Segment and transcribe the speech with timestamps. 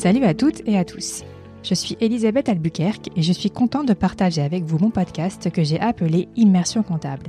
[0.00, 1.24] Salut à toutes et à tous.
[1.62, 5.62] Je suis Elisabeth Albuquerque et je suis contente de partager avec vous mon podcast que
[5.62, 7.26] j'ai appelé Immersion comptable.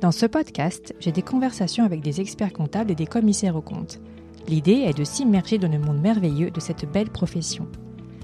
[0.00, 4.00] Dans ce podcast, j'ai des conversations avec des experts comptables et des commissaires aux comptes.
[4.48, 7.68] L'idée est de s'immerger dans le monde merveilleux de cette belle profession.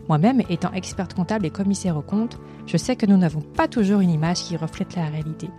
[0.08, 4.00] Moi-même, étant experte comptable et commissaire aux comptes, je sais que nous n'avons pas toujours
[4.00, 5.50] une image qui reflète la réalité.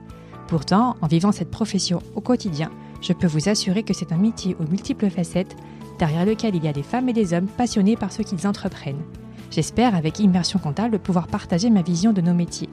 [0.47, 2.71] Pourtant, en vivant cette profession au quotidien,
[3.01, 5.55] je peux vous assurer que c'est un métier aux multiples facettes,
[5.99, 9.03] derrière lequel il y a des femmes et des hommes passionnés par ce qu'ils entreprennent.
[9.51, 12.69] J'espère, avec Immersion Comptable, pouvoir partager ma vision de nos métiers.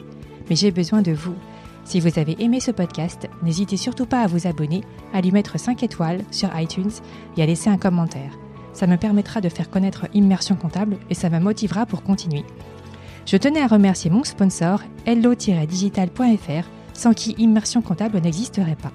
[0.49, 1.35] Mais j'ai besoin de vous.
[1.85, 5.59] Si vous avez aimé ce podcast, n'hésitez surtout pas à vous abonner, à lui mettre
[5.59, 6.91] 5 étoiles sur iTunes
[7.37, 8.39] et à laisser un commentaire.
[8.75, 12.45] Ça me permettra de faire connaître Immersion Comptable et ça me motivera pour continuer.
[13.27, 18.93] Je tenais à remercier mon sponsor, hello-digital.fr, sans qui Immersion Comptable n'existerait pas.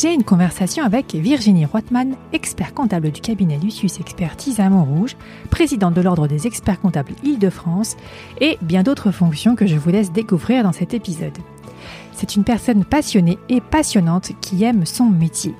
[0.00, 5.14] J'ai une conversation avec Virginie Rothman, expert comptable du cabinet Lucius Expertise à Montrouge,
[5.50, 7.98] présidente de l'Ordre des experts comptables Île-de-France
[8.40, 11.36] et bien d'autres fonctions que je vous laisse découvrir dans cet épisode.
[12.14, 15.54] C'est une personne passionnée et passionnante qui aime son métier.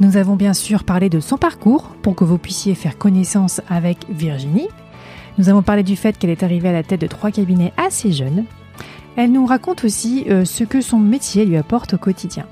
[0.00, 4.06] Nous avons bien sûr parlé de son parcours pour que vous puissiez faire connaissance avec
[4.08, 4.66] Virginie.
[5.36, 8.10] Nous avons parlé du fait qu'elle est arrivée à la tête de trois cabinets assez
[8.10, 8.44] jeunes.
[9.14, 12.44] Elle nous raconte aussi euh, ce que son métier lui apporte au quotidien.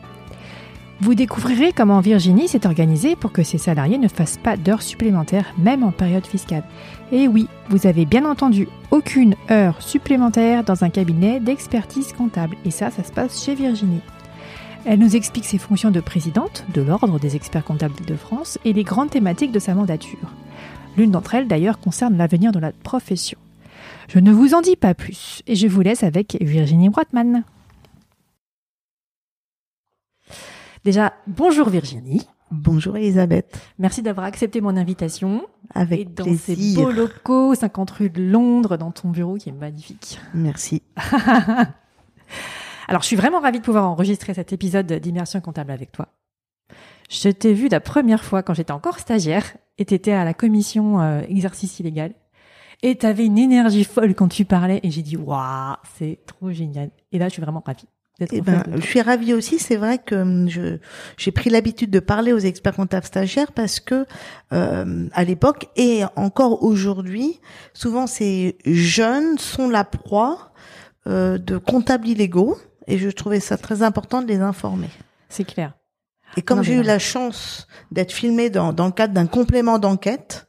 [1.01, 5.53] Vous découvrirez comment Virginie s'est organisée pour que ses salariés ne fassent pas d'heures supplémentaires,
[5.59, 6.65] même en période fiscale.
[7.13, 12.57] Et oui, vous avez bien entendu, aucune heure supplémentaire dans un cabinet d'expertise comptable.
[12.65, 14.01] Et ça, ça se passe chez Virginie.
[14.87, 18.73] Elle nous explique ses fonctions de présidente de l'Ordre des experts comptables de France et
[18.73, 20.33] les grandes thématiques de sa mandature.
[20.97, 23.37] L'une d'entre elles, d'ailleurs, concerne l'avenir de la profession.
[24.09, 27.45] Je ne vous en dis pas plus et je vous laisse avec Virginie Broitman.
[30.87, 32.23] Déjà, bonjour Virginie.
[32.53, 33.59] Bonjour Elisabeth.
[33.81, 35.45] Merci d'avoir accepté mon invitation.
[35.75, 36.57] Avec et dans plaisir.
[36.57, 40.21] ces beaux locaux, 50 rue de Londres, dans ton bureau qui est magnifique.
[40.33, 40.85] Merci.
[42.87, 46.07] Alors, je suis vraiment ravie de pouvoir enregistrer cet épisode d'immersion comptable avec toi.
[47.11, 51.01] Je t'ai vu la première fois quand j'étais encore stagiaire et t'étais à la commission
[51.01, 52.13] euh, exercice illégal.
[52.85, 56.91] Et t'avais une énergie folle quand tu parlais et j'ai dit waouh, c'est trop génial.
[57.11, 57.89] Et là, je suis vraiment ravie.
[58.21, 59.59] Eh en ben, je suis ravie aussi.
[59.59, 60.79] C'est vrai que hum, je
[61.17, 64.07] j'ai pris l'habitude de parler aux experts comptables stagiaires parce que
[64.53, 67.41] euh, à l'époque et encore aujourd'hui,
[67.75, 70.53] souvent ces jeunes sont la proie
[71.07, 72.57] euh, de comptables illégaux
[72.87, 74.89] et je trouvais ça très important de les informer.
[75.29, 75.75] C'est clair.
[76.37, 80.47] Et comme j'ai eu la chance d'être filmée dans, dans le cadre d'un complément d'enquête,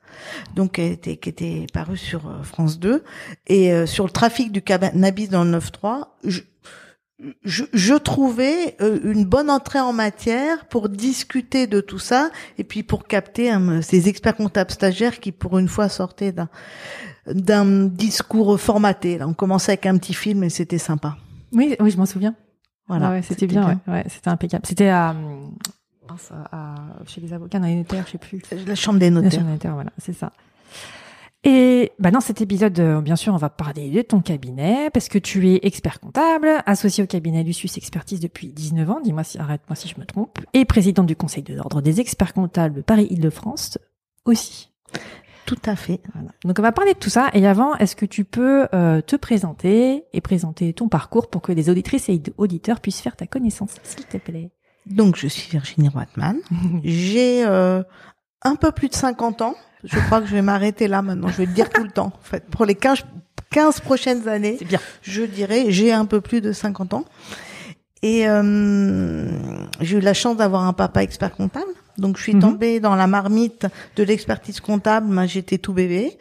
[0.56, 3.04] donc qui était, qui était paru sur euh, France 2,
[3.48, 6.42] et euh, sur le trafic du cannabis dans le 9-3, je,
[7.44, 12.64] je, je trouvais euh, une bonne entrée en matière pour discuter de tout ça, et
[12.64, 16.50] puis pour capter hein, ces experts comptables stagiaires qui, pour une fois, sortaient d'un
[17.26, 19.18] d'un discours formaté.
[19.18, 21.18] Là, on commençait avec un petit film et c'était sympa.
[21.52, 22.36] Oui, oui, je m'en souviens.
[22.88, 24.66] Voilà, Ah ouais, c'était bien, Ouais, ouais, c'était impeccable.
[24.66, 25.14] C'était à,
[26.52, 28.42] à- chez les avocats, dans les notaires, je sais plus.
[28.66, 29.32] La chambre des notaires.
[29.34, 30.32] sûr, notaire, voilà, c'est ça.
[31.50, 35.08] Et bah dans cet épisode, euh, bien sûr, on va parler de ton cabinet parce
[35.08, 39.38] que tu es expert comptable, associé au cabinet Lucius Expertise depuis 19 ans, dis-moi si
[39.38, 43.78] arrête-moi si je me trompe, et présidente du Conseil de l'ordre des experts comptables Paris-Île-de-France
[44.26, 44.74] aussi.
[45.46, 46.02] Tout à fait.
[46.14, 46.32] Voilà.
[46.44, 47.30] Donc on va parler de tout ça.
[47.34, 51.54] Et avant, est-ce que tu peux euh, te présenter et présenter ton parcours pour que
[51.54, 54.52] les auditrices et auditeurs puissent faire ta connaissance, s'il te plaît?
[54.86, 56.40] Donc, je suis Virginie Roitman.
[56.84, 57.84] J'ai euh,
[58.42, 59.56] un peu plus de 50 ans.
[59.84, 61.28] Je crois que je vais m'arrêter là maintenant.
[61.30, 62.12] Je vais le dire tout le temps.
[62.16, 63.00] En fait, pour les 15,
[63.52, 64.80] 15 prochaines années, bien.
[65.02, 67.06] je dirais, j'ai un peu plus de 50 ans.
[68.04, 69.26] Et euh,
[69.82, 71.66] j'ai eu la chance d'avoir un papa expert comptable.
[71.98, 72.42] Donc, je suis Mhm.
[72.42, 75.08] tombée dans la marmite de l'expertise comptable.
[75.28, 76.18] J'étais tout bébé.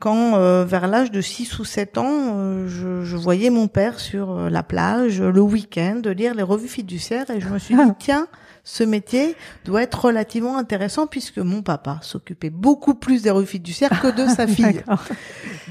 [0.00, 2.06] Quand, euh, vers l'âge de 6 ou 7 ans,
[2.36, 6.68] euh, je, je voyais mon père sur euh, la plage le week-end lire les revues
[6.68, 8.28] fiduciaires et je me suis dit, tiens,
[8.68, 9.34] ce métier
[9.64, 14.28] doit être relativement intéressant puisque mon papa s'occupait beaucoup plus des revues fiduciaires que de
[14.28, 14.82] sa fille.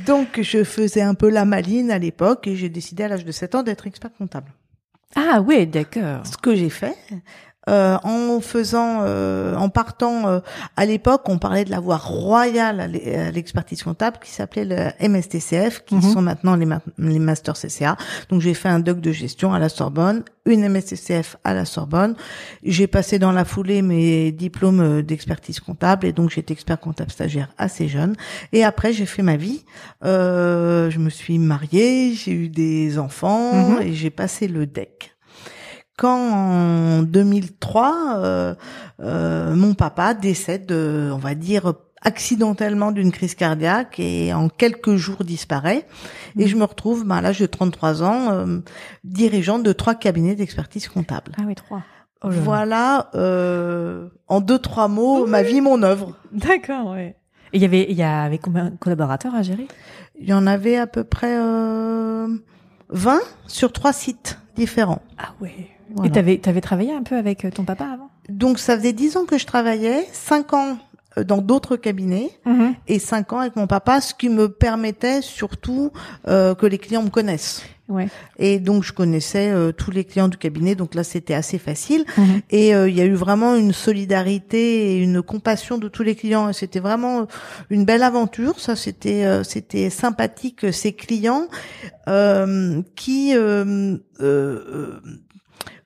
[0.08, 3.32] Donc, je faisais un peu la maline à l'époque et j'ai décidé à l'âge de
[3.32, 4.52] 7 ans d'être expert comptable.
[5.16, 6.26] Ah ouais, d'accord.
[6.26, 6.98] Ce que j'ai fait,
[7.68, 10.40] euh, en faisant, euh, en partant, euh,
[10.76, 14.66] à l'époque, on parlait de la voie royale à l'e- à l'expertise comptable qui s'appelait
[14.66, 16.02] le MSTCF, qui Mhm.
[16.14, 17.98] sont maintenant les, ma- les masters CCA.
[18.30, 22.16] Donc j'ai fait un doc de gestion à la Sorbonne, une MSTCF à la Sorbonne.
[22.64, 27.12] J'ai passé dans la foulée mes diplômes euh, d'expertise comptable et donc j'étais expert comptable
[27.12, 28.16] stagiaire assez jeune.
[28.54, 29.66] Et après j'ai fait ma vie.
[30.06, 33.82] Euh, je me suis mariée, j'ai eu des enfants Mhm.
[33.82, 35.12] et j'ai passé le DEC
[35.98, 38.56] quand en 2003, euh,
[39.02, 44.96] euh, mon papa décède, euh, on va dire accidentellement d'une crise cardiaque et en quelques
[44.96, 45.88] jours disparaît.
[46.38, 46.48] Et Mhm.
[46.48, 48.60] je me retrouve, ben, à l'âge de 33 ans, euh,
[49.04, 51.32] dirigeante de trois cabinets d'expertise comptable.
[51.40, 51.82] Ah oui, trois.
[52.24, 52.42] Oh là là.
[52.42, 56.16] Voilà, euh, en deux trois mots, ma vie, mon œuvre.
[56.32, 57.16] D'accord, ouais.
[57.54, 59.68] Et il y avait, il y avait combien de collaborateurs à gérer?
[60.20, 62.28] Il y en avait à peu près euh,
[62.90, 65.02] 20 sur trois sites différents.
[65.18, 65.70] Ah ouais.
[65.96, 66.10] Voilà.
[66.10, 68.10] Et t'avais, t'avais travaillé un peu avec euh, ton papa avant?
[68.30, 70.78] Donc ça faisait 10 ans que je travaillais, 5 ans
[71.18, 72.32] euh, dans d'autres cabinets
[72.88, 75.92] et 5 ans avec mon papa, ce qui me permettait surtout
[76.28, 77.64] euh, que les clients me connaissent.
[77.90, 78.10] Ouais.
[78.38, 82.04] Et donc je connaissais euh, tous les clients du cabinet, donc là c'était assez facile.
[82.18, 82.42] Mhm.
[82.50, 86.16] Et euh, il y a eu vraiment une solidarité et une compassion de tous les
[86.16, 86.52] clients.
[86.52, 87.28] C'était vraiment
[87.70, 88.60] une belle aventure.
[88.60, 90.66] Ça, c'était euh, c'était sympathique.
[90.74, 91.48] Ces clients
[92.10, 95.00] euh, qui euh, euh, euh,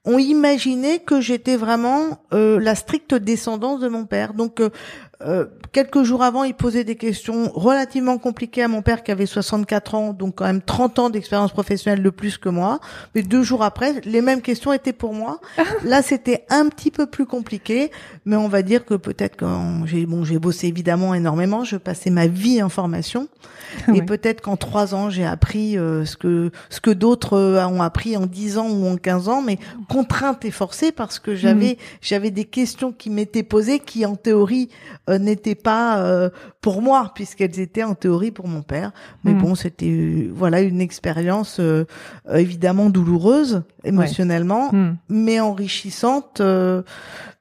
[0.05, 4.33] ont imaginé que j'étais vraiment euh, la stricte descendance de mon père.
[4.33, 4.61] Donc
[5.25, 9.25] euh, quelques jours avant, il posait des questions relativement compliquées à mon père qui avait
[9.25, 12.79] 64 ans, donc quand même 30 ans d'expérience professionnelle de plus que moi.
[13.15, 15.39] Mais deux jours après, les mêmes questions étaient pour moi.
[15.83, 17.91] Là, c'était un petit peu plus compliqué,
[18.25, 22.09] mais on va dire que peut-être quand j'ai bon, j'ai bossé évidemment énormément, je passais
[22.09, 23.27] ma vie en formation,
[23.87, 24.01] et Ouais.
[24.01, 28.17] peut-être qu'en trois ans, j'ai appris euh, ce que ce que d'autres euh, ont appris
[28.17, 29.57] en 10 ans ou en 15 ans, mais
[29.87, 34.69] contrainte et forcée parce que j'avais j'avais des questions qui m'étaient posées qui en théorie
[35.19, 36.29] n'étaient pas euh,
[36.61, 38.91] pour moi puisqu'elles étaient en théorie pour mon père.
[39.23, 39.39] Mais Mhm.
[39.41, 41.85] bon, c'était euh, voilà une expérience euh,
[42.29, 44.95] euh, évidemment douloureuse émotionnellement, Hmm.
[45.09, 46.83] mais enrichissante euh,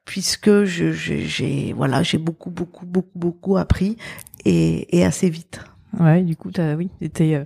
[0.05, 3.97] puisque je- j'ai voilà j'ai beaucoup beaucoup beaucoup beaucoup appris
[4.45, 5.61] et, et assez vite.
[5.99, 7.43] Ouais, du coup, t'as, oui, t'étais euh,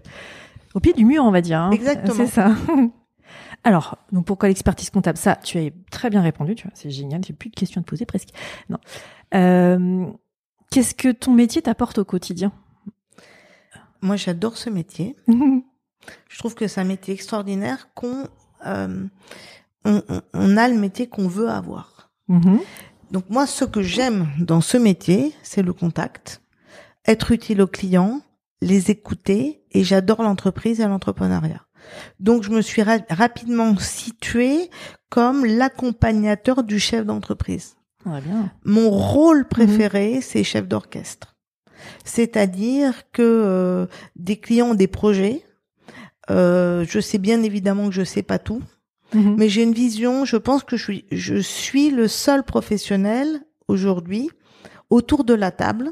[0.76, 1.60] au pied du mur, on va dire.
[1.60, 1.72] hein.
[1.72, 2.26] Exactement.
[2.26, 2.52] C'est ça.
[3.64, 5.18] Alors, donc pourquoi l'expertise comptable?
[5.18, 7.84] Ça, tu as très bien répondu, tu vois, c'est génial, j'ai plus de questions à
[7.84, 8.30] te poser presque.
[8.70, 8.78] Non.
[9.34, 10.06] Euh,
[10.72, 12.52] qu'est-ce que ton métier t'apporte au quotidien?
[14.02, 15.16] Moi, j'adore ce métier.
[16.30, 18.28] Je trouve que c'est un métier extraordinaire qu'on
[18.68, 19.08] euh,
[19.86, 20.02] on,
[20.34, 22.12] on- a le métier qu'on veut avoir.
[22.28, 22.60] Mhm.
[23.12, 26.42] Donc moi, ce que j'aime dans ce métier, c'est le contact,
[27.08, 28.22] être utile aux clients,
[28.62, 31.66] les écouter, et j'adore l'entreprise et l'entrepreneuriat.
[32.20, 34.70] Donc je me suis ra- rapidement située
[35.10, 37.75] comme l'accompagnateur du chef d'entreprise.
[38.06, 38.52] Ouais, bien.
[38.64, 41.36] Mon rôle préféré, c'est chef d'orchestre.
[42.04, 43.86] C'est-à-dire que euh,
[44.16, 45.46] des clients ont des projets.
[46.30, 48.62] Euh, je sais bien évidemment que je sais pas tout,
[49.14, 49.36] Mhm.
[49.38, 50.26] mais j'ai une vision.
[50.26, 53.28] Je pense que je suis, je suis le seul professionnel
[53.68, 54.30] aujourd'hui
[54.90, 55.92] autour de la table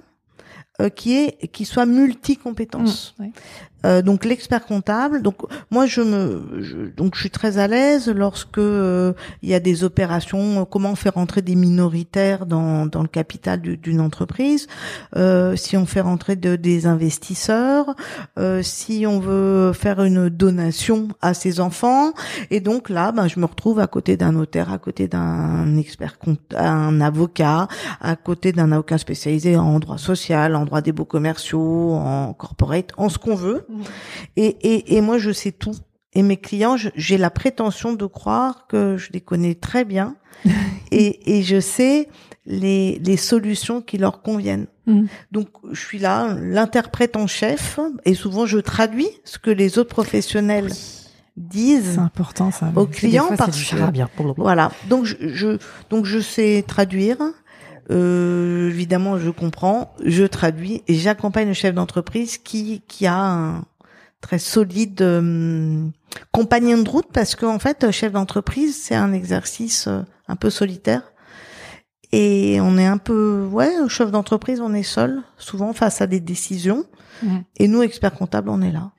[0.82, 3.14] euh, qui est qui soit multi-compétences.
[3.20, 3.32] Mm, ouais.
[3.86, 5.22] Euh, donc l'expert comptable.
[5.22, 5.36] Donc
[5.72, 9.60] moi je me je- donc je suis très à l'aise lorsque euh, il y a
[9.60, 10.62] des opérations.
[10.62, 14.68] euh, Comment faire rentrer des minoritaires dans dans le capital du- d'une entreprise
[15.16, 17.96] euh, Si on fait rentrer de, des investisseurs,
[18.40, 22.14] euh, si on veut faire une donation à ses enfants.
[22.52, 26.18] Et donc là, ben je me retrouve à côté d'un notaire, à côté d'un expert
[26.58, 27.68] un avocat,
[28.02, 32.92] à côté d'un avocat spécialisé en droit social, en droit des beaux commerciaux, en corporate,
[32.98, 33.66] en ce qu'on veut.
[34.36, 35.76] Et, et, et moi, je sais tout.
[36.14, 40.16] Et mes clients, j'ai la prétention de croire que je les connais très bien
[40.92, 42.08] et, et je sais
[42.46, 44.68] les, les solutions qui leur conviennent.
[44.86, 45.08] Mhm.
[45.32, 49.90] Donc, je suis là, l'interprète en chef, et souvent je traduis ce que les autres
[49.94, 50.70] professionnels
[51.38, 51.94] disent.
[51.96, 52.72] C'est important ça.
[52.76, 54.10] Aux des clients, fois, parce du que- charabia.
[54.16, 54.44] Blablabla.
[54.44, 54.72] Voilà.
[54.90, 55.58] Donc je, je
[55.90, 57.18] donc je sais traduire.
[57.92, 63.66] Euh, évidemment, je comprends, je traduis et j'accompagne le chef d'entreprise qui qui a un
[64.22, 65.86] très solide euh,
[66.32, 71.04] compagnon de route parce qu'en fait, chef d'entreprise, c'est un exercice euh, un peu solitaire.
[72.14, 76.20] Et on est un peu, ouais, chef d'entreprise, on est seul, souvent face à des
[76.20, 76.86] décisions.
[77.58, 78.92] Et nous, experts comptables, on est là.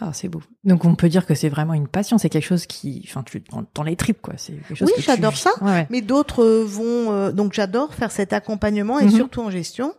[0.00, 0.40] Ah, c'est beau.
[0.62, 2.16] Donc on peut dire que c'est vraiment une passion.
[2.16, 4.34] C'est quelque chose qui, enfin, tu dans, dans les tripes quoi.
[4.36, 5.50] C'est quelque chose Oui, tu j'adore ça.
[5.60, 5.86] Ouais, ouais.
[5.90, 9.10] Mais d'autres euh, vont euh, donc j'adore faire cet accompagnement et Mhm.
[9.10, 9.92] surtout en gestion.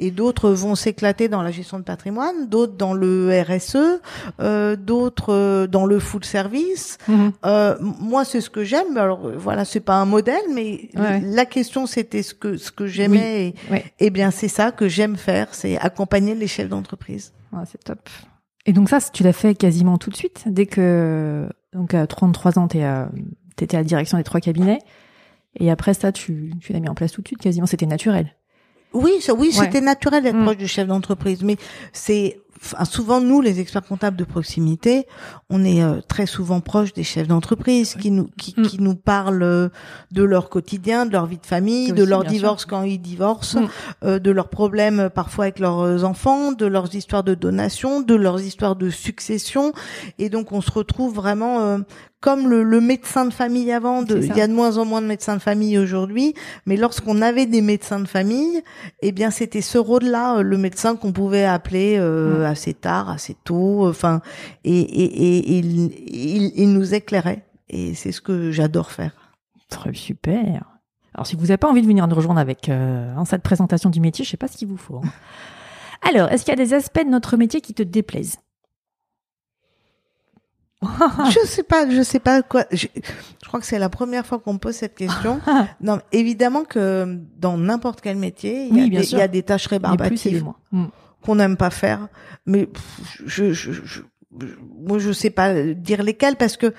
[0.00, 4.00] Et d'autres vont s'éclater dans la gestion de patrimoine, d'autres dans le RSE,
[4.40, 6.98] euh, d'autres euh, dans le full service.
[7.06, 7.32] Mhm.
[7.46, 8.96] Euh, moi, c'est ce que j'aime.
[8.96, 11.20] Alors voilà, c'est pas un modèle, mais Ouais.
[11.24, 13.54] la question c'était ce que ce que j'aimais.
[13.70, 13.84] Ouais.
[14.00, 17.32] Et, et bien c'est ça que j'aime faire, c'est accompagner les chefs d'entreprise.
[17.52, 18.00] Ouais, c'est top.
[18.66, 22.58] Et donc ça, tu l'as fait quasiment tout de suite, dès que donc à 33
[22.58, 22.78] ans, tu
[23.62, 24.80] étais à la direction des trois cabinets,
[25.58, 28.34] et après ça, tu, tu l'as mis en place tout de suite, quasiment, c'était naturel.
[28.92, 29.64] Oui, ça, oui, Ouais.
[29.64, 30.42] c'était naturel d'être Mm.
[30.44, 31.56] proche du chef d'entreprise, mais
[31.92, 35.06] c'est enfin, souvent nous, les experts comptables de proximité,
[35.50, 38.62] on est euh, très souvent proches des chefs d'entreprise qui nous qui, Mm.
[38.62, 39.68] qui nous parlent euh,
[40.12, 43.60] de leur quotidien, de leur vie de famille, de Aussi, leur divorce quand ils divorcent,
[43.62, 43.68] Mm.
[44.04, 48.00] euh, de leurs problèmes euh, parfois avec leurs euh, enfants, de leurs histoires de donation,
[48.00, 49.72] de leurs histoires de succession,
[50.18, 51.78] et donc on se retrouve vraiment euh,
[52.20, 54.02] comme le, le médecin de famille avant.
[54.02, 56.34] De, il y a de moins en moins de médecins de famille aujourd'hui,
[56.64, 58.62] mais lorsqu'on avait des médecins de famille,
[59.02, 62.45] eh bien c'était ce rôle-là, le médecin qu'on pouvait appeler euh, Mm.
[62.48, 64.20] Assez tard, assez tôt, enfin,
[64.64, 67.44] et, et, et, et il, il, il nous éclairait.
[67.68, 69.12] Et c'est ce que j'adore faire.
[69.68, 70.64] Très super.
[71.14, 74.00] Alors, si vous n'avez pas envie de venir nous rejoindre avec euh, cette présentation du
[74.00, 74.98] métier, je sais pas ce qu'il vous faut.
[75.04, 75.08] hein.
[76.08, 78.36] Alors, est-ce qu'il y a des aspects de notre métier qui te déplaisent?
[81.30, 82.64] Je sais pas, je sais pas quoi.
[82.70, 82.86] Je,
[83.42, 85.40] je crois que c'est la première fois qu'on me pose cette question.
[85.80, 89.16] non, évidemment que dans n'importe quel métier, il y, a Oui, des- sûr.
[89.18, 90.56] il y a des tâches Les plus et rébarbatives moins.
[90.72, 90.84] Mm.
[91.26, 92.08] Qu'on n'aime pas faire.
[92.46, 92.82] Mais pff,
[93.26, 94.02] je, je, je, je-
[94.78, 96.72] moi, je sais pas dire lesquelles parce que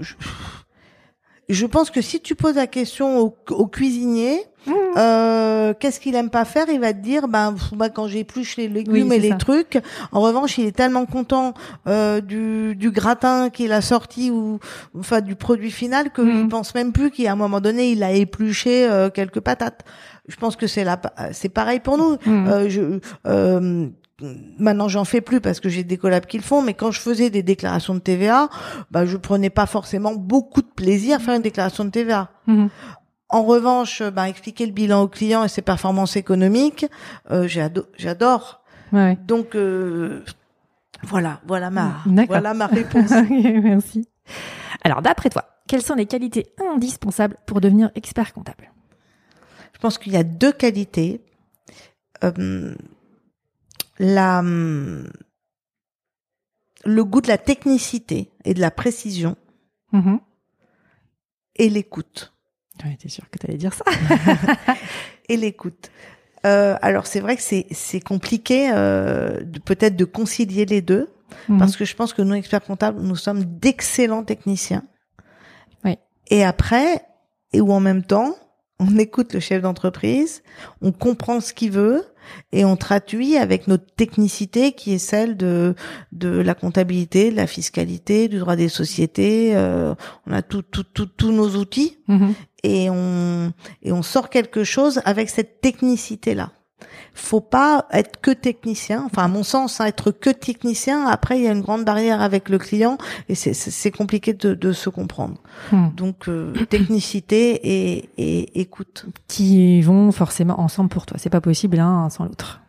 [0.00, 0.14] je,
[1.48, 4.72] je pense que si tu poses la question au, au cuisinier, Mm.
[4.96, 8.66] euh, qu'est-ce qu'il aime pas faire Il va te dire, ben, bah, quand j'épluche les
[8.66, 9.34] légumes Oui, et les ça.
[9.36, 9.78] trucs.
[10.10, 11.52] En revanche, il est tellement content
[11.86, 14.58] euh, du, du gratin qu'il a sorti ou
[14.98, 16.40] enfin du produit final que Mhm.
[16.44, 19.84] il pense même plus qu'à un moment donné, il a épluché euh, quelques patates.
[20.28, 21.00] Je pense que c'est la,
[21.32, 22.12] c'est pareil pour nous.
[22.26, 22.46] Mm.
[22.48, 23.88] Euh, je, euh,
[24.58, 27.00] maintenant, j'en fais plus parce que j'ai des collabs qui le font, mais quand je
[27.00, 28.48] faisais des déclarations de TVA,
[28.90, 32.30] bah, je prenais pas forcément beaucoup de plaisir à faire une déclaration de TVA.
[32.46, 32.68] Mhm.
[33.28, 36.86] En revanche, bah, expliquer le bilan au client et ses performances économiques,
[37.30, 38.62] euh, j'ado- j'adore.
[38.92, 39.18] Ouais.
[39.26, 40.22] Donc euh,
[41.02, 42.28] voilà, voilà ma, D'accord.
[42.28, 43.10] voilà ma réponse.
[43.30, 44.08] Merci.
[44.84, 48.70] Alors, d'après toi, quelles sont les qualités indispensables pour devenir expert comptable?
[49.84, 51.20] Pense qu'il y a deux qualités.
[52.24, 52.74] Euh,
[53.98, 54.42] la,
[56.84, 59.36] le goût de la technicité et de la précision
[59.92, 60.20] Mhm.
[61.56, 62.32] et l'écoute.
[62.84, 63.84] Ouais, t'es sûr que t'allais dire ça
[65.28, 65.90] Et l'écoute.
[66.46, 71.10] Euh, alors c'est vrai que c'est compliqué euh, peut-être de concilier les deux
[71.48, 71.58] Mhm.
[71.58, 74.82] parce que je pense que nous experts comptables nous sommes d'excellents techniciens.
[75.84, 75.96] Oui.
[76.28, 77.04] Et après
[77.52, 78.34] et ou en même temps
[78.80, 80.42] on écoute le chef d'entreprise,
[80.82, 82.04] on comprend ce qu'il veut
[82.52, 85.74] et on traduit avec notre technicité qui est celle de
[86.12, 89.52] de la comptabilité, de la fiscalité, du droit des sociétés.
[89.54, 89.94] euh,
[90.26, 92.34] on a tout, tout, tout, tous nos outils Mhm.
[92.64, 93.52] et on
[93.82, 96.50] et on sort quelque chose avec cette technicité là.
[97.16, 99.04] Faut pas être que technicien.
[99.06, 101.06] Enfin, à mon sens, hein, être que technicien.
[101.06, 104.72] Après, il y a une grande barrière avec le client et c'est compliqué de, de
[104.72, 105.36] se comprendre.
[105.72, 105.92] Mhm.
[105.94, 109.06] Donc, euh, technicité et, et écoute.
[109.28, 111.16] Qui vont forcément ensemble pour toi.
[111.20, 112.60] C'est pas possible l'un sans l'autre.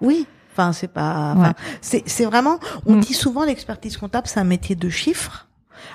[0.00, 0.26] Oui.
[0.52, 1.34] Enfin, c'est pas.
[1.36, 1.52] Enfin,
[1.92, 2.02] Ouais.
[2.06, 2.58] c'est vraiment.
[2.86, 3.00] On Mm.
[3.00, 5.48] dit souvent l'expertise comptable, c'est un métier de chiffres.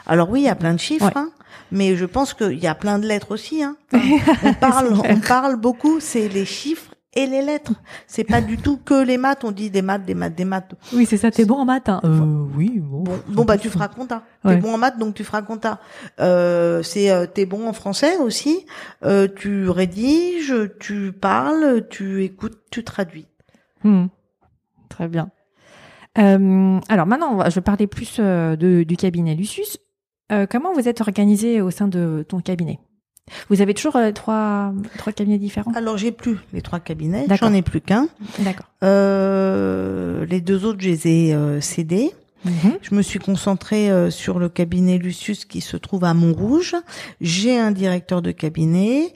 [0.06, 1.12] Alors oui, il y a plein de chiffres, Ouais.
[1.16, 1.30] hein,
[1.72, 3.64] mais je pense qu'il y a plein de lettres aussi.
[3.64, 3.76] Hein.
[4.44, 6.00] on parle, on parle beaucoup.
[6.00, 7.74] C'est les chiffres et les lettres.
[8.08, 9.44] C'est pas du tout que les maths.
[9.44, 10.74] On dit des maths, des maths, des maths.
[10.94, 11.32] Oui, c'est ça.
[11.32, 13.04] T'es bon en maths hein euh, Oui, bon.
[13.04, 14.24] Bon, bon bah tu feras compta.
[14.44, 14.56] Ouais.
[14.56, 15.80] T'es bon en maths, donc tu feras compta.
[16.20, 18.66] Euh, c'est euh, t'es bon en français aussi.
[19.04, 23.28] Euh, tu rédiges, tu parles, tu écoutes, tu traduis.
[23.84, 24.10] Mhm.
[24.90, 25.32] Très bien.
[26.18, 29.78] Euh, alors maintenant, je vais parler plus euh, de, du cabinet Lucius.
[30.32, 32.80] Euh, comment vous êtes organisé au sein de ton cabinet?
[33.50, 35.72] Vous avez toujours euh, trois, trois cabinets différents?
[35.74, 38.08] Alors j'ai plus les trois cabinets, j'en ai plus qu'un.
[38.40, 38.66] D'accord.
[38.84, 42.12] Euh, les deux autres, je les ai euh, cédés.
[42.44, 42.78] Mhm.
[42.82, 46.76] Je me suis concentrée euh, sur le cabinet Lucius qui se trouve à Montrouge.
[47.22, 49.14] J'ai un directeur de cabinet,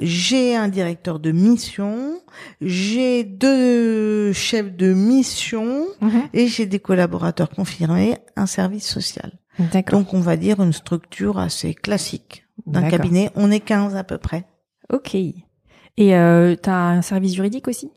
[0.00, 2.20] j'ai un directeur de mission,
[2.60, 6.22] j'ai deux chefs de mission Mhm.
[6.32, 9.32] et j'ai des collaborateurs confirmés, un service social.
[9.72, 10.00] D'accord.
[10.00, 13.30] Donc on va dire une structure assez classique d'un cabinet.
[13.34, 14.44] On est 15 à peu près.
[14.92, 15.14] Ok.
[15.14, 17.90] Et euh, tu as un service juridique aussi?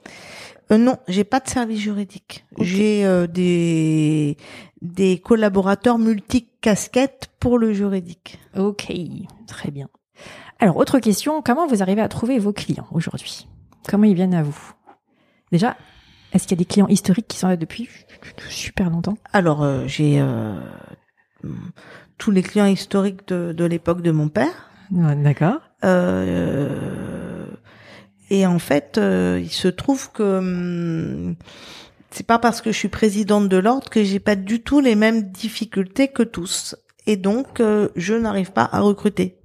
[0.71, 2.45] Euh, non, j'ai pas de service juridique.
[2.59, 4.37] J'ai euh, des
[4.81, 8.39] des collaborateurs multicasquettes pour le juridique.
[8.55, 8.91] Ok,
[9.47, 9.89] très bien.
[10.59, 13.47] Alors, autre question, comment vous arrivez à trouver vos clients aujourd'hui?
[13.87, 14.73] Comment ils viennent à vous?
[15.51, 15.77] Déjà,
[16.33, 17.89] est-ce qu'il y a des clients historiques qui sont là depuis
[18.49, 19.17] super longtemps?
[19.31, 20.59] Alors euh, j'ai euh,
[22.17, 24.72] tous les clients historiques de, de l'époque de mon père.
[24.91, 25.60] D'accord.
[25.84, 27.46] Euh,
[28.29, 31.36] et en fait, euh, il se trouve que hum,
[32.12, 34.96] c'est pas parce que je suis présidente de l'ordre que j'ai pas du tout les
[34.96, 36.75] mêmes difficultés que tous.
[37.06, 39.38] Et donc, euh, je n'arrive pas à recruter.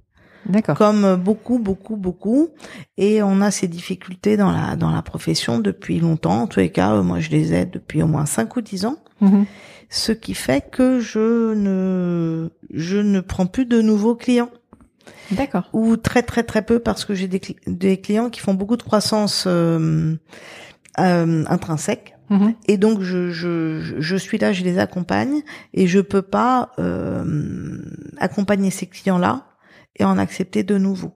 [0.45, 0.77] D'accord.
[0.77, 2.49] comme beaucoup, beaucoup, beaucoup.
[2.97, 6.41] Et on a ces difficultés dans la dans la profession depuis longtemps.
[6.41, 8.85] En tous les cas, euh, moi, je les aide depuis au moins cinq ou dix
[8.85, 8.97] ans.
[9.21, 9.45] Mhm.
[9.95, 14.49] Ce qui fait que je ne je ne prends plus de nouveaux clients
[15.29, 15.69] D'accord.
[15.71, 18.75] ou très très très peu parce que j'ai des, cli- des clients qui font beaucoup
[18.75, 20.15] de croissance euh,
[20.99, 22.15] euh, intrinsèque.
[22.31, 22.55] Mhm.
[22.67, 25.41] Et donc je, je, je- suis là, je les accompagne
[25.75, 27.77] et je peux pas euh,
[28.17, 29.45] accompagner ces clients-là
[29.97, 31.13] et en accepter de nouveaux.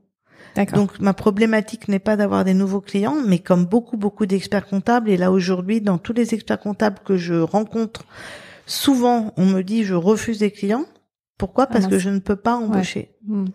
[0.73, 5.09] Donc ma problématique n'est pas d'avoir des nouveaux clients, mais comme beaucoup beaucoup d'experts comptables
[5.09, 8.05] et là aujourd'hui dans tous les experts comptables que je rencontre,
[8.67, 10.85] souvent on me dit je refuse des clients.
[11.39, 11.65] Pourquoi?
[11.67, 11.91] Parce mince.
[11.93, 13.15] que je ne peux pas embaucher.
[13.27, 13.47] Mhm.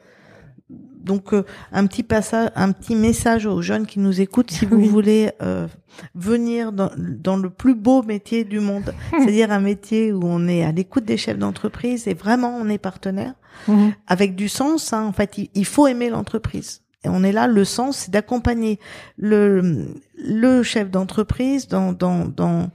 [1.04, 1.42] Donc euh,
[1.72, 5.66] un petit passage, un petit message aux jeunes qui nous écoutent, si vous voulez euh,
[6.14, 10.62] venir dans, dans le plus beau métier du monde, c'est-à-dire un métier où on est
[10.64, 13.34] à l'écoute des chefs d'entreprise et vraiment on est partenaire
[13.68, 13.92] Mhm.
[14.06, 14.94] avec du sens.
[14.94, 16.80] hein, en fait, il, il faut aimer l'entreprise.
[17.04, 18.78] Et on est là, le sens, c'est d'accompagner
[19.18, 22.70] le le chef d'entreprise dans dans dans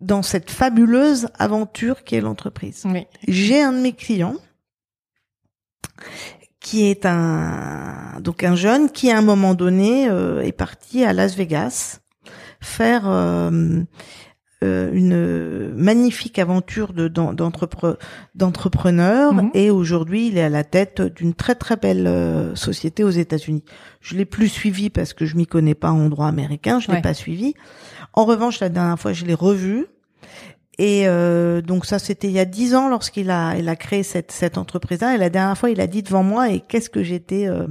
[0.00, 2.82] dans cette fabuleuse aventure qui est l'entreprise.
[2.86, 3.06] Oui.
[3.28, 4.36] J'ai un de mes clients
[6.60, 11.12] qui est un donc un jeune qui à un moment donné euh, est parti à
[11.12, 12.00] Las Vegas
[12.60, 13.80] faire euh,
[14.62, 17.96] euh, une magnifique aventure de d'en- d'entrepre-
[18.34, 19.50] d'entrepreneur Mhm.
[19.54, 23.64] et aujourd'hui il est à la tête d'une très très belle société aux États-Unis.
[24.02, 26.94] Je l'ai plus suivi parce que je m'y connais pas en droit américain, je l'ai
[26.96, 27.02] Ouais.
[27.02, 27.54] pas suivi.
[28.12, 29.86] En revanche, la dernière fois, je l'ai revu.
[30.78, 34.02] Et euh, donc ça, c'était il y a dix ans lorsqu'il a, il a créé
[34.02, 35.14] cette, cette entreprise-là.
[35.14, 37.66] Et la dernière fois, il a dit devant moi, et qu'est-ce que j'étais euh,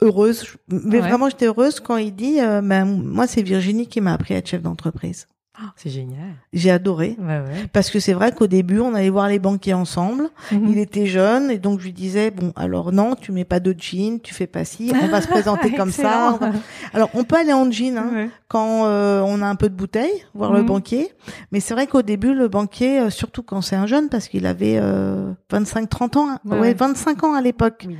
[0.00, 0.46] heureuse?
[0.68, 1.08] Mais Ouais.
[1.08, 4.38] vraiment, j'étais heureuse quand il dit, euh, ben, moi, c'est Virginie qui m'a appris à
[4.38, 5.26] être chef d'entreprise.
[5.76, 6.34] C'est génial.
[6.52, 7.16] J'ai adoré.
[7.20, 7.66] Ouais, ouais.
[7.72, 10.28] Parce que c'est vrai qu'au début, on allait voir les banquiers ensemble.
[10.50, 10.66] Mhm.
[10.70, 13.74] Il était jeune et donc je lui disais bon alors non tu mets pas de
[13.78, 16.52] jean tu fais pas ci on va se présenter comme ça va-
[16.92, 18.30] alors on peut aller en jean hein, Ouais.
[18.48, 20.66] quand euh, on a un peu de bouteille voir le Mhm.
[20.66, 21.10] banquier
[21.52, 24.46] mais c'est vrai qu'au début le banquier euh, surtout quand c'est un jeune parce qu'il
[24.46, 26.38] avait euh, 25 30 ans hein.
[26.44, 26.74] Ouais, ouais, ouais.
[26.74, 27.96] 25 ans à l'époque Oui,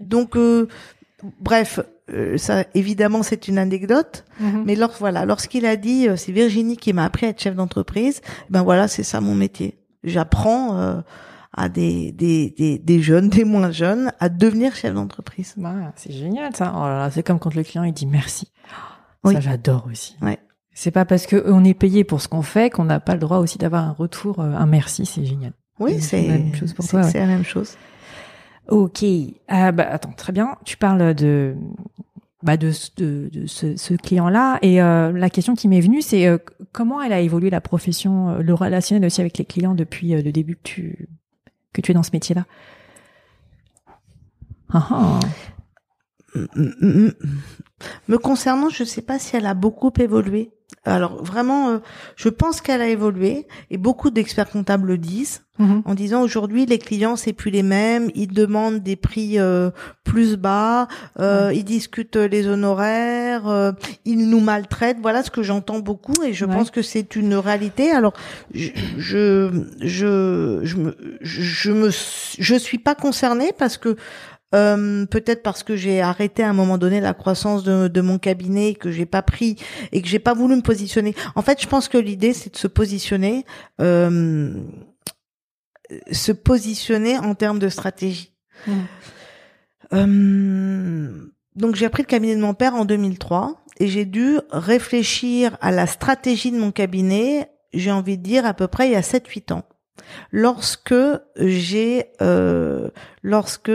[0.00, 0.68] donc, euh,
[1.24, 1.80] euh, bref
[2.12, 4.64] euh, ça évidemment c'est une anecdote Mhm.
[4.66, 7.54] mais lors, voilà lorsqu'il a dit euh, c'est Virginie qui m'a appris à être chef
[7.54, 11.00] d'entreprise ben voilà c'est ça mon métier j'apprends euh,
[11.56, 15.54] à des, des, des, des jeunes, des moins jeunes, à devenir chef d'entreprise.
[15.56, 16.72] Ouais, c'est génial ça.
[16.76, 18.50] Oh là là, c'est comme quand le client il dit merci.
[19.22, 19.34] Oui.
[19.34, 20.16] Ça j'adore aussi.
[20.20, 20.40] Ouais.
[20.72, 23.20] C'est pas parce que on est payé pour ce qu'on fait qu'on n'a pas le
[23.20, 25.06] droit aussi d'avoir un retour, euh, un merci.
[25.06, 25.52] C'est génial.
[25.78, 27.10] Oui, C'est la même chose pour c'est- toi, ouais.
[27.12, 27.76] c'est la même chose.
[28.68, 29.04] Ok.
[29.48, 30.56] Ah bah attends, très bien.
[30.64, 31.54] Tu parles de
[32.42, 36.36] bah de, de, ce, client-là et euh, la question qui m'est venue, c'est euh,
[36.72, 40.30] comment elle a évolué la profession, euh, le relationnel aussi avec les clients depuis le
[40.30, 41.08] début que tu
[41.72, 42.44] que tu es dans ce métier-là?
[44.70, 45.20] Ah, ah.
[48.08, 50.50] Me concernant, je ne sais pas si elle a beaucoup évolué.
[50.86, 51.78] Alors vraiment, euh,
[52.16, 55.82] je pense qu'elle a évolué et beaucoup d'experts comptables le disent Mhm.
[55.84, 59.70] en disant aujourd'hui les clients c'est plus les mêmes, ils demandent des prix euh,
[60.02, 60.88] plus bas,
[61.20, 63.70] euh, ils discutent les honoraires, euh,
[64.04, 64.96] ils nous maltraitent.
[65.00, 66.52] Voilà ce que j'entends beaucoup et je Ouais.
[66.52, 67.92] pense que c'est une réalité.
[67.92, 68.14] Alors
[68.52, 73.96] je je je je me je me je suis pas concernée parce que
[74.54, 78.18] euh, peut-être parce que j'ai arrêté à un moment donné la croissance de, de mon
[78.18, 79.56] cabinet, que j'ai pas pris
[79.92, 81.14] et que j'ai pas voulu me positionner.
[81.34, 83.44] En fait, je pense que l'idée c'est de se positionner,
[83.80, 84.54] euh,
[86.12, 88.32] se positionner en termes de stratégie.
[88.66, 88.86] Mhm.
[89.92, 95.58] Euh, donc j'ai appris le cabinet de mon père en 2003 et j'ai dû réfléchir
[95.60, 98.96] à la stratégie de mon cabinet, j'ai envie de dire à peu près il y
[98.96, 99.64] a 7-8 ans.
[100.32, 100.94] Lorsque
[101.36, 102.88] j'ai euh,
[103.22, 103.70] lorsque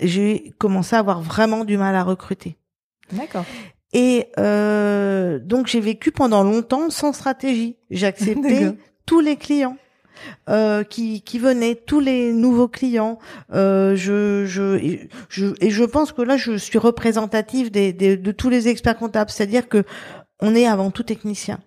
[0.00, 2.56] j'ai commencé à avoir vraiment du mal à recruter.
[3.12, 3.44] D'accord.
[3.92, 7.76] Et euh, donc j'ai vécu pendant longtemps sans stratégie.
[7.90, 8.64] J'acceptais
[9.06, 9.76] tous les clients
[10.50, 13.18] euh, qui, qui venaient, tous les nouveaux clients.
[13.54, 14.98] Euh, je, je,
[15.30, 18.98] je, et je pense que là, je suis représentative des, des- de tous les experts
[18.98, 19.30] comptables.
[19.30, 19.84] C'est-à-dire que
[20.40, 21.58] on est avant tout technicien.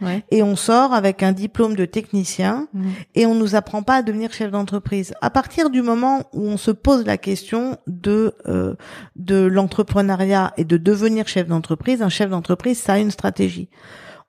[0.00, 0.24] Ouais.
[0.30, 2.90] Et on sort avec un diplôme de technicien Mhm.
[3.14, 5.14] et on nous apprend pas à devenir chef d'entreprise.
[5.20, 8.74] À partir du moment où on se pose la question de euh,
[9.16, 13.68] de l'entrepreneuriat et de devenir chef d'entreprise, un chef d'entreprise ça a une stratégie.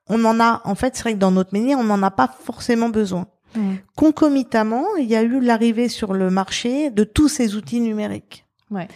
[0.10, 2.30] On en a en fait, c'est vrai que dans notre métier, on n'en a pas
[2.44, 3.28] forcément besoin.
[3.56, 3.78] Mhm.
[3.96, 8.46] Concomitamment, il y a eu l'arrivée sur le marché de tous ces outils numériques.
[8.72, 8.88] Ouais.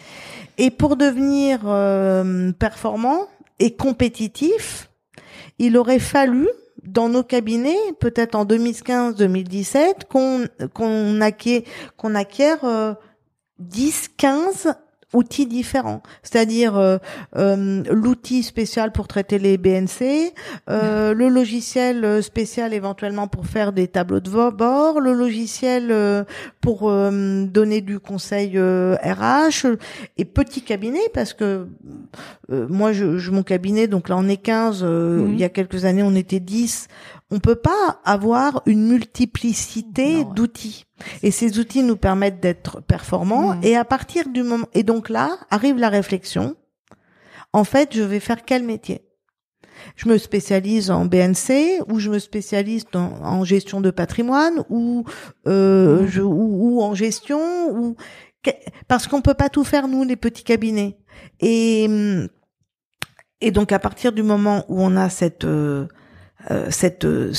[0.57, 3.27] Et pour devenir euh, performant
[3.59, 4.89] et compétitif,
[5.61, 6.49] il aurait fallu
[6.83, 11.61] dans nos cabinets, peut-être en 2015-2017, qu'on qu'on acquiert,
[11.97, 12.93] qu'on acquiert euh,
[13.59, 14.73] 10, 15
[15.13, 16.97] outils différents, c'est-à-dire euh,
[17.35, 20.33] euh, l'outil spécial pour traiter les BNC,
[20.69, 26.25] euh, le logiciel spécial éventuellement pour faire des tableaux de bord, le logiciel
[26.61, 29.67] pour donner du conseil RH
[30.17, 31.67] et petit cabinet parce que
[32.49, 34.85] moi je, je, mon cabinet donc là on est 15,
[35.29, 36.87] il y a quelques années on était 10,
[37.31, 40.85] on peut pas avoir une multiplicité d'outils.
[41.23, 43.59] Et ces outils nous permettent d'être performants.
[43.61, 46.55] Et à partir du moment, et donc là arrive la réflexion.
[47.53, 49.01] En fait, je vais faire quel métier?
[49.95, 55.05] Je me spécialise en BNC ou je me spécialise en gestion de patrimoine ou,
[55.47, 57.39] euh, je, ou, en gestion
[57.71, 57.95] ou
[58.87, 60.97] parce qu'on peut pas tout faire nous les petits cabinets.
[61.39, 61.87] Et
[63.41, 65.87] et donc à partir du moment où on a cette euh,
[66.69, 67.33] cette euh,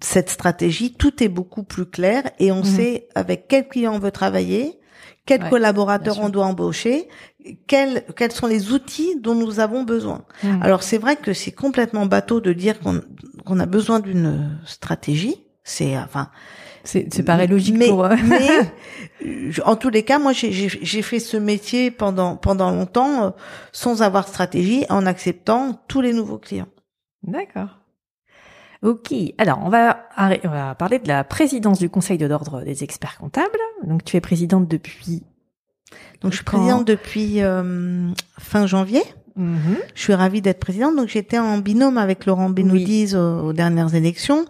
[0.00, 2.64] cette stratégie, tout est beaucoup plus clair et on mhm.
[2.64, 4.78] sait avec quel client on veut travailler,
[5.26, 7.08] quel collaborateur on doit embaucher,
[7.66, 10.24] quels quels sont les outils dont nous avons besoin.
[10.42, 10.62] Mhm.
[10.62, 13.00] Alors c'est vrai que c'est complètement bateau de dire qu'on
[13.44, 15.36] qu'on a besoin d'une stratégie.
[15.62, 16.30] C'est enfin
[16.84, 18.08] c'est c'est paraît logique mais, pour.
[18.24, 23.34] mais en tous les cas, moi j'ai j'ai fait ce métier pendant pendant longtemps
[23.72, 26.68] sans avoir stratégie, en acceptant tous les nouveaux clients.
[27.22, 27.80] D'accord.
[28.82, 32.84] Ok, alors on va, on va parler de la présidence du Conseil de l'ordre des
[32.84, 33.58] experts comptables.
[33.84, 35.22] Donc tu es présidente depuis...
[36.20, 39.02] Donc je suis présidente depuis euh, fin janvier.
[39.36, 39.76] Mhm.
[39.94, 40.96] Je suis ravie d'être présidente.
[40.96, 44.44] Donc j'étais en binôme avec Laurent Benoudiz aux, dernières élections.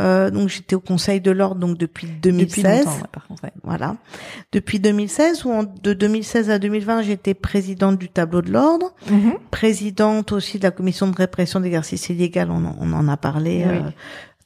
[0.00, 2.84] Euh, donc j'étais au Conseil de l'ordre donc depuis 2016.
[2.84, 3.96] Depuis par contre, Voilà.
[4.50, 9.34] Depuis 2016 ou de 2016 à 2020, j'étais présidente du tableau de l'ordre, mhm.
[9.52, 13.82] présidente aussi de la commission de répression d'exercice illégal, on, on, en a parlé euh,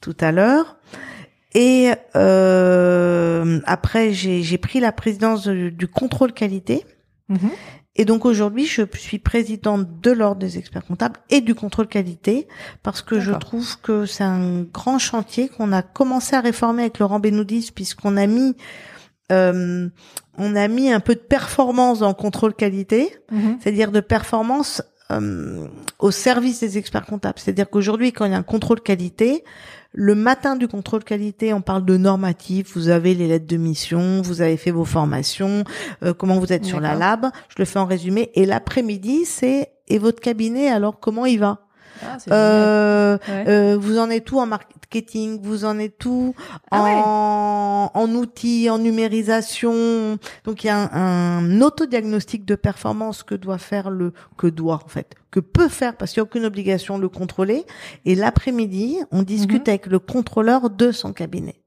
[0.01, 0.77] tout à l'heure.
[1.55, 6.85] Et euh, après, j'ai pris la présidence du, contrôle qualité.
[7.27, 7.49] Mhm.
[7.95, 12.47] Et donc aujourd'hui, je suis présidente de l'ordre des experts comptables et du contrôle qualité
[12.83, 16.99] parce que je trouve que c'est un grand chantier qu'on a commencé à réformer avec
[16.99, 18.55] Laurent Benoudis puisqu'on a mis
[19.31, 19.89] euh,
[20.37, 23.57] on a mis un peu de performance dans le contrôle qualité, mhm.
[23.59, 25.67] c'est-à-dire de performance euh,
[25.99, 27.37] au service des experts comptables.
[27.37, 29.43] C'est-à-dire qu'aujourd'hui, quand il y a un contrôle qualité,
[29.91, 32.73] le matin du contrôle qualité, on parle de normatif.
[32.75, 35.63] Vous avez les lettres de mission, vous avez fait vos formations,
[36.03, 37.27] euh, comment vous êtes sur la lab.
[37.49, 38.31] Je le fais en résumé.
[38.35, 41.68] Et l'après-midi, c'est et votre cabinet alors comment il va?
[42.03, 46.35] Ah, euh, euh, vous en êtes tout en marketing, vous en êtes tout
[46.71, 50.17] ah en, en outils, en numérisation?
[50.43, 54.81] Donc il y a un, un autodiagnostic de performance que doit faire le que doit
[54.83, 57.65] en fait que peut faire parce qu'il n'y a aucune obligation de le contrôler.
[58.05, 59.69] Et l'après-midi, on discute mhm.
[59.69, 61.61] avec le contrôleur de son cabinet.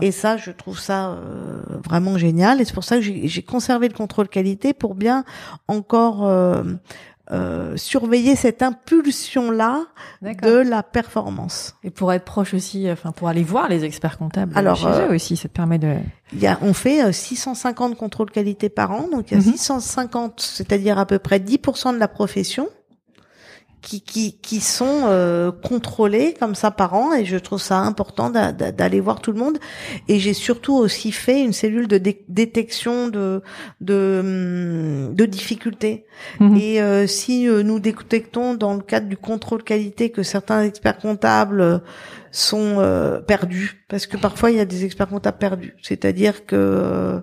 [0.00, 2.60] Et ça, je trouve ça euh, vraiment génial.
[2.60, 5.24] Et c'est pour ça que j'ai conservé le contrôle qualité pour bien
[5.68, 6.62] encore euh,
[7.30, 9.86] euh, surveiller cette impulsion-là
[10.20, 11.74] de la performance.
[11.82, 15.14] Et pour être proche aussi, enfin pour aller voir les experts comptables Alors, chez eux
[15.14, 15.96] aussi, ça te permet de...
[16.32, 20.30] Il y a, on fait 650 contrôles qualité par an, donc il y a 650,
[20.30, 20.32] mhm.
[20.38, 22.68] c'est-à-dire à peu près 10% de la profession
[23.84, 28.30] qui, qui, qui sont euh, contrôlés comme ça par an et je trouve ça important
[28.30, 29.58] d'aller voir tout le monde.
[30.08, 33.42] Et j'ai surtout aussi fait une cellule de détection de
[33.80, 36.06] de, hum, de difficultés.
[36.40, 36.56] Mhm.
[36.56, 40.98] et euh, si euh, nous détectons dans le cadre du contrôle qualité que certains experts
[40.98, 41.82] comptables
[42.30, 42.76] sont
[43.26, 45.76] perdus parce que parfois il y a des experts comptables perdus.
[45.82, 47.22] C'est-à-dire que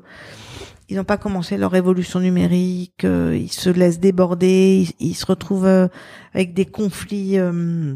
[0.91, 5.65] ils n'ont pas commencé leur évolution numérique, euh, ils se laissent déborder, ils, se retrouvent
[5.65, 5.87] euh,
[6.33, 7.95] avec des conflits euh,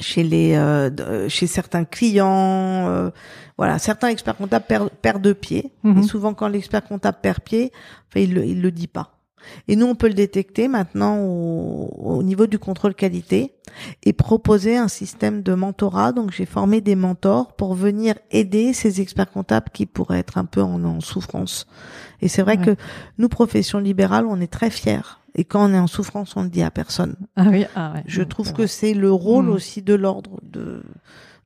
[0.00, 0.58] chez les
[1.28, 3.12] chez certains clients.
[3.56, 5.70] voilà, certains experts comptables perdent, perdent pied.
[5.84, 5.98] Mhm.
[5.98, 7.70] Et souvent, quand l'expert comptable perd pied,
[8.08, 9.20] enfin, il le, il le dit pas.
[9.68, 13.52] Et nous, on peut le détecter maintenant au, niveau du contrôle qualité
[14.02, 16.12] et proposer un système de mentorat.
[16.12, 20.44] Donc, j'ai formé des mentors pour venir aider ces experts comptables qui pourraient être un
[20.44, 21.66] peu en, souffrance.
[22.20, 22.76] Et c'est vrai que
[23.18, 25.18] nous, profession libérale, on est très fiers.
[25.34, 27.16] Et quand on est en souffrance, on le dit à personne.
[27.36, 28.04] Ah oui, ah ouais.
[28.06, 29.50] Je trouve que c'est le rôle mm.
[29.50, 30.84] aussi de l'ordre de,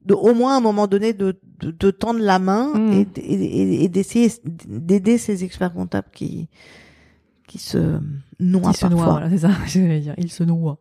[0.05, 3.07] de, au moins à un moment donné, de, de, tendre la main mm.
[3.17, 6.49] et, d'essayer d'aider ces experts comptables qui,
[7.49, 7.99] qui se
[8.39, 9.05] noie qui parfois.
[9.05, 10.79] voilà, c'est ça, je dire, il se noie.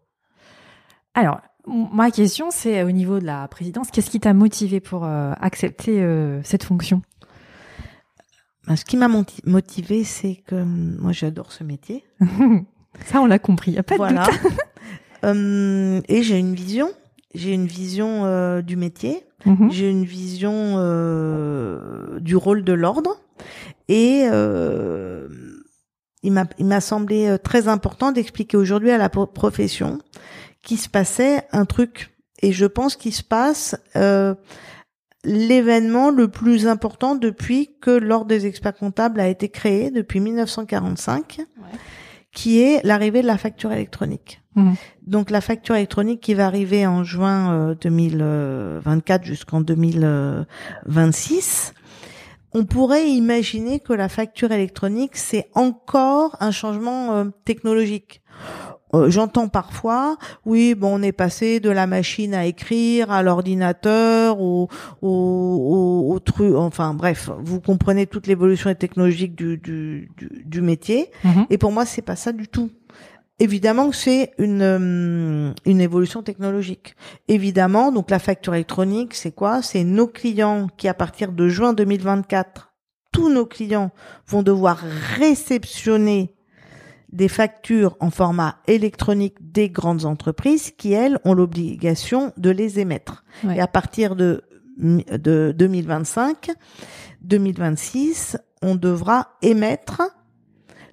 [1.15, 5.34] Alors, ma question, c'est au niveau de la présidence, qu'est-ce qui t'a motivé pour euh,
[5.41, 7.01] accepter euh, cette fonction?
[8.67, 9.10] Ben, Ce qui m'a
[9.45, 12.03] motivé, c'est que hum, moi, j'adore ce métier.
[13.06, 14.25] ça, on l'a compris, y a pas voilà.
[14.25, 14.51] de doute.
[15.23, 16.89] Hum, et j'ai une vision,
[17.34, 19.71] j'ai une vision euh, du métier, mhm.
[19.71, 20.75] j'ai une vision
[22.19, 23.17] du rôle de l'ordre.
[23.89, 25.27] Et euh,
[26.23, 29.99] il m'a il m'a semblé euh, très important d'expliquer aujourd'hui à la profession
[30.63, 32.13] qu'il se passait un truc.
[32.41, 34.36] Et je pense qu'il se passe euh,
[35.23, 41.41] l'événement le plus important depuis que l'ordre des experts comptables a été créé depuis 1945,
[42.32, 44.41] qui est l'arrivée de la facture électronique.
[44.56, 44.73] Mmh.
[45.06, 51.73] Donc la facture électronique qui va arriver en juin 2024 euh, jusqu'en 2026
[52.58, 58.24] on pourrait imaginer que la facture électronique, c'est encore un changement euh, technologique.
[58.96, 64.39] Euh, j'entends parfois, oui, bon, on est passé de la machine à écrire à l'ordinateur,
[64.41, 64.70] au,
[65.04, 71.12] au, au, truc, enfin bref, vous comprenez toute l'évolution technologique du, du, du, métier.
[71.24, 71.46] Mhm.
[71.52, 72.72] Et pour moi, c'est pas ça du tout.
[73.39, 76.95] Évidemment que c'est une, euh, une évolution technologique.
[77.28, 79.62] Évidemment, donc la facture électronique, c'est quoi?
[79.62, 82.73] C'est nos clients qui, à partir de juin 2024,
[83.12, 83.91] tous nos clients
[84.28, 84.80] vont devoir
[85.17, 86.36] réceptionner
[87.12, 93.23] des factures en format électronique des grandes entreprises qui, elles, ont l'obligation de les émettre.
[93.56, 94.43] Et à partir de,
[94.78, 96.52] de 2025,
[97.21, 100.02] 2026, on devra émettre,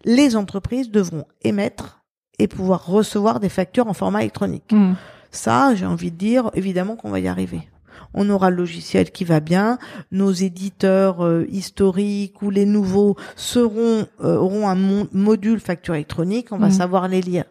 [0.05, 2.04] les entreprises devront émettre
[2.39, 4.73] et pouvoir recevoir des factures en format électronique.
[4.73, 4.95] Hmm.
[5.31, 7.69] Ça, j'ai envie de dire, évidemment qu'on va y arriver.
[8.13, 9.79] On aura le logiciel qui va bien,
[10.13, 14.77] nos éditeurs euh, historiques ou les nouveaux seront euh, auront un
[15.13, 16.73] module facture électronique, on va hmm.
[16.73, 17.45] savoir les lire.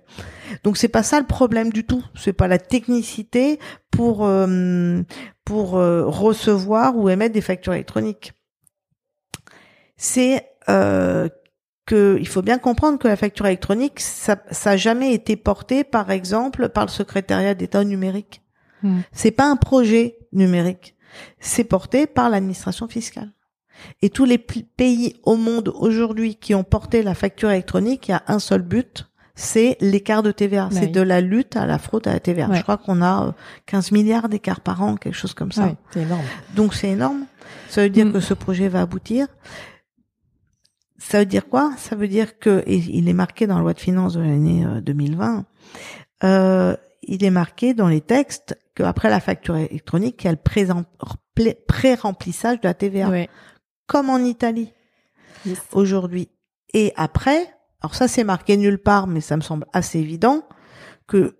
[0.63, 3.59] Donc c'est pas ça le problème du tout, c'est pas la technicité
[3.91, 5.01] pour euh,
[5.43, 8.31] pour recevoir ou émettre des factures électroniques.
[9.97, 10.47] C'est
[11.85, 15.83] que il faut bien comprendre que la facture électronique, ça, ça a jamais été porté,
[15.83, 18.41] par exemple, par le secrétariat d'État numérique.
[18.83, 18.99] Hmm.
[19.11, 20.95] C'est pas un projet numérique.
[21.39, 23.31] C'est porté par l'administration fiscale.
[24.01, 28.13] Et tous les pays au monde aujourd'hui qui ont porté la facture électronique, il y
[28.13, 30.69] a un seul but, c'est l'écart de TVA.
[30.71, 32.49] C'est de la lutte à la fraude à la TVA.
[32.53, 33.33] Je crois qu'on a
[33.65, 35.75] 15 euh, milliards d'écarts par an, quelque chose comme ça.
[35.91, 36.23] c'est énorme.
[36.55, 37.25] Donc c'est énorme.
[37.67, 38.13] Ça veut dire hmm.
[38.13, 39.27] que ce projet va aboutir.
[41.09, 41.73] Ça veut dire quoi?
[41.77, 44.65] Ça veut dire que, et il est marqué dans la loi de finances de l'année
[44.81, 45.37] 2020,
[46.23, 50.31] euh, euh, il est marqué dans les textes qu'après la facture électronique, il y a
[50.31, 53.11] le pré-remplissage de la TVA,
[53.85, 54.73] comme en Italie.
[55.73, 56.29] Aujourd'hui.
[56.73, 60.43] Et après, alors ça c'est marqué nulle part, mais ça me semble assez évident
[61.05, 61.35] que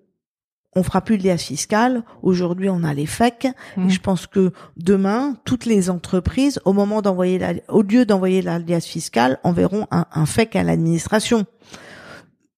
[0.75, 2.03] on fera plus de liasse fiscale.
[2.21, 3.45] Aujourd'hui, on a les FEC.
[3.45, 3.89] Et mmh.
[3.89, 8.59] je pense que demain, toutes les entreprises, au moment d'envoyer la, au lieu d'envoyer la
[8.59, 11.45] liasse fiscale, enverront un, un FEC à l'administration.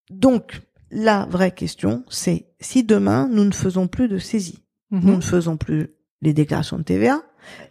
[0.10, 4.60] Donc, la vraie question, c'est si demain, nous ne faisons plus de saisie,
[4.92, 5.00] mmh.
[5.04, 5.90] nous ne faisons plus
[6.22, 7.22] les déclarations de TVA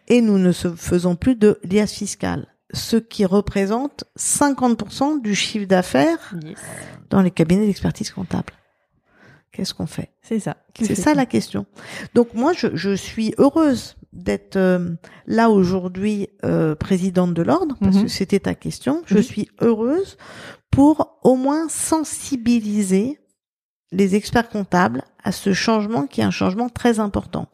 [0.08, 6.34] et nous ne faisons plus de liasse fiscale ce qui représente 50% du chiffre d'affaires
[7.10, 8.52] dans les cabinets d'expertise comptable.
[9.54, 10.10] Qu'est-ce qu'on fait?
[10.20, 10.56] C'est ça.
[10.76, 11.64] C'est ça la question.
[12.12, 14.96] Donc moi, je, je suis heureuse d'être euh,
[15.28, 18.08] là aujourd'hui euh, présidente de l'ordre, parce que mhm.
[18.08, 19.02] c'était ta question.
[19.06, 20.16] Je suis heureuse
[20.72, 23.20] pour au moins sensibiliser
[23.92, 27.46] les experts comptables à ce changement qui est un changement très important.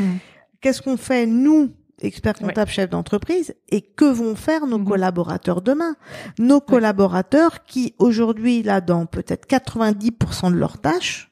[0.00, 0.18] Mhm.
[0.62, 4.88] Qu'est-ce qu'on fait nous experts comptables, chefs d'entreprise, et que vont faire nos mhm.
[4.88, 5.96] collaborateurs demain?
[6.38, 11.31] Nos collaborateurs qui aujourd'hui, là, dans peut-être 90% de leurs tâches,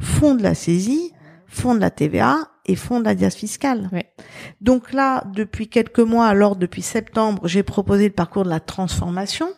[0.00, 1.12] font de la saisie,
[1.46, 3.90] font de la TVA et la dias fiscale.
[4.60, 9.48] Donc là, depuis quelques mois, alors depuis septembre, j'ai proposé le parcours de la transformation,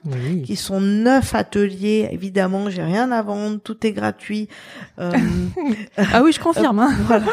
[0.44, 2.09] qui sont neuf ateliers.
[2.12, 4.48] Évidemment, j'ai rien à vendre, tout est gratuit.
[4.98, 5.12] Euh,
[5.96, 6.79] ah oui, je confirme.
[6.79, 6.92] Hein.
[7.07, 7.27] voilà.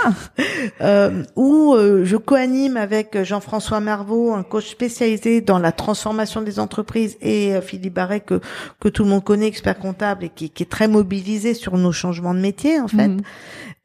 [0.82, 6.60] euh, où euh, je co-anime avec Jean-François Marvaux, un coach spécialisé dans la transformation des
[6.60, 8.42] entreprises, et euh, Philippe Barret que
[8.80, 11.92] que tout le monde connaît, expert comptable et qui, qui est très mobilisé sur nos
[11.92, 13.08] changements de métier en fait.
[13.08, 13.22] Mhm.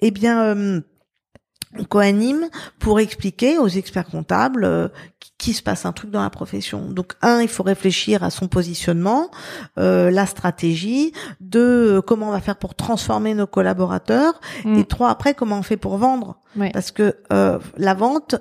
[0.00, 0.80] Eh bien euh,
[1.82, 4.88] coanime pour expliquer aux experts comptables euh,
[5.38, 6.90] qui se passe un truc dans la profession.
[6.90, 9.30] Donc un, il faut réfléchir à son positionnement,
[9.78, 14.78] euh, la stratégie, deux, comment on va faire pour transformer nos collaborateurs, mm.
[14.78, 16.38] et trois, après, comment on fait pour vendre.
[16.72, 18.36] Parce que euh, la vente,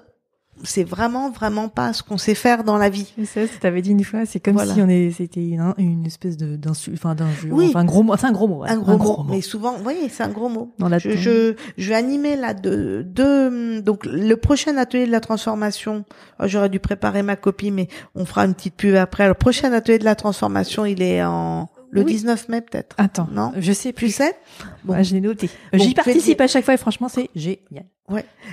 [0.63, 3.13] c'est vraiment vraiment pas ce qu'on sait faire dans la vie.
[3.25, 6.05] C'est ça, tu avais dit une fois, c'est comme si on est, c'était une, une
[6.05, 7.67] espèce de d'insu, enfin d'un, oui.
[7.69, 9.25] enfin un gros mot, c'est un gros mot, un, gros, mot.
[9.29, 10.73] Mais souvent, oui, c'est un gros mot.
[10.79, 15.11] Dans la je, je, je vais animer là de, de donc le prochain atelier de
[15.11, 16.05] la transformation.
[16.39, 19.27] Oh, j'aurais dû préparer ma copie, mais on fera une petite pub après.
[19.27, 22.13] Le prochain atelier de la transformation, il est en Le Oui.
[22.13, 22.95] 19 mai peut-être.
[22.97, 24.15] Attends, Non je sais Tu plus.
[24.15, 24.35] sais
[24.83, 24.93] Bon.
[24.93, 25.49] Ouais, je l'ai noté.
[25.71, 27.85] Bon, J'y participe à chaque fois et franchement, c'est génial.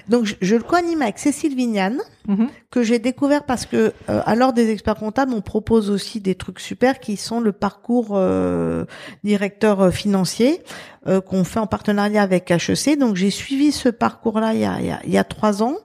[0.09, 1.99] Donc je, je le co-anime avec Cécile Vignane
[2.29, 2.49] Mhm.
[2.71, 6.35] que j'ai découvert parce que euh, à l'ordre des experts comptables, on propose aussi des
[6.37, 8.85] trucs super qui sont le parcours euh,
[9.25, 10.63] directeur euh, financier
[11.09, 12.97] euh, qu'on fait en partenariat avec HEC.
[12.99, 15.63] Donc j'ai suivi ce parcours-là il y a, il y a, il y a trois
[15.63, 15.77] ans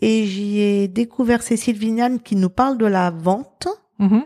[0.00, 3.68] et j'y ai découvert Cécile Vignane qui nous parle de la vente
[4.00, 4.22] Mhm.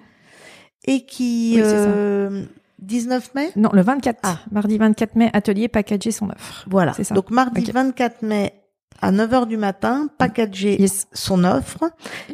[0.86, 2.44] et qui Oui, euh,
[2.78, 3.50] 19 mai?
[3.56, 4.18] Non, le 24.
[4.22, 4.38] Ah.
[4.52, 6.64] Mardi 24 mai, atelier packager son offre.
[6.68, 6.92] Voilà.
[6.94, 7.14] C'est ça.
[7.14, 7.72] Donc mardi Ok.
[7.74, 8.52] 24 mai
[9.00, 11.06] à 9h du matin, packager Yes.
[11.12, 11.84] son offre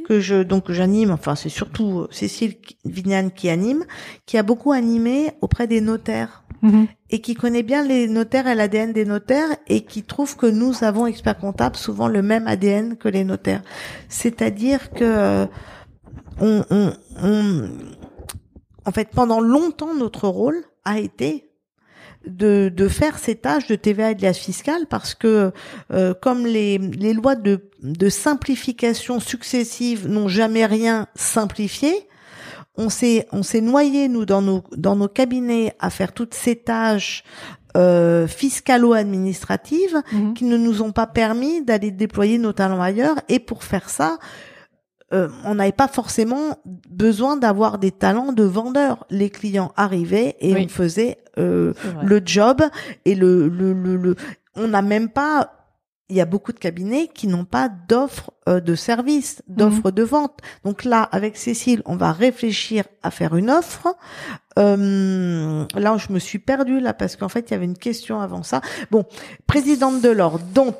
[0.08, 2.54] que je donc j'anime enfin c'est surtout euh, Cécile
[2.86, 3.84] Vignane qui anime
[4.24, 6.86] qui a beaucoup animé auprès des notaires Mhm.
[7.10, 10.82] et qui connaît bien les notaires et l'ADN des notaires et qui trouve que nous
[10.84, 13.60] avons experts comptables souvent le même ADN que les notaires
[14.08, 15.46] c'est-à-dire que euh,
[16.40, 17.68] on, on, on-
[18.86, 21.50] en fait pendant longtemps notre rôle a été
[22.26, 25.52] de, de faire ces tâches de TVA et de liasse fiscale parce que
[25.92, 31.92] euh, comme les, les lois de, de simplification successives n'ont jamais rien simplifié,
[32.76, 36.56] on s'est on s'est noyé nous dans nos dans nos cabinets à faire toutes ces
[36.56, 37.24] tâches
[37.76, 40.34] euh, fiscalo-administratives Mhm.
[40.34, 43.16] qui ne nous ont pas permis d'aller déployer nos talents ailleurs.
[43.28, 44.18] Et pour faire ça,
[45.14, 46.58] euh, on n'avait pas forcément
[46.90, 49.06] besoin d'avoir des talents de vendeurs.
[49.10, 50.64] Les clients arrivaient et Oui.
[50.66, 51.72] on faisait euh,
[52.02, 52.60] le job
[53.04, 54.16] et le le le, le-
[54.56, 55.50] on n'a même pas
[56.10, 60.02] il y a beaucoup de cabinets qui n'ont pas d'offre euh, de service, d'offre de
[60.02, 60.38] vente.
[60.62, 63.96] Donc là, avec Cécile, on va réfléchir à faire une offre.
[64.58, 68.20] Euh, là, je me suis perdue là parce qu'en fait, il y avait une question
[68.20, 68.60] avant ça.
[68.90, 69.04] Bon,
[69.46, 70.74] présidente de l'ordre, donc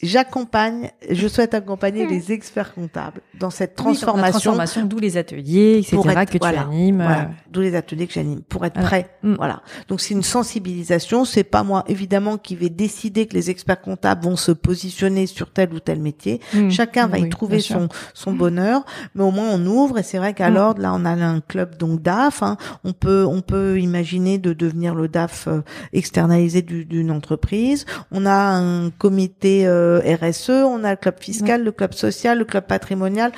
[0.00, 2.10] j'accompagne, je souhaite accompagner Hmm.
[2.10, 4.32] les experts comptables dans cette Oui, dans la transformation.
[4.52, 6.96] transformation, d'où les ateliers, etc., Pour être- que tu voilà, animes.
[7.02, 9.10] Voilà, euh, d'où les ateliers que j'anime pour être prêt.
[9.22, 9.34] Mm.
[9.34, 9.62] Voilà.
[9.88, 11.24] Donc c'est une sensibilisation.
[11.24, 15.50] C'est pas moi évidemment qui vais décider que les experts comptables vont se positionner sur
[15.50, 16.40] tel ou tel métier.
[16.54, 16.70] mm.
[16.70, 18.84] Chacun va y Oui, trouver son son bonheur,
[19.14, 21.76] mais au moins on ouvre et c'est vrai qu'à l'ordre là on a un club
[21.76, 22.42] donc DAF.
[22.42, 22.56] hein.
[22.84, 25.60] On peut on peut imaginer de devenir le DAF euh,
[25.92, 27.84] externalisé du- d'une entreprise.
[28.12, 29.87] On a un comité euh,
[30.20, 33.32] RSE, on a le club fiscal, le club social, le club patrimonial.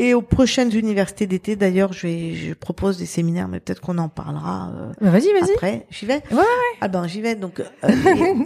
[0.00, 3.98] Et aux prochaines universités d'été, d'ailleurs, je, vais, je propose des séminaires, mais peut-être qu'on
[3.98, 5.54] en parlera euh, Bah, vas-y, vas-y.
[5.54, 5.86] après.
[5.90, 7.34] J'y vais Ouais, ouais, Ah ben, j'y vais.
[7.34, 7.64] Donc, euh,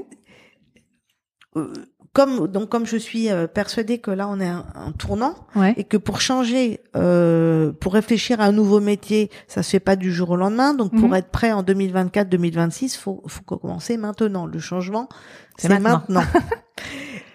[1.56, 1.72] euh,
[2.14, 5.72] comme donc comme je suis euh, persuadée que là on est un, un tournant Ouais.
[5.78, 9.96] et que pour changer, euh, pour réfléchir à un nouveau métier, ça se fait pas
[9.96, 10.74] du jour au lendemain.
[10.74, 11.14] Donc pour Mhm.
[11.14, 14.46] être prêt en 2024-2026, faut faut commencer maintenant.
[14.46, 15.08] Le changement,
[15.56, 16.02] C'est c'est maintenant.
[16.08, 16.22] maintenant.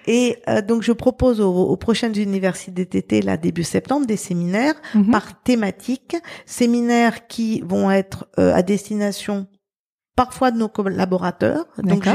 [0.07, 4.75] Et euh, donc je propose aux, aux prochaines universités d'été, là début septembre, des séminaires
[4.95, 5.11] Mhm.
[5.11, 6.15] par thématique,
[6.45, 9.47] séminaires qui vont être euh, à destination
[10.15, 11.65] parfois de nos collaborateurs.
[11.83, 12.07] Donc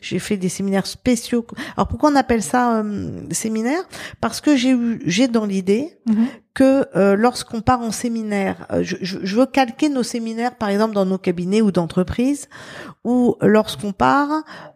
[0.00, 1.46] j'ai fait des séminaires spéciaux.
[1.76, 3.82] Alors pourquoi on appelle ça euh, séminaire?
[4.20, 6.26] Parce que j'ai eu j'ai dans l'idée Mhm.
[6.54, 10.94] Que euh, lorsqu'on part en séminaire, euh, je, je, veux calquer nos séminaires par exemple
[10.94, 12.48] dans nos cabinets ou d'entreprises,
[13.02, 14.30] où lorsqu'on part,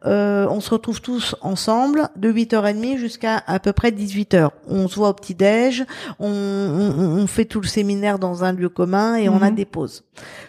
[0.05, 4.51] euh, on se retrouve tous ensemble de 8h30 jusqu'à à peu près 18h.
[4.67, 5.85] On se voit au petit-déj,
[6.19, 9.55] on, on, on fait tout le séminaire dans un lieu commun et on a Mhm.
[9.55, 10.03] des pauses.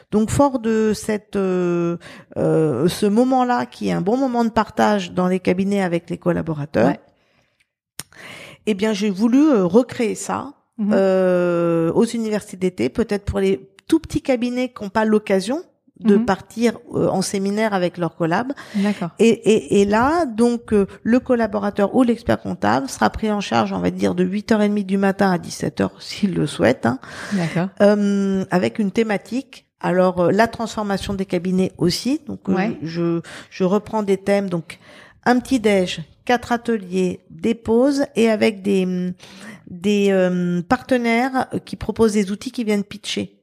[0.09, 1.97] Donc fort de cette euh,
[2.37, 6.17] euh, ce moment-là qui est un bon moment de partage dans les cabinets avec les
[6.17, 6.99] collaborateurs, Ouais.
[8.65, 10.91] eh bien j'ai voulu euh, recréer ça Mhm.
[10.93, 15.61] euh, aux universités d'été, peut-être pour les tout petits cabinets qui n'ont pas l'occasion
[15.99, 16.25] de Mhm.
[16.25, 18.53] partir euh, en séminaire avec leurs collabs.
[18.75, 19.09] D'accord.
[19.19, 23.73] Et, et, et là, donc, euh, le collaborateur ou l'expert comptable sera pris en charge,
[23.73, 26.99] on va dire, de 8h30 du matin à 17h, s'il le souhaite, hein,
[27.33, 27.67] D'accord.
[27.81, 29.65] euh, avec une thématique.
[29.81, 32.21] Alors, euh, la transformation des cabinets aussi.
[32.27, 32.77] Donc, euh, Ouais.
[32.81, 34.49] je, je reprends des thèmes.
[34.49, 34.79] Donc,
[35.25, 39.11] un petit déj, quatre ateliers, des pauses et avec des, hum,
[39.69, 43.36] des euh, partenaires qui proposent des outils qui viennent pitcher.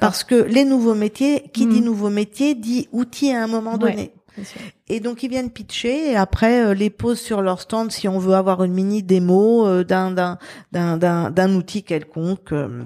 [0.00, 1.84] Parce que les nouveaux métiers, qui dit Mhm.
[1.84, 4.12] nouveau métier, dit outil à un moment donné.
[4.88, 8.18] Et donc ils viennent pitcher et après euh, les posent sur leur stand si on
[8.18, 10.38] veut avoir une mini démo euh, d'un d'un
[10.72, 12.52] d'un d'un d'un outil quelconque.
[12.52, 12.82] euh.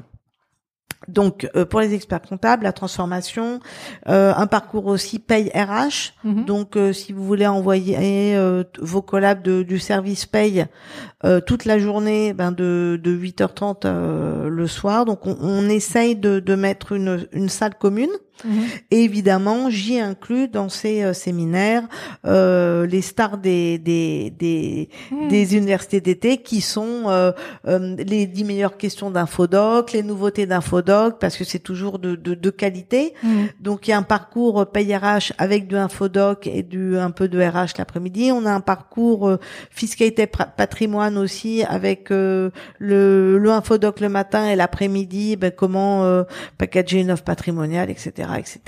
[1.09, 3.61] Donc euh, pour les experts comptables, la transformation,
[4.09, 6.13] euh, un parcours aussi paye RH.
[6.25, 6.45] Mhm.
[6.45, 10.67] Donc euh, si vous voulez envoyer euh, vos collabs de, du service paye
[11.25, 15.05] euh, toute la journée, ben de de 8h30 euh, le soir.
[15.05, 18.11] Donc on, on essaye de de mettre une une salle commune
[18.45, 18.63] Mhm.
[18.91, 21.83] Et évidemment, j'y inclus dans ces euh, séminaires
[22.27, 25.29] euh, les stars des des des, mhm.
[25.29, 27.33] des universités d'été qui sont euh,
[27.67, 32.35] euh les dix meilleures questions d'infodoc, les nouveautés d'infodoc parce que c'est toujours de, de,
[32.35, 33.15] de qualité.
[33.23, 33.49] Mhm.
[33.61, 37.29] Donc il y a un parcours paye RH avec du infodoc et du un peu
[37.29, 38.31] de RH l'après-midi.
[38.33, 39.37] On a un parcours
[39.71, 45.37] fiscalité patrimoine aussi avec le le infodoc le matin et l'après-midi.
[45.37, 46.25] Ben, comment
[46.57, 48.61] packager une offre patrimoniale, etc etc.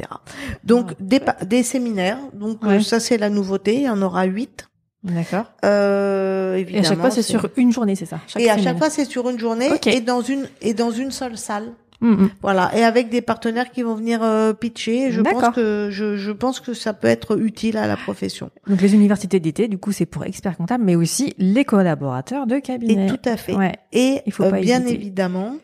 [0.64, 2.18] Donc des, des séminaires.
[2.32, 3.76] Donc euh, ça c'est la nouveauté.
[3.76, 4.68] Il y en aura huit.
[5.02, 5.46] D'accord.
[5.64, 8.20] Euh, et à chaque fois c'est sur une journée, c'est ça?
[8.38, 11.38] et à chaque fois c'est sur une journée et dans une et dans une seule
[11.38, 11.72] salle.
[12.00, 12.30] Mm, mm.
[12.42, 15.10] Voilà, et avec des partenaires qui vont venir euh, pitcher.
[15.12, 18.50] Je pense que je, je, pense que ça peut être utile à la profession.
[18.66, 22.58] Donc les universités d'été, du coup, c'est pour experts comptables, mais aussi les collaborateurs de
[22.58, 23.06] cabinet.
[23.06, 23.54] Et tout à fait.
[23.54, 23.74] Ouais.
[23.92, 25.56] Et Il faut euh, bien évidemment,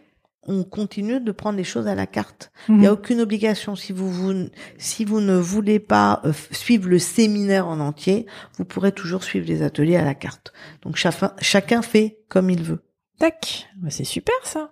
[0.46, 2.50] on continue de prendre les choses à la carte.
[2.68, 2.94] Il n'y a mhm.
[2.94, 3.76] aucune obligation.
[3.76, 8.26] Si vous, vous, si vous ne voulez pas euh, suivre le séminaire en entier,
[8.56, 10.52] vous pourrez toujours suivre les ateliers à la carte.
[10.82, 12.82] Donc chacun, chacun fait comme il veut.
[13.18, 14.70] Tac, c'est super ça.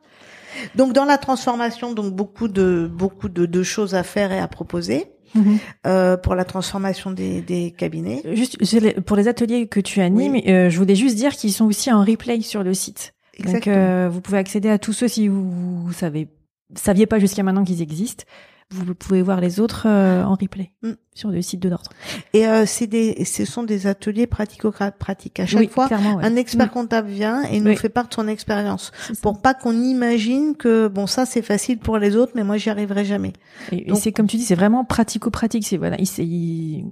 [0.77, 5.11] Donc dans la transformation, donc beaucoup de beaucoup de, choses à faire et à proposer.
[5.35, 5.59] Mhm.
[5.85, 8.23] Euh, pour la transformation des, des cabinets.
[8.35, 8.57] Juste
[9.01, 12.05] pour les ateliers que tu animes, euh, je voulais juste dire qu'ils sont aussi en
[12.05, 13.15] replay sur le site.
[13.43, 16.29] Donc, euh, vous pouvez accéder à tous ceux si vous, savez,
[16.75, 18.25] saviez pas jusqu'à maintenant qu'ils existent.
[18.71, 20.93] Vous pouvez voir les autres euh, en replay mm.
[21.15, 21.91] sur le site de l'ordre.
[22.33, 25.39] Et euh, c'est des, ce sont des ateliers pratico-pratiques.
[25.39, 26.71] À chaque fois, un expert mm.
[26.71, 28.91] comptable vient et nous fait part de son expérience,
[29.23, 32.71] pour pas qu'on imagine que bon ça c'est facile pour les autres, mais moi j'y
[32.71, 33.35] arriverai jamais.
[33.71, 35.67] Et, c'est comme tu dis, c'est vraiment pratico-pratique.
[35.67, 36.85] C'est voilà, il,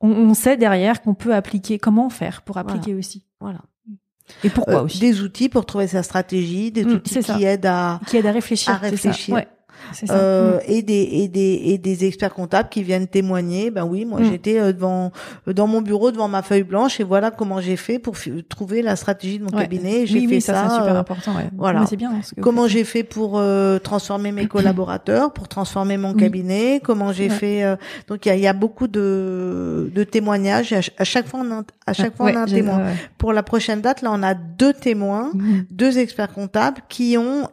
[0.00, 3.24] on, on, sait derrière qu'on peut appliquer, comment faire pour appliquer aussi.
[3.40, 3.60] Voilà.
[4.44, 7.66] Et pourquoi euh, aussi Des outils pour trouver sa stratégie, des mmh, outils qui aident
[7.66, 8.72] à qui aident à réfléchir.
[8.72, 9.34] À réfléchir.
[9.34, 9.48] Ouais.
[10.10, 10.60] Euh, mm.
[10.66, 13.70] et des et des et des experts comptables qui viennent témoigner.
[13.70, 14.30] Ben oui, moi mm.
[14.30, 15.12] j'étais euh, devant
[15.48, 18.16] euh, dans mon bureau devant ma feuille blanche et voilà comment j'ai fait pour
[18.48, 20.06] trouver la stratégie de mon cabinet.
[20.06, 20.54] J'ai fait ça.
[20.54, 21.34] ça super important.
[21.36, 21.48] Ouais.
[21.56, 21.84] Voilà.
[21.86, 22.12] C'est bien.
[22.40, 23.42] comment j'ai fait pour
[23.82, 26.80] transformer mes collaborateurs, pour transformer mon cabinet.
[26.82, 27.64] Comment j'ai fait.
[28.08, 30.74] donc il y a, y a beaucoup de de témoignages.
[30.98, 32.82] À, chaque fois on a, à chaque fois on a un témoin.
[33.18, 35.60] Pour la prochaine date, là on a deux témoins, mm.
[35.70, 37.48] deux experts comptables qui ont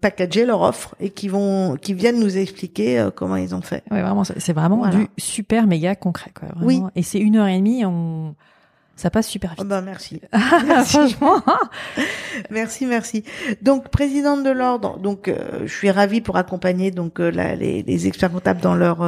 [0.00, 3.82] packagé leur offre et qui vont, qui viennent nous expliquer euh, comment ils ont fait.
[3.90, 6.48] Oui, vraiment, c'est vraiment du super méga concret, quoi.
[6.60, 6.80] Oui.
[6.94, 8.34] Et c'est une heure et demie, on,
[8.96, 9.60] ça passe super vite.
[9.62, 10.20] Oh bah merci.
[10.66, 10.96] merci.
[10.96, 11.42] Franchement.
[12.50, 13.24] merci, merci.
[13.60, 18.06] Donc présidente de l'ordre, donc euh, je suis ravie pour accompagner donc euh, les, les,
[18.06, 19.02] experts comptables dans leur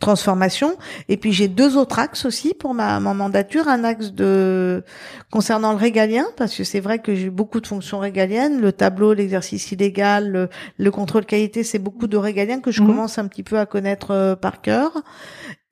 [0.00, 0.76] transformation.
[1.08, 3.68] Et puis j'ai deux autres axes aussi pour ma, ma, mandature.
[3.68, 4.84] Un axe de
[5.30, 8.60] concernant le régalien, parce que c'est vrai que j'ai beaucoup de fonctions régaliennes.
[8.60, 12.86] Le tableau, l'exercice illégal, le, contrôle qualité, c'est beaucoup de régaliens que je mmh.
[12.86, 15.02] commence un petit peu à connaître euh, par cœur.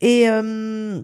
[0.00, 1.00] Et euh,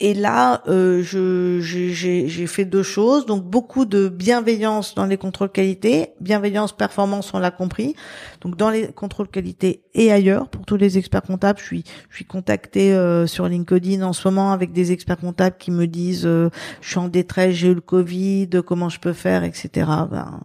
[0.00, 3.26] et là, euh, j'ai fait deux choses.
[3.26, 7.94] Donc beaucoup de bienveillance dans les contrôles qualité, bienveillance performance, on l'a compris.
[8.40, 12.16] Donc dans les contrôles qualité et ailleurs, pour tous les experts comptables, je suis je
[12.16, 16.26] suis contactée euh, sur LinkedIn en ce moment avec des experts comptables qui me disent
[16.26, 16.48] euh,
[16.80, 19.86] je suis en détresse, j'ai eu le Covid, comment je peux faire, etc.
[20.10, 20.40] Ben,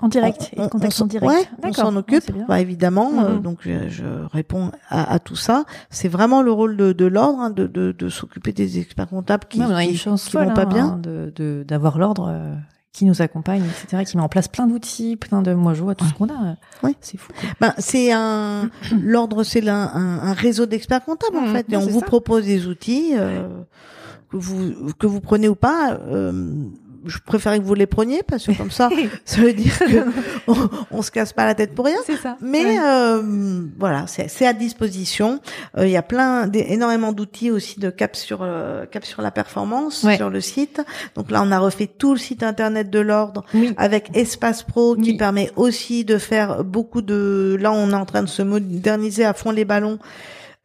[0.00, 1.26] en direct, on, contact en direct.
[1.26, 3.12] Ouais, on s'en occupe, bah, évidemment.
[3.18, 3.42] Euh, mm-hmm.
[3.42, 5.64] donc je, je réponds à, à, tout ça.
[5.88, 9.46] C'est vraiment le rôle de, de l'ordre hein, de, de, de s'occuper des experts comptables
[9.48, 10.86] qui, ouais, qui, qui vont pas bien.
[10.86, 12.54] Hein, de d'avoir l'ordre euh,
[12.92, 15.54] qui nous accompagne, etc., qui met en place plein d'outils, plein de.
[15.54, 16.56] Moi, je vois tout ce qu'on a.
[16.82, 17.32] Oui, c'est fou.
[17.60, 18.70] Ben, c'est un
[19.02, 22.66] l'ordre, c'est un, un, réseau d'experts comptables en mm, fait, et on vous propose des
[22.66, 23.12] outils.
[23.14, 23.48] Euh,
[24.30, 26.52] que vous que vous prenez ou pas, euh,
[27.06, 28.88] je préférais que vous les preniez parce que comme ça,
[29.24, 30.04] ça veut dire que
[30.90, 31.96] on, se casse pas la tête pour rien.
[32.06, 32.36] C'est ça.
[32.40, 33.22] Mais euh,
[33.78, 35.40] voilà, c'est à disposition.
[35.76, 39.30] Euh, il y a plein, énormément d'outils aussi de cap sur euh, cap sur la
[39.30, 40.80] performance sur le site.
[41.14, 43.44] Donc là, on a refait tout le site internet de l'ordre
[43.76, 47.56] avec Espace Pro qui permet aussi de faire beaucoup de.
[47.60, 49.98] Là, on est en train de se moderniser à fond les ballons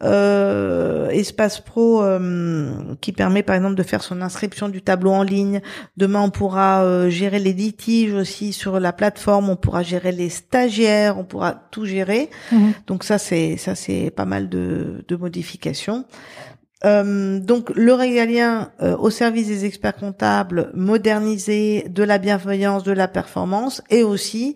[0.03, 2.71] euh, Espace Pro euh,
[3.01, 5.61] qui permet par exemple de faire son inscription du tableau en ligne.
[5.97, 9.49] Demain, on pourra euh, gérer les litiges aussi sur la plateforme.
[9.49, 11.17] On pourra gérer les stagiaires.
[11.17, 12.29] On pourra tout gérer.
[12.51, 12.73] Mhm.
[12.87, 16.05] Donc ça, c'est ça, c'est pas mal de, de modifications.
[16.83, 22.91] Euh, donc le régalien euh, au service des experts comptables, modernisé, de la bienveillance, de
[22.91, 24.55] la performance et aussi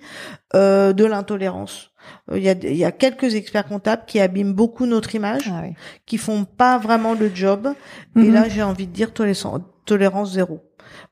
[0.56, 1.91] euh, de l'intolérance.
[2.32, 5.49] Euh, Il y, a, il y a quelques experts comptables qui abîment beaucoup notre image,
[5.51, 5.74] Ah oui.
[6.06, 7.70] qui font pas vraiment le job.
[8.16, 8.34] Et Mhm.
[8.34, 10.62] là, j'ai envie de dire tolérance, tolérance zéro.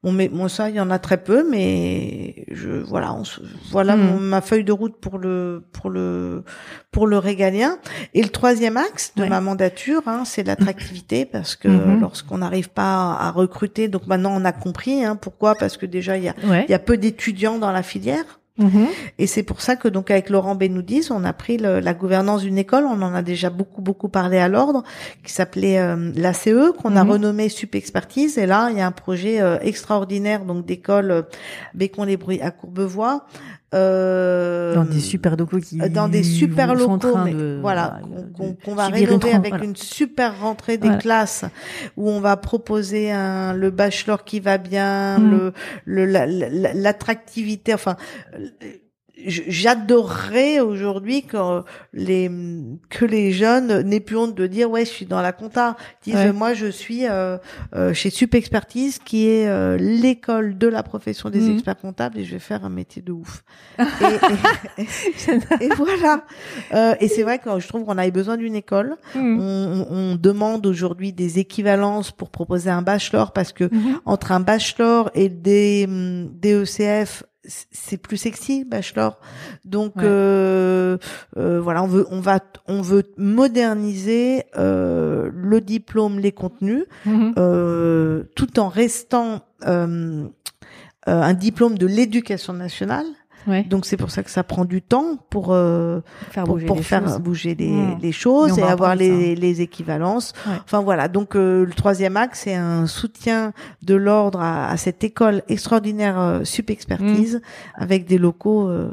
[0.04, 3.42] Bon, mais bon, ça, il y en a très peu, mais je voilà, on se-
[3.72, 4.04] voilà Mhm.
[4.06, 6.44] mon- ma feuille de route pour le pour le
[6.92, 7.78] pour le régalien.
[8.14, 9.30] Et le troisième axe de Ouais.
[9.30, 12.00] ma mandature, hein, c'est l'attractivité, parce que Mhm.
[12.02, 16.18] lorsqu'on n'arrive pas à recruter, donc maintenant on a compris, hein, pourquoi Parce que déjà
[16.18, 16.66] il y a Ouais.
[16.68, 18.40] il y a peu d'étudiants dans la filière.
[18.60, 18.86] Mhm.
[19.18, 22.44] Et c'est pour ça que donc avec Laurent Benoudis, on a pris le- la gouvernance
[22.44, 24.84] d'une école, on en a déjà beaucoup beaucoup parlé à l'ordre,
[25.24, 27.10] qui s'appelait euh, l'ACE, qu'on a Mhm.
[27.12, 28.38] renommé Sup Expertise.
[28.38, 31.22] Et là, il y a un projet euh, extraordinaire donc d'école euh,
[31.74, 33.26] Bécon-les-Bruits à Courbevoie.
[33.74, 38.00] Euh, Dans des super locaux qui euh, dans des super locaux, mais de, voilà,
[38.36, 39.66] qu'on qu'on va une rénover avec voilà.
[39.66, 41.02] une super rentrée des Voilà.
[41.02, 41.46] classes
[41.98, 45.32] où on va proposer un, le bachelor qui va bien, Mm.
[45.32, 45.54] le
[45.86, 47.96] le- la- la- l'attractivité, enfin.
[49.28, 51.62] J'adorerais aujourd'hui que
[51.94, 52.30] les
[52.90, 55.76] que les jeunes n'aient plus honte de dire ouais je suis dans la compta.
[56.04, 56.32] Disent Ouais.
[56.34, 57.38] moi je suis euh,
[57.76, 61.54] euh, chez Sup Expertise qui est euh, l'école de la profession des Mhm.
[61.54, 63.44] experts comptables et je vais faire un métier de ouf.
[64.78, 66.24] Et, et- et voilà.
[66.74, 68.96] Euh, et c'est vrai que je trouve qu'on avait besoin d'une école.
[69.16, 69.40] Mhm.
[69.90, 74.00] On, demande aujourd'hui des équivalences pour proposer un bachelor parce que Mhm.
[74.06, 79.20] entre un bachelor et des hum, DECF c- c'est plus sexy bachelor
[79.66, 80.04] donc Ouais.
[80.06, 80.98] euh,
[81.38, 87.34] euh, voilà on veut on va on veut moderniser euh, le diplôme les contenus Mhm.
[87.38, 89.42] euh, tout en restant
[91.06, 93.06] un diplôme de l'éducation nationale
[93.48, 93.64] Ouais.
[93.64, 96.00] donc c'est pour ça que ça prend du temps pour euh,
[96.32, 97.20] faire pour, bouger pour les faire choses.
[97.20, 100.34] bouger les, les choses et avoir de les, les équivalences.
[100.48, 100.54] Ouais.
[100.64, 105.04] Enfin voilà, donc euh, le troisième axe, c'est un soutien de l'ordre à, à cette
[105.04, 107.42] école extraordinaire euh, Expertise
[107.76, 108.68] avec des locaux.
[108.70, 108.90] euh,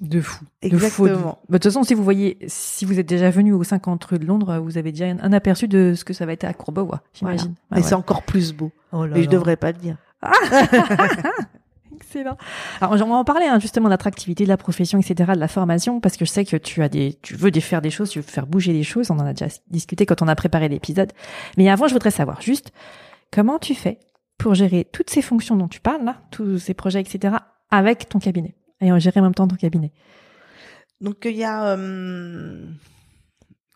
[0.00, 0.44] De fou.
[0.62, 1.08] De Exactement.
[1.08, 1.22] folie.
[1.22, 4.18] Bah, De toute façon, si vous voyez, si vous êtes déjà venu au 50 rue
[4.18, 6.52] de Londres, vous avez déjà un, un aperçu de ce que ça va être à
[6.52, 7.54] Courbevoie, j'imagine.
[7.70, 7.86] Ah et ouais.
[7.86, 8.72] c'est encore plus beau.
[8.92, 9.96] Oh là Mais je devrais pas le dire.
[11.94, 12.36] Excellent.
[12.80, 15.48] Alors, on va en parler hein, justement de l'attractivité de la profession, etc., de la
[15.48, 18.18] formation, parce que je sais que tu as des, tu veux faire des choses, tu
[18.18, 19.10] veux faire bouger les choses.
[19.10, 21.12] On en a déjà discuté quand on a préparé l'épisode.
[21.56, 22.72] Mais avant, je voudrais savoir juste
[23.32, 23.98] comment tu fais
[24.38, 27.36] pour gérer toutes ces fonctions dont tu parles là, tous ces projets, etc.,
[27.70, 29.92] avec ton cabinet et en gérer en même temps ton cabinet?
[31.00, 31.76] Donc il y a.
[31.76, 32.66] euh,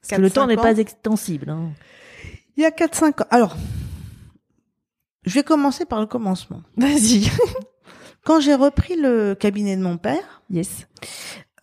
[0.02, 1.50] Parce que le 4-5 temps n'est pas extensible.
[1.50, 1.70] hein.
[2.56, 3.26] Il y a 4-5 ans.
[3.30, 3.56] Alors,
[5.24, 6.62] je vais commencer par le commencement.
[6.76, 7.30] Vas-y.
[8.24, 10.86] Quand j'ai repris le cabinet de mon père, Yes.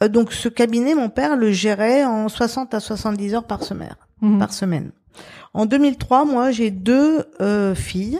[0.03, 3.95] euh, donc ce cabinet, mon père le gérait en 60 à 70 heures par semaine.
[4.21, 4.39] Mhm.
[4.39, 4.91] par semaine.
[5.53, 8.19] En 2003, moi, j'ai deux euh, filles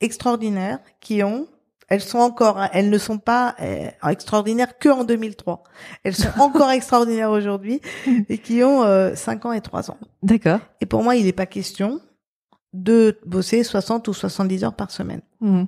[0.00, 1.46] extraordinaires qui ont,
[1.88, 5.62] elles sont encore, elles ne sont pas euh, extraordinaires que en 2003.
[6.04, 7.80] Elles sont encore extraordinaires aujourd'hui
[8.30, 9.98] et qui ont euh, 5 ans et 3 ans.
[10.22, 10.60] D'accord.
[10.80, 12.00] Et pour moi, il n'est pas question
[12.72, 15.20] de bosser 60 ou 70 heures par semaine.
[15.40, 15.66] Mhm.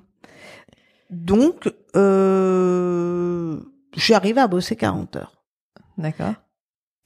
[1.10, 3.58] Donc, euh,
[3.94, 5.44] j'ai arrivé à bosser 40 heures.
[5.98, 6.34] D'accord.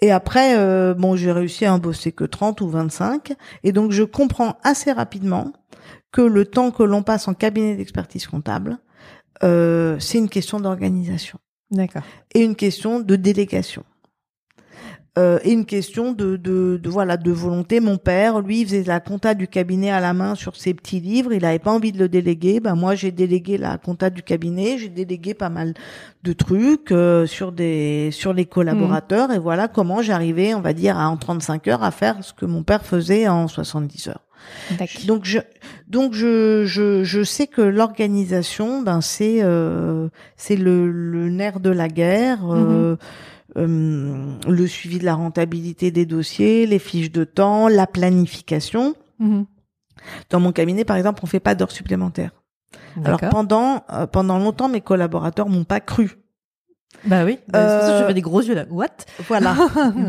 [0.01, 3.33] Et après, euh, bon, j'ai réussi à en bosser que 30 ou 25.
[3.65, 5.53] Et donc, je comprends assez rapidement
[6.13, 8.79] que le temps que l'on passe en cabinet d'expertise comptable,
[9.43, 11.39] euh, c'est une question d'organisation
[11.71, 12.03] D'accord.
[12.35, 13.85] et une question de délégation.
[15.19, 17.81] Euh, et une question de, de, de voilà de volonté.
[17.81, 21.01] Mon père, lui, il faisait la compta du cabinet à la main sur ses petits
[21.01, 21.33] livres.
[21.33, 22.61] Il n'avait pas envie de le déléguer.
[22.61, 24.77] Ben moi, j'ai délégué la compta du cabinet.
[24.77, 25.73] J'ai délégué pas mal
[26.23, 29.33] de trucs euh, sur des sur les collaborateurs.
[29.33, 32.45] Et voilà comment j'arrivais, on va dire, à en 35 heures à faire ce que
[32.45, 34.27] mon père faisait en 70 heures.
[35.07, 35.39] Donc je
[35.89, 41.71] donc je je, je sais que l'organisation ben c'est euh, c'est le, le nerf de
[41.71, 42.97] la guerre euh,
[43.55, 48.95] le suivi de la rentabilité des dossiers les fiches de temps la planification.
[49.19, 49.47] Mhm.
[50.29, 52.33] dans mon cabinet par exemple on fait pas d'heures supplémentaires.
[53.05, 56.19] Alors pendant euh, pendant longtemps mes collaborateurs m'ont pas cru
[57.05, 57.39] Bah oui.
[57.49, 58.65] Bah, c'est pour ça que je Euh, fais des gros yeux là.
[58.71, 58.87] What?
[59.29, 59.55] voilà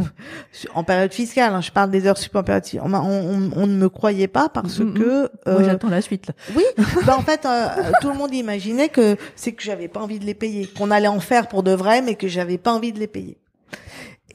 [0.74, 3.76] en période fiscale hein, je parle des heures supplémentaires on, m'a- on, on, on ne
[3.76, 4.94] me croyait pas parce Mhm.
[4.94, 6.34] que Moi euh, j'attends la suite là.
[6.56, 6.64] Oui,
[7.06, 7.68] bah en fait, euh,
[8.02, 11.08] tout le monde imaginait que c'est que j'avais pas envie de les payer, qu'on allait
[11.08, 13.38] en faire pour de vrai, mais que j'avais pas envie de les payer.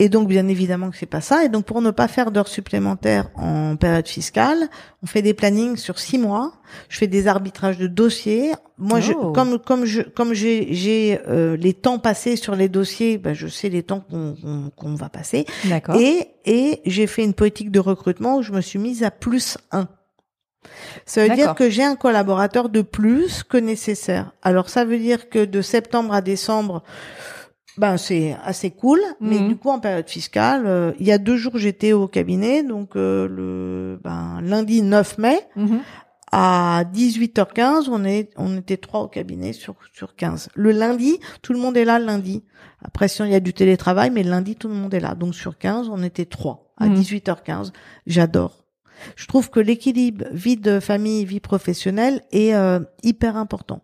[0.02, 1.44] Et donc, bien évidemment que c'est pas ça.
[1.44, 4.68] Et donc, pour ne pas faire d'heures supplémentaires en période fiscale,
[5.00, 6.54] on fait des plannings sur six mois.
[6.88, 8.50] Je fais des arbitrages de dossiers.
[8.78, 9.30] Moi, je, Oh.
[9.30, 13.46] comme comme je comme j'ai j'ai euh, les temps passés sur les dossiers, bah, je
[13.46, 15.46] sais les temps qu'on qu'on va passer.
[15.66, 15.94] D'accord.
[15.94, 19.56] Et, et j'ai fait une politique de recrutement où je me suis mise à plus
[19.70, 19.86] un.
[21.06, 24.32] Ça veut dire que j'ai un collaborateur de plus que nécessaire.
[24.42, 26.82] Alors ça veut dire que de septembre à décembre,
[27.78, 29.48] Ben c'est assez cool, mais Mhm.
[29.48, 32.96] du coup en période fiscale, euh, il y a deux jours j'étais au cabinet, donc
[32.96, 35.80] euh, le ben, lundi 9 mai Mhm.
[36.30, 40.48] à 18h15, on est on était trois au cabinet sur sur 15.
[40.54, 42.44] Le lundi, tout le monde est là le lundi.
[42.84, 45.14] Après si il y a du télétravail, mais le lundi tout le monde est là.
[45.14, 46.94] Donc sur 15, on était trois à Mhm.
[46.94, 47.72] 18h15.
[48.06, 48.58] J'adore.
[49.16, 53.82] Je trouve que l'équilibre vie de famille vie professionnelle est euh, hyper important.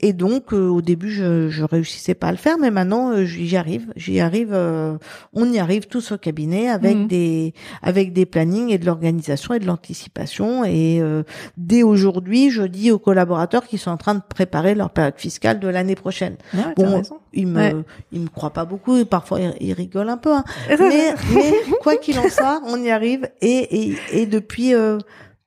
[0.00, 3.24] Et donc, euh, au début, je, je réussissais pas à le faire, mais maintenant, euh,
[3.24, 3.92] j'y arrive.
[3.96, 4.50] J'y arrive.
[4.52, 4.98] euh,
[5.32, 7.06] on y arrive tous au cabinet avec Mhm.
[7.08, 10.64] des avec des plannings et de l'organisation et de l'anticipation.
[10.64, 11.22] Et euh,
[11.56, 15.60] dès aujourd'hui, je dis aux collaborateurs qui sont en train de préparer leur période fiscale
[15.60, 16.36] de l'année prochaine.
[16.52, 17.02] Ouais, t'as Bon.
[17.32, 17.74] Ils me Ouais.
[18.12, 18.96] ils me croient pas beaucoup.
[18.96, 20.32] Et parfois, ils, ils rigolent un peu.
[20.34, 20.44] hein.
[20.78, 23.28] Mais, mais quoi qu'il en soit, on y arrive.
[23.40, 24.98] Et et, et depuis euh,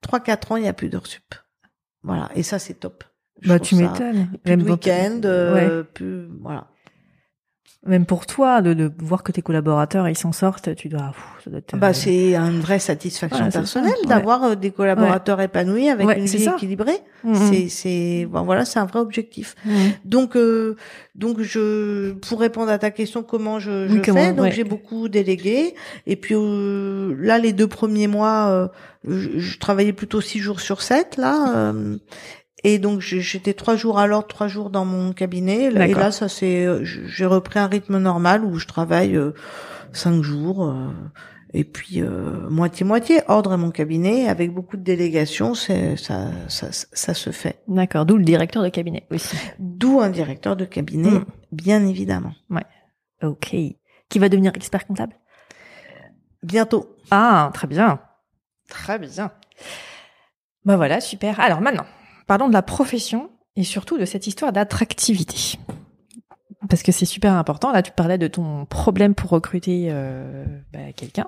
[0.02, 1.36] trois quatre ans, il y a plus d'heures sup.
[2.04, 2.30] Voilà.
[2.36, 3.04] Et ça, c'est top.
[3.46, 4.30] Bah, tu m'étonnes.
[4.46, 6.68] Même pour- week-end, euh, plus voilà.
[7.86, 11.12] Même pour toi, de, de voir que tes collaborateurs ils s'en sortent, tu dois.
[11.14, 14.08] pff, ça doit être, Bah euh, c'est une vraie satisfaction Ouais, personnelle ça, ouais.
[14.08, 16.56] d'avoir euh, des collaborateurs épanouis avec Ouais, une vie ça.
[16.56, 16.98] équilibrée.
[17.24, 17.36] mhm.
[17.36, 19.56] C'est c'est bon, voilà, c'est un vrai objectif.
[19.64, 19.74] Mhm.
[20.04, 20.76] Donc euh,
[21.16, 24.34] donc je pour répondre à ta question comment je, je comment, fais?
[24.34, 24.52] Donc ouais.
[24.52, 25.74] j'ai beaucoup délégué
[26.08, 28.68] et puis euh, là les deux premiers mois euh,
[29.08, 31.98] je, je travaillais plutôt six jours sur sept là euh,
[32.64, 36.28] et donc j'étais trois jours à l'ordre trois jours dans mon cabinet et là ça
[36.28, 39.32] c'est euh, j'ai repris un rythme normal où je travaille euh,
[39.94, 40.88] cinq jours euh,
[41.54, 42.02] et puis
[42.50, 47.30] moitié moitié ordre à mon cabinet avec beaucoup de délégations c'est ça, ça ça se
[47.30, 48.06] fait D'accord.
[48.06, 49.38] D'où le directeur de cabinet aussi.
[49.60, 51.26] D'où un directeur de cabinet, Mm.
[51.52, 52.34] bien évidemment.
[53.24, 53.56] Ok.
[54.10, 55.14] Qui va devenir expert comptable?
[56.44, 56.96] Bientôt.
[57.12, 58.00] Ah, très bien.
[58.70, 59.32] Très bien.
[60.66, 61.40] Bah voilà, super.
[61.40, 61.86] Alors maintenant,
[62.28, 65.58] parlons de la profession et surtout de cette histoire d'attractivité.
[66.70, 67.72] Parce que c'est super important.
[67.72, 71.28] Là, tu parlais de ton problème pour recruter euh, bah, quelqu'un.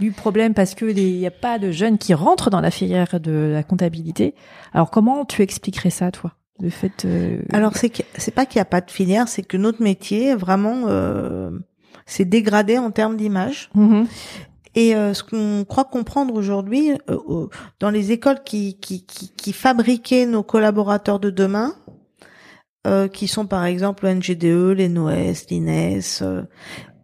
[0.00, 3.18] Du problème parce que il n'y a pas de jeunes qui rentrent dans la filière
[3.18, 4.34] de la comptabilité.
[4.74, 6.32] Alors comment tu expliquerais ça, toi?
[6.60, 7.04] Le fait.
[7.06, 9.82] euh, Alors c'est que- c'est pas qu'il n'y a pas de filière, c'est que notre
[9.82, 11.50] métier vraiment euh,
[12.04, 13.70] s'est dégradé en termes d'image.
[13.74, 14.06] mhm.
[14.76, 17.46] Et euh, ce qu'on croit comprendre aujourd'hui euh,
[17.80, 21.74] dans les écoles qui, qui, qui, qui fabriquaient nos collaborateurs de demain,
[22.86, 26.42] euh, qui sont par exemple le NGDE, les NOES, l'INES, euh,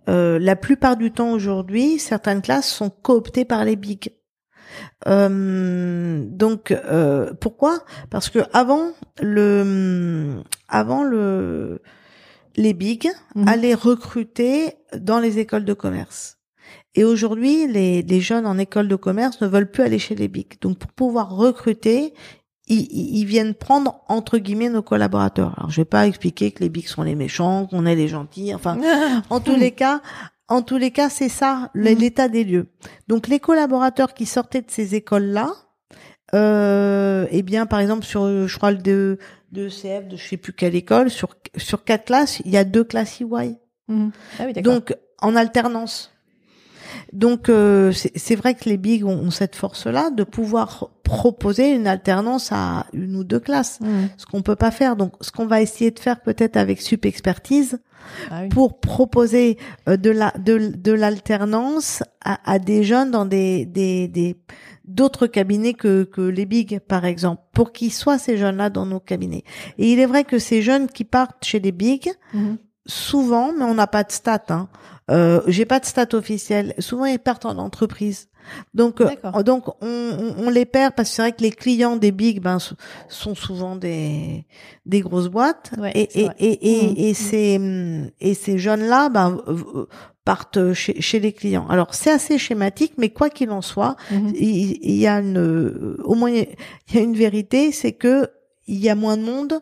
[0.09, 4.13] euh, la plupart du temps aujourd'hui, certaines classes sont cooptées par les bigs.
[5.07, 7.85] Euh, donc euh, pourquoi?
[8.11, 11.81] Parce que avant le avant le
[12.57, 13.49] les bigs Mhm.
[13.49, 16.39] allaient recruter dans les écoles de commerce.
[16.95, 20.29] Et aujourd'hui, les, les jeunes en école de commerce ne veulent plus aller chez les
[20.29, 20.61] bigs.
[20.61, 22.13] Donc pour pouvoir recruter,
[22.69, 25.55] ils, ils viennent prendre entre guillemets nos collaborateurs.
[25.59, 28.55] Alors je vais pas expliquer que les bigs sont les méchants, qu'on est les gentils.
[28.55, 28.79] Enfin,
[29.31, 30.03] en tous les cas,
[30.49, 31.83] en tous les cas, c'est ça Mhm.
[31.99, 32.67] l'état des lieux.
[33.09, 35.51] Donc les collaborateurs qui sortaient de ces écoles-là,
[36.35, 39.19] euh, eh bien, par exemple sur, je crois le de,
[39.53, 42.65] de CF, de je sais plus quelle école, sur sur quatre classes, il y a
[42.65, 43.57] deux classes EY.
[43.89, 44.11] Mhm.
[44.39, 44.53] Ah oui.
[44.63, 46.12] Donc en alternance.
[47.13, 51.87] Donc euh, c'est vrai que les bigs ont, ont cette force-là de pouvoir proposer une
[51.87, 54.09] alternance à une ou deux classes, Mhm.
[54.17, 54.97] ce qu'on peut pas faire.
[54.97, 57.81] Donc ce qu'on va essayer de faire peut-être avec Sup Expertise,
[58.31, 58.49] Ah oui.
[58.49, 59.59] pour proposer
[59.89, 64.37] euh, de la de, de l'alternance à, à des jeunes dans des des des
[64.87, 68.87] d'autres cabinets que que les bigs par exemple pour qu'ils soient ces jeunes là dans
[68.87, 69.45] nos cabinets
[69.79, 72.57] et il est vrai que ces jeunes qui partent chez les bigs Mhm.
[72.87, 74.69] souvent mais on n'a pas de stats hein
[75.11, 78.29] euh, j'ai pas de stats officielles souvent ils partent en entreprise.
[78.75, 79.09] Donc euh,
[79.45, 82.41] donc on, on, on les perd parce que c'est vrai que les clients des bigs
[82.43, 82.59] ben
[83.09, 84.47] sont souvent des
[84.85, 85.73] des grosses boîtes.
[85.79, 86.95] Ouais, et et et, et, Mhm.
[86.97, 89.41] et ces hum, et ces jeunes là ben
[90.25, 91.67] partent chez, chez les clients.
[91.69, 94.33] Alors c'est assez schématique mais quoi qu'il en soit Mhm.
[94.35, 96.47] il, il y a une euh, au moins il
[96.95, 98.29] y a une vérité c'est que
[98.67, 99.61] il y a moins de monde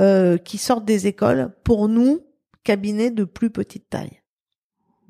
[0.00, 2.20] euh, qui sortent des écoles pour nous
[2.64, 4.19] cabinets de plus petite taille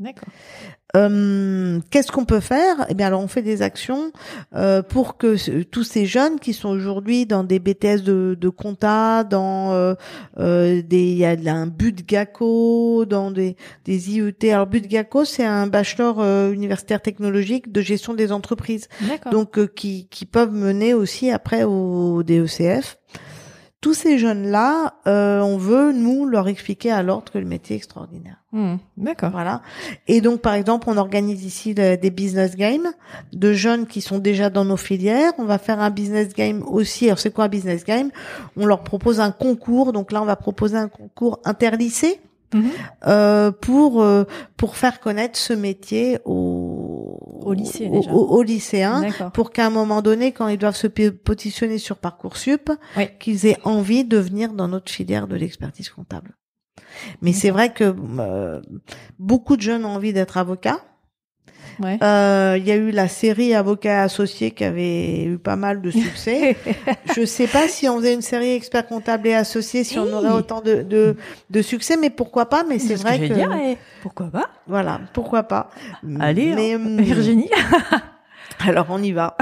[0.00, 0.28] D'accord.
[0.96, 2.86] euh, Qu'est-ce qu'on peut faire?
[2.88, 4.10] Eh bien, alors on fait des actions
[4.56, 8.48] euh, pour que ce- tous ces jeunes qui sont aujourd'hui dans des BTS de, de
[8.48, 9.94] compta, dans euh,
[10.38, 14.50] euh, des, il y a un but GACO, dans des, des IET.
[14.52, 19.32] Alors but GACO, c'est un bachelor euh, universitaire technologique de gestion des entreprises, D'accord.
[19.32, 22.96] donc euh, qui, qui peuvent mener aussi après au DECF.
[23.80, 27.78] Tous ces jeunes-là, euh, on veut nous leur expliquer à l'ordre que le métier est
[27.78, 28.36] extraordinaire.
[28.52, 28.78] Mhm.
[28.98, 29.30] D'accord.
[29.30, 29.62] Voilà.
[30.06, 32.88] Et donc, par exemple, on organise ici des business games
[33.32, 35.32] de jeunes qui sont déjà dans nos filières.
[35.38, 37.06] On va faire un business game aussi.
[37.06, 38.10] Alors, c'est quoi un business game?
[38.56, 39.92] On leur propose un concours.
[39.94, 42.20] Donc là, on va proposer un concours interlycée.
[42.52, 42.64] Mhm.
[43.06, 44.24] euh, pour euh,
[44.56, 46.49] pour faire connaître ce métier aux
[47.44, 48.12] Au lycée, déjà.
[48.12, 49.02] aux- aux lycéens
[49.34, 53.08] pour qu'à un moment donné quand ils doivent se positionner sur parcoursup Oui.
[53.18, 56.36] qu'ils aient envie de venir dans notre filière de l'expertise comptable
[57.22, 58.60] mais c'est vrai que euh,
[59.18, 60.80] beaucoup de jeunes ont envie d'être avocats
[61.78, 61.98] Ouais.
[62.02, 65.90] Euh, il y a eu la série Avocats associés qui avait eu pas mal de
[65.90, 66.56] succès.
[67.16, 70.30] Je sais pas si on faisait une série expert comptable et associés, si on aurait
[70.32, 71.16] autant de, de,
[71.50, 74.50] de succès, mais pourquoi pas Mais c'est ce vrai que, que, dire, eh, pourquoi pas
[74.66, 75.70] voilà, pourquoi pas
[76.20, 77.50] Allez, mais, hein, hum, Virginie.
[78.66, 79.36] alors on y va.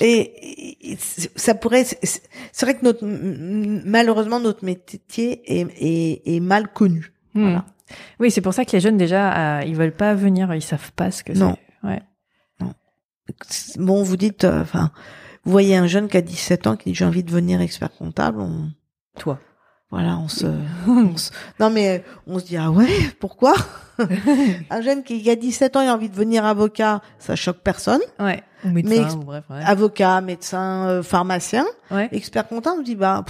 [0.00, 0.98] et, et
[1.36, 7.12] ça pourrait, c'est vrai que notre malheureusement notre métier est, est, est mal connu.
[7.34, 7.42] Hmm.
[7.42, 7.64] Voilà.
[8.20, 10.92] Oui, c'est pour ça que les jeunes déjà, euh, ils veulent pas venir, ils savent
[10.92, 11.56] pas ce que Non.
[11.56, 11.69] c'est.
[11.82, 12.02] Ouais.
[13.76, 14.90] Bon, vous dites, euh, enfin,
[15.44, 17.92] vous voyez un jeune qui a 17 ans qui dit j'ai envie de devenir expert
[17.92, 18.70] comptable, on,
[19.18, 19.38] Toi.
[19.90, 20.46] Voilà, on se,
[20.88, 22.88] on se- non mais on se dit ah ouais,
[23.20, 23.54] pourquoi?
[24.70, 28.00] Un jeune qui a 17 ans et a envie de devenir avocat, ça choque personne.
[28.18, 28.42] Ouais.
[28.64, 29.44] Ou médecin, Mais ex- ou bref.
[29.48, 29.60] Ouais.
[29.64, 32.10] Avocat, médecin, euh, pharmacien, ouais.
[32.12, 33.24] expert comptable, on se dit bah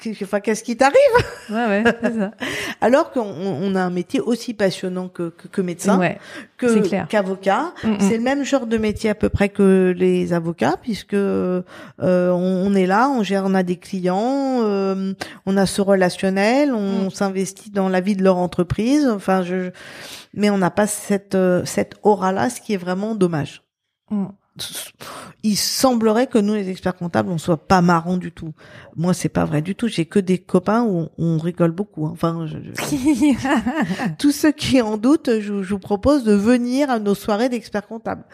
[0.00, 0.96] qu'est-ce qui t'arrive?
[1.50, 2.32] Ouais, ça.
[2.80, 6.00] Alors qu'on on a un métier aussi passionnant que que, que médecin,
[6.56, 7.72] que qu'avocat.
[8.00, 11.62] C'est le même genre de métier à peu près que les avocats, puisque euh,
[12.00, 15.12] on, on est là, on gère, on a des clients, euh,
[15.46, 17.10] on a ce relationnel, on Mm.
[17.10, 19.06] s'investit dans la vie de leur entreprise.
[19.08, 19.70] Enfin, je,
[20.34, 23.62] mais on n'a pas cette euh, cette aura là, ce qui est vraiment dommage.
[24.10, 24.26] Mm.
[25.44, 28.52] Il semblerait que nous, les experts comptables, on soit pas marrants du tout.
[28.96, 29.88] Moi, c'est pas vrai du tout.
[29.88, 32.06] J'ai que des copains où on, on rigole beaucoup.
[32.06, 32.10] hein.
[32.12, 36.98] Enfin, je- je- tous ceux qui en doutent, je, je vous propose de venir à
[36.98, 38.24] nos soirées d'experts comptables.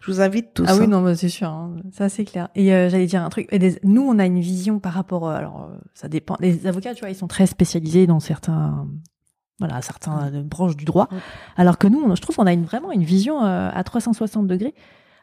[0.00, 0.64] Je vous invite tous.
[0.66, 0.86] Ah oui, hein.
[0.88, 1.76] non, bah, c'est sûr, hein.
[1.92, 2.48] ça c'est clair.
[2.54, 3.46] Et euh, j'allais dire un truc.
[3.50, 5.28] et des- nous, on a une vision par rapport.
[5.28, 6.36] euh, alors, euh, ça dépend.
[6.40, 8.88] Les avocats, tu vois, ils sont très spécialisés dans certains,
[9.58, 11.08] voilà, certains euh, branches du droit.
[11.56, 14.46] Alors que nous, on- je trouve qu'on a une, vraiment une vision euh, à 360
[14.46, 14.74] degrés.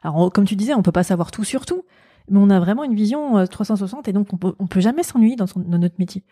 [0.03, 1.83] Alors, on- comme tu disais, on peut pas savoir tout sur tout,
[2.29, 5.03] mais on a vraiment une vision euh, 360 et donc on peut, on peut jamais
[5.03, 6.23] s'ennuyer dans, son- dans notre métier.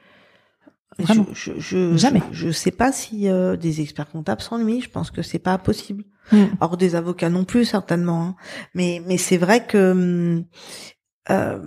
[1.00, 1.26] Vraiment.
[1.34, 2.22] Je, je, je, Jamais.
[2.32, 4.82] Je, je sais pas si euh, des experts comptables s'ennuient.
[4.82, 6.04] Je pense que c'est pas possible.
[6.32, 6.44] Mm.
[6.62, 8.22] Alors des avocats non plus certainement.
[8.24, 8.36] hein.
[8.76, 10.44] Mais mais c'est vrai que
[11.32, 11.60] euh,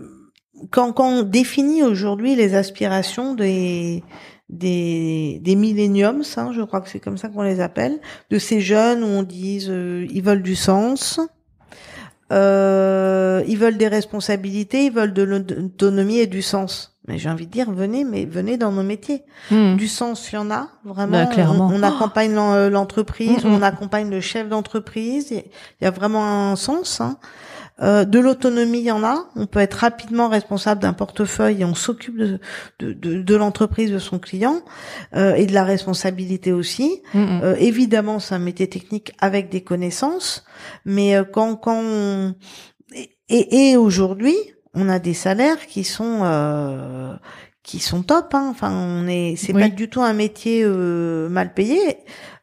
[0.71, 4.05] quand quand on définit aujourd'hui les aspirations des
[4.49, 7.99] des des millenniums, hein, je crois que c'est comme ça qu'on les appelle,
[8.31, 11.21] de ces jeunes où on dit euh, ils veulent du sens.
[12.33, 16.97] Euh, ils veulent des responsabilités, ils veulent de l'autonomie et du sens.
[17.07, 19.23] Mais j'ai envie de dire, venez, mais venez dans nos métiers.
[19.53, 19.77] Mm.
[19.77, 21.13] Du sens, il y en a vraiment.
[21.25, 21.69] Bah, clairement.
[21.73, 23.55] On, on accompagne euh, l'entreprise, Mm, mm.
[23.55, 25.29] on accompagne le chef d'entreprise.
[25.31, 25.45] Il y a-
[25.81, 27.01] il y a vraiment un sens.
[27.01, 27.17] hein.
[27.83, 29.29] Euh, de l'autonomie, il y en a.
[29.37, 32.41] On peut être rapidement responsable d'un portefeuille et on s'occupe de,
[32.79, 34.63] de, de, de l'entreprise, de son client
[35.15, 37.03] euh, et de la responsabilité aussi.
[37.15, 40.45] Euh, évidemment, c'est un métier technique avec des connaissances,
[40.87, 42.35] mais euh, quand quand on...
[42.95, 44.37] et, et, et aujourd'hui,
[44.73, 47.15] on a des salaires qui sont euh,
[47.63, 48.35] qui sont top.
[48.35, 48.47] Hein.
[48.51, 49.61] Enfin, on est, c'est Oui.
[49.63, 51.99] pas du tout un métier euh, mal payé.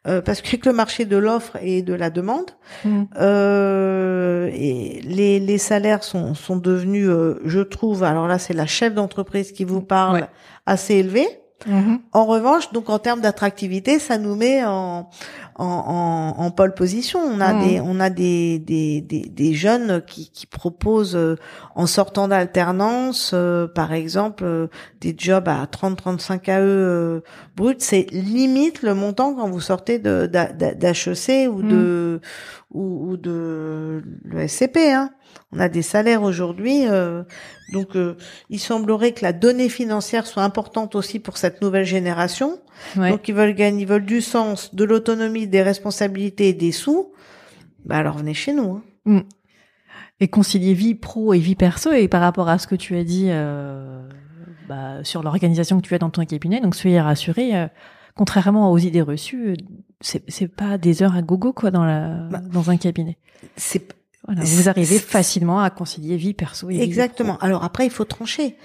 [0.07, 2.51] Euh, parce que le marché de l'offre et de la demande,
[2.85, 3.03] Mm.
[3.21, 8.65] euh, et les, les salaires sont, sont devenus, euh, je trouve, alors là c'est la
[8.65, 10.27] chef d'entreprise qui vous parle, Ouais.
[10.65, 11.27] assez élevés.
[11.65, 11.99] Mhm.
[12.11, 15.09] En revanche, donc en termes d'attractivité, ça nous met en
[15.57, 17.19] en, en, en pole position.
[17.19, 17.67] On a Mhm.
[17.67, 21.35] des on a des des, des, des jeunes qui, qui proposent euh,
[21.75, 24.67] en sortant d'alternance, euh, par exemple, euh,
[25.01, 27.19] des jobs à 30-35 AE euh,
[27.55, 27.81] brut.
[27.81, 32.21] C'est limite le montant quand vous sortez de d'HEC ou de
[32.71, 34.77] ou, ou de l'ESCP.
[34.93, 35.11] Hein.
[35.51, 36.87] On a des salaires aujourd'hui.
[36.87, 37.23] euh,
[37.71, 38.15] donc, euh,
[38.49, 42.59] il semblerait que la donnée financière soit importante aussi pour cette nouvelle génération.
[42.97, 43.11] Ouais.
[43.11, 47.11] Donc, ils veulent gagner, ils veulent du sens, de l'autonomie, des responsabilités et des sous.
[47.85, 48.81] Bah alors, venez chez nous.
[49.05, 49.21] hein.
[50.19, 53.03] et concilier vie pro et vie perso et par rapport à ce que tu as
[53.03, 54.07] dit euh,
[54.69, 57.67] bah, sur l'organisation que tu as dans ton cabinet donc soyez rassurés euh,
[58.15, 59.55] contrairement aux idées reçues euh,
[59.99, 63.17] c'est c'est pas des heures à gogo quoi dans la Bah, dans un cabinet
[63.57, 63.93] C'est
[64.25, 67.37] voilà, vous arrivez facilement à concilier vie perso et vie Exactement.
[67.41, 68.55] Alors après, il faut trancher.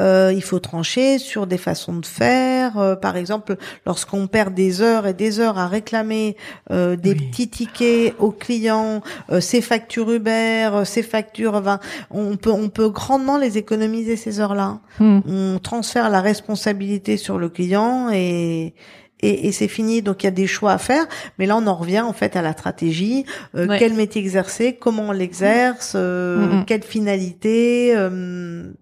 [0.00, 2.78] Euh, il faut trancher sur des façons de faire.
[2.78, 3.56] Euh, par exemple,
[3.86, 6.36] lorsqu'on perd des heures et des heures à réclamer
[6.72, 7.28] euh, des Oui.
[7.30, 11.78] petits tickets aux clients, euh, ces factures Uber, euh, ces factures, enfin,
[12.10, 14.80] on peut on peut grandement les économiser ces heures-là.
[14.98, 15.20] Hmm.
[15.28, 18.74] On transfère la responsabilité sur le client et
[19.20, 20.02] et, et c'est fini.
[20.02, 21.06] Donc il y a des choix à faire,
[21.38, 23.24] mais là on en revient en fait à la stratégie.
[23.54, 23.78] Euh, Ouais.
[23.78, 24.76] Quel métier exercer?
[24.76, 25.92] Comment on l'exerce?
[25.96, 26.64] Euh, Mhm.
[26.66, 27.94] Quelle finalité?
[27.96, 28.72] Euh,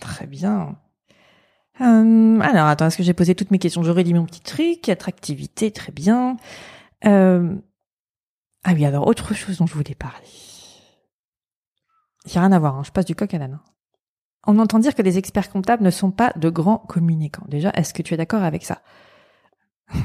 [0.00, 0.76] Très bien.
[1.82, 3.82] Euh, alors, attends, est-ce que j'ai posé toutes mes questions?
[3.82, 4.88] J'aurais dit mon petit truc.
[4.88, 6.36] Attractivité, très bien.
[7.06, 7.54] Euh,
[8.64, 10.26] Ah oui, alors, autre chose dont je voulais parler.
[12.26, 13.58] Il n'y a rien à voir, hein, je passe du coq à l'âne.
[14.46, 17.44] On entend dire que les experts comptables ne sont pas de grands communicants.
[17.48, 18.80] Déjà, est-ce que tu es d'accord avec ça?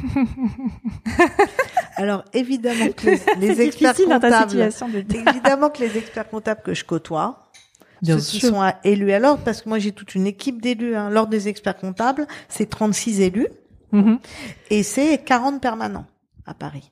[1.95, 3.05] Alors évidemment que
[3.39, 7.51] les, experts comptables, de évidemment que les experts comptables que je côtoie,
[8.01, 10.61] Bien ceux qui sont à- élus à l'ordre, parce que moi j'ai toute une équipe
[10.61, 10.95] d'élus.
[10.95, 11.09] Hein.
[11.09, 13.47] L'ordre des experts comptables, c'est 36 élus
[13.91, 14.19] Mhm.
[14.71, 16.05] et c'est 40 permanents
[16.45, 16.91] à Paris.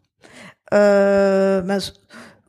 [0.74, 1.80] Euh, ben,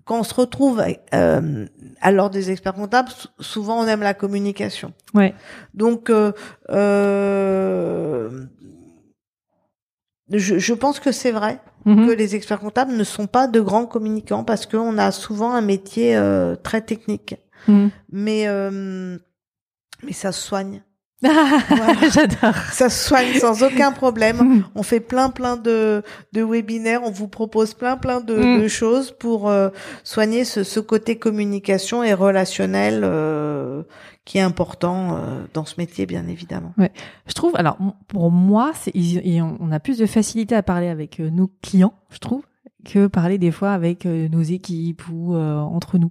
[0.05, 0.83] quand on se retrouve
[1.15, 1.67] euh,
[2.01, 4.93] à l'ordre des experts comptables, sou- souvent on aime la communication.
[5.15, 5.35] Ouais.
[5.75, 6.33] Donc, euh,
[6.71, 8.45] euh,
[10.31, 12.07] je, je pense que c'est vrai Mhm.
[12.07, 15.61] que les experts comptables ne sont pas de grands communicants parce qu'on a souvent un
[15.61, 17.37] métier euh, très technique.
[17.69, 17.91] Mhm.
[18.11, 19.19] Mais euh,
[20.03, 20.83] mais ça se soigne.
[21.25, 22.09] Voilà.
[22.13, 22.55] J'adore.
[22.73, 24.37] Ça se soigne sans aucun problème.
[24.37, 24.65] Mhm.
[24.75, 26.03] On fait plein plein de,
[26.33, 28.63] de webinaires, on vous propose plein plein de, Mm.
[28.63, 29.69] de choses pour euh,
[30.03, 33.83] soigner ce, ce côté communication et relationnel euh,
[34.25, 36.73] qui est important euh, dans ce métier, bien évidemment.
[37.27, 37.77] Je trouve, alors
[38.09, 42.19] pour moi, ils- on a plus de facilité à parler avec euh, nos clients, je
[42.19, 42.43] trouve,
[42.85, 46.11] que parler des fois avec euh, nos équipes ou euh, entre nous.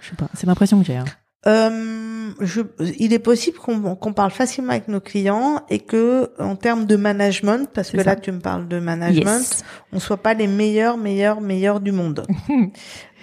[0.00, 0.96] Je sais pas, c'est l'impression que j'ai.
[0.96, 1.04] hein.
[1.46, 2.60] Euh, je,
[3.00, 6.94] il est possible qu'on qu'on parle facilement avec nos clients et que en termes de
[6.96, 8.04] management, parce que ça.
[8.04, 9.64] là tu me parles de management, Yes.
[9.92, 12.26] on soit pas les meilleurs, meilleurs, meilleurs du monde.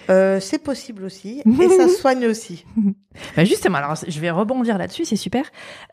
[0.09, 2.65] Euh, c'est possible aussi et ça soigne aussi.
[3.38, 5.45] Bah justement, alors je vais rebondir là-dessus, c'est super.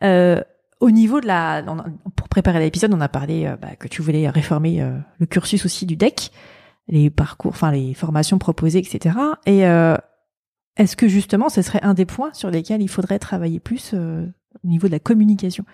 [0.03, 0.41] Euh,
[0.79, 1.63] au niveau de la,
[2.15, 5.63] pour préparer l'épisode, on a parlé euh, bah, que tu voulais réformer euh, le cursus
[5.65, 6.31] aussi du DEC,
[6.87, 9.15] les parcours, enfin les formations proposées, etc.
[9.45, 9.95] Et euh,
[10.77, 14.25] est-ce que justement, ce serait un des points sur lesquels il faudrait travailler plus euh,
[14.63, 15.65] au niveau de la communication?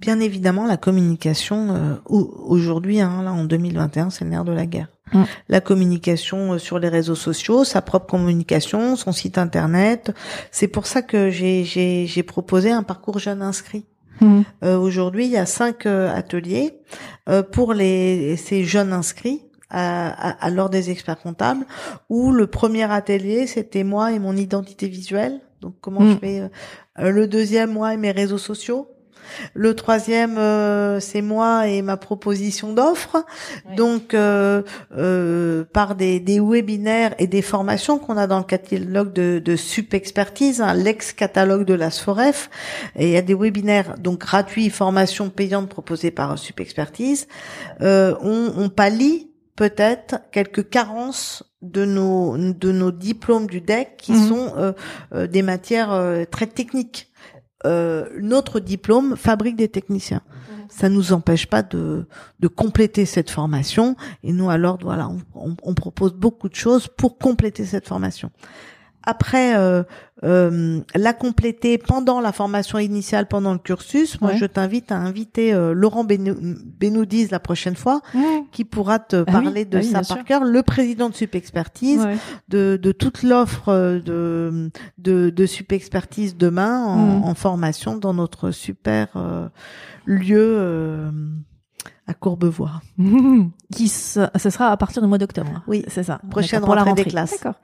[0.00, 4.52] Bien évidemment, la communication euh, au- aujourd'hui, hein, là en 2021, c'est le nerf de
[4.52, 4.88] la guerre.
[5.12, 5.22] Mm.
[5.48, 10.12] La communication euh, sur les réseaux sociaux, sa propre communication, son site internet.
[10.50, 13.86] C'est pour ça que j'ai proposé un parcours jeune inscrit.
[14.62, 16.74] Euh, Aujourd'hui, il y a cinq ateliers
[17.28, 19.42] euh, pour les ces jeunes inscrits
[19.74, 21.64] à, à, à l'ordre des experts comptables.
[22.08, 25.40] Où le premier atelier, c'était moi et mon identité visuelle.
[25.60, 26.10] Donc comment Mm.
[26.12, 26.40] je fais
[27.00, 28.88] euh, le deuxième, moi et mes réseaux sociaux.
[29.54, 33.24] Le troisième, euh, c'est moi et ma proposition d'offre.
[33.74, 34.60] Donc, euh,
[34.98, 39.56] euh, par des, des webinaires et des formations qu'on a dans le catalogue de, de
[39.56, 42.50] Sup Expertise, hein, l'ex-catalogue de la SFOREF.
[42.96, 47.26] Et il y a des webinaires donc gratuits, formations payantes proposées par Sup Expertise.
[47.80, 54.12] Euh, on, on pallie peut-être quelques carences de nos de nos diplômes du DEC qui
[54.12, 54.28] Mhm.
[54.28, 54.72] sont euh,
[55.14, 57.10] euh, des matières euh, très techniques.
[57.66, 60.20] Euh, notre diplôme fabrique des techniciens.
[60.68, 62.06] Ça nous empêche pas de,
[62.40, 63.96] de compléter cette formation.
[64.24, 68.30] Et nous, alors, voilà, on, on- on propose beaucoup de choses pour compléter cette formation.
[69.06, 69.82] Après, euh,
[70.24, 74.36] euh, la compléter pendant la formation initiale, pendant le cursus, moi, Ouais.
[74.38, 78.00] je t'invite à inviter euh, Laurent Benou- Benoudiz la prochaine fois,
[78.50, 80.24] qui pourra te Ah oui, parler de ah ça par sûr.
[80.24, 82.16] cœur, le président de Sup Expertise, Ouais.
[82.48, 85.46] de, de toute l'offre euh, de, de, de
[86.38, 87.24] demain en, Mhm.
[87.24, 89.48] en formation dans notre super euh,
[90.06, 91.10] lieu euh,
[92.06, 92.80] à Courbevoie.
[93.74, 95.62] Qui se- ce sera à partir du mois d'octobre.
[95.66, 95.84] Oui.
[95.88, 96.20] c'est ça.
[96.30, 97.10] Prochaine pour la rentrée des rentrée.
[97.10, 97.32] classes.
[97.32, 97.60] D'accord.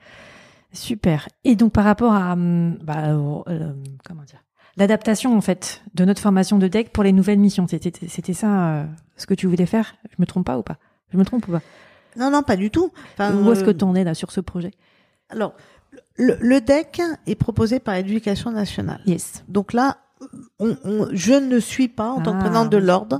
[0.73, 1.27] Super.
[1.43, 3.73] Et donc par rapport à hum, bah, euh,
[4.05, 4.43] comment dire
[4.77, 8.69] l'adaptation en fait de notre formation de deck pour les nouvelles missions, c'était c'était ça
[8.69, 8.85] euh,
[9.17, 9.95] ce que tu voulais faire?
[10.09, 10.77] Je me trompe pas ou pas?
[11.11, 11.61] Je me trompe ou pas?
[12.17, 12.91] Non, non, pas du tout.
[13.13, 14.71] Enfin, Où est-ce que euh, tu en es là sur ce projet?
[15.29, 15.53] Alors,
[16.15, 19.01] le, le DEC est proposé par l'Éducation nationale.
[19.05, 19.43] Yes.
[19.47, 19.97] Donc là,
[20.59, 23.19] on, on- je ne suis pas, en tant que Ah, présidente de oui, l'ordre,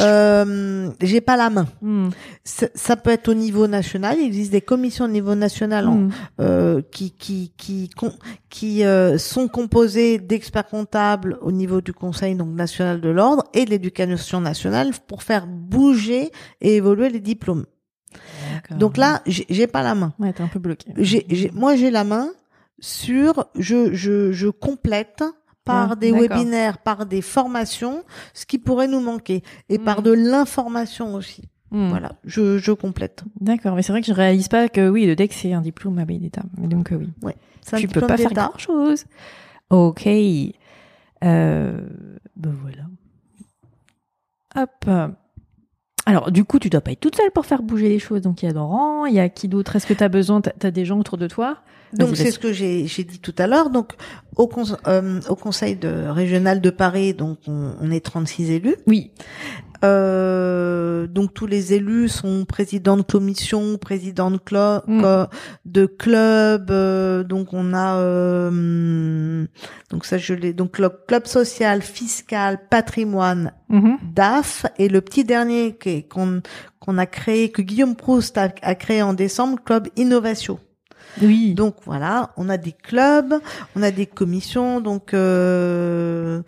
[0.00, 1.66] euh, j'ai pas la main.
[1.82, 2.08] Hmm.
[2.44, 4.16] Ça, peut être au niveau national.
[4.18, 6.10] Il existe des commissions au niveau national en- Hmm.
[6.40, 7.90] euh, qui qui qui
[8.50, 13.64] qui euh, sont composées d'experts comptables au niveau du Conseil donc national de l'ordre et
[13.64, 17.64] de l'éducation nationale pour faire bouger et évoluer les diplômes.
[18.70, 20.12] Donc là, j'ai pas la main.
[20.18, 20.92] ouais, t'es un peu bloqué.
[20.96, 22.28] J'ai- moi, j'ai la main
[22.80, 25.22] sur, je, je, je complète
[25.68, 28.02] par Ouais, des webinaires, par des formations,
[28.34, 30.02] ce qui pourrait nous manquer, et par Mm.
[30.04, 31.42] de l'information aussi.
[31.70, 31.88] Hmm.
[31.90, 33.24] Voilà, je, je complète.
[33.40, 35.98] D'accord, mais c'est vrai que je réalise pas que oui, le deck c'est un diplôme
[35.98, 36.42] à d'État.
[36.56, 37.32] Mais donc euh, oui.
[37.72, 38.46] Un tu peux pas faire d'État.
[38.48, 39.04] grand chose.
[39.68, 40.06] Ok.
[41.24, 41.80] Euh,
[42.36, 42.84] ben voilà.
[44.56, 45.12] Hop.
[46.08, 48.22] Alors, du coup, tu dois pas être toute seule pour faire bouger les choses.
[48.22, 49.76] Donc, il y a Laurent, il y a qui d'autre?
[49.76, 51.58] Est-ce que tu as besoin Tu as des gens autour de toi?
[51.92, 53.70] Donc c'est ce que j'ai j'ai dit tout à l'heure.
[53.70, 53.94] Donc
[54.36, 54.48] au,
[54.86, 58.76] euh, au conseil de régional de Paris, donc on, on est 36 élus.
[58.86, 59.10] Oui.
[59.84, 65.26] Euh, donc tous les élus sont présidents de commission, présidents de, clo- Mm.
[65.66, 66.70] de club.
[66.70, 69.44] euh, donc on a euh,
[69.90, 73.98] donc ça je l'ai donc le club social, fiscal, patrimoine, Mhm.
[74.14, 75.76] DAF et le petit dernier
[76.10, 76.40] qu'on
[76.80, 80.58] qu'on a créé que Guillaume Proust a, a créé en décembre, club Innovation.
[81.22, 81.54] Oui.
[81.54, 83.34] Donc voilà, on a des clubs,
[83.76, 86.42] on a des commissions, donc euh,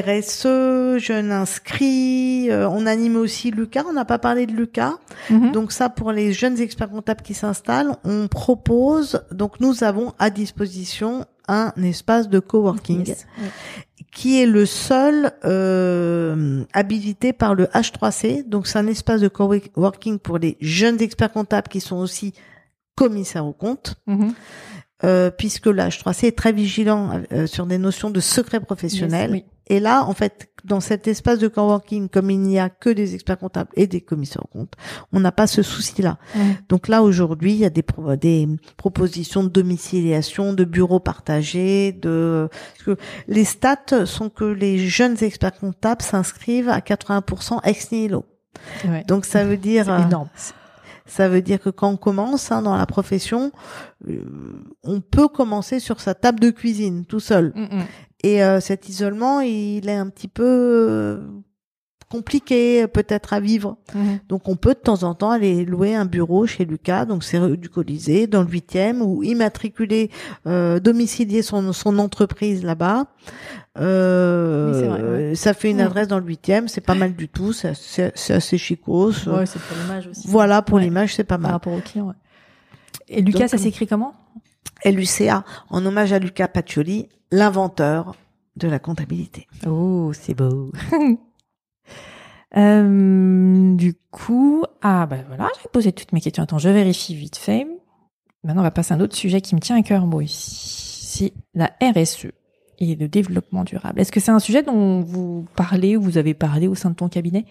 [0.00, 4.94] RSE, jeunes inscrits, euh, on anime aussi Lucas, on n'a pas parlé de Lucas.
[5.30, 5.52] Mhm.
[5.52, 10.30] Donc ça pour les jeunes experts comptables qui s'installent, on propose, donc nous avons à
[10.30, 13.26] disposition un espace de coworking Yes.
[14.12, 18.46] Qui est le seul euh, habilité par le H3C.
[18.46, 22.34] Donc c'est un espace de coworking pour les jeunes experts comptables qui sont aussi
[22.94, 23.96] commissaires aux comptes.
[24.06, 24.34] Mhm.
[25.04, 29.34] Euh, puisque le H3C est très vigilant euh, sur des notions de secret professionnel.
[29.34, 29.51] Yes, oui.
[29.68, 33.14] Et là, en fait, dans cet espace de coworking, comme il n'y a que des
[33.14, 34.74] experts comptables et des commissaires comptes,
[35.12, 36.18] on n'a pas ce souci-là.
[36.68, 41.92] Donc là, aujourd'hui, il y a des, pro- des propositions de domiciliation, de bureaux partagés,
[41.92, 47.90] de parce que les stats sont que les jeunes experts comptables s'inscrivent à 80% ex
[47.92, 48.24] nihilo.
[48.84, 49.04] Ouais.
[49.08, 50.28] Donc ça veut dire C'est euh, énorme.
[51.06, 53.50] ça veut dire que quand on commence hein, dans la profession,
[54.08, 54.20] euh,
[54.84, 57.52] on peut commencer sur sa table de cuisine tout seul.
[57.56, 57.84] Mhm.
[58.22, 61.18] Et euh, cet isolement, il est un petit peu euh,
[62.08, 63.78] compliqué peut-être à vivre.
[63.94, 64.20] Mhm.
[64.28, 67.38] Donc on peut de temps en temps aller louer un bureau chez Lucas, donc c'est
[67.38, 70.10] rue du Colisée, dans le huitième, ou immatriculer,
[70.46, 73.06] euh, domicilier son, son entreprise là-bas.
[73.78, 75.34] Euh, Oui, c'est vrai, ouais.
[75.34, 77.72] Ça fait une adresse dans le huitième, c'est pas mal du tout, c'est
[78.32, 79.26] assez chicos.
[79.26, 80.28] Ouais, c'est pour l'image aussi.
[80.28, 80.84] Voilà, pour Ouais.
[80.84, 81.52] l'image, c'est pas Par mal.
[81.52, 82.08] rapport au client.
[82.08, 82.14] ouais.
[83.08, 84.14] Et Lucas, Donc, ça s'écrit comment?
[84.84, 88.14] LUCA, en hommage à Luca Pacioli, l'inventeur
[88.56, 89.48] de la comptabilité.
[89.66, 90.70] Oh, c'est beau.
[92.54, 96.42] Euh, du coup, ah bah voilà, j'ai posé toutes mes questions.
[96.42, 97.66] Attends, je vérifie vite fait.
[98.44, 101.06] Maintenant, on va passer à un autre sujet qui me tient à cœur, moi aussi.
[101.06, 102.26] C'est la RSE
[102.78, 104.02] et le développement durable.
[104.02, 106.94] Est-ce que c'est un sujet dont vous parlez ou vous avez parlé au sein de
[106.94, 107.46] ton cabinet?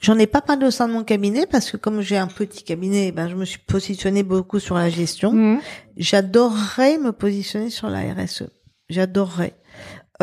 [0.00, 2.62] J'en ai pas parlé au sein de mon cabinet parce que comme j'ai un petit
[2.62, 5.32] cabinet, ben je me suis positionnée beaucoup sur la gestion.
[5.32, 5.60] Mhm.
[5.96, 8.44] J'adorerais me positionner sur la RSE.
[8.92, 9.54] J'adorerais.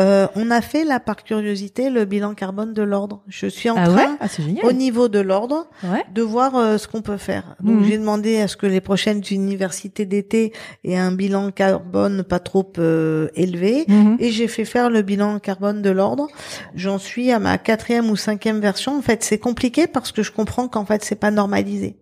[0.00, 3.22] Euh, on a fait là par curiosité le bilan carbone de l'ordre.
[3.28, 6.04] Je suis en Ah train, ouais Ah, au niveau de l'ordre, Ouais.
[6.14, 7.56] de voir euh, ce qu'on peut faire.
[7.60, 7.84] Donc Mhm.
[7.84, 10.54] j'ai demandé à ce que les prochaines universités d'été
[10.84, 13.84] aient un bilan carbone pas trop euh, élevé.
[13.88, 14.16] Mhm.
[14.20, 16.28] Et j'ai fait faire le bilan carbone de l'ordre.
[16.74, 18.96] J'en suis à ma quatrième ou cinquième version.
[18.96, 21.96] En fait, c'est compliqué parce que je comprends qu'en fait, c'est pas normalisé.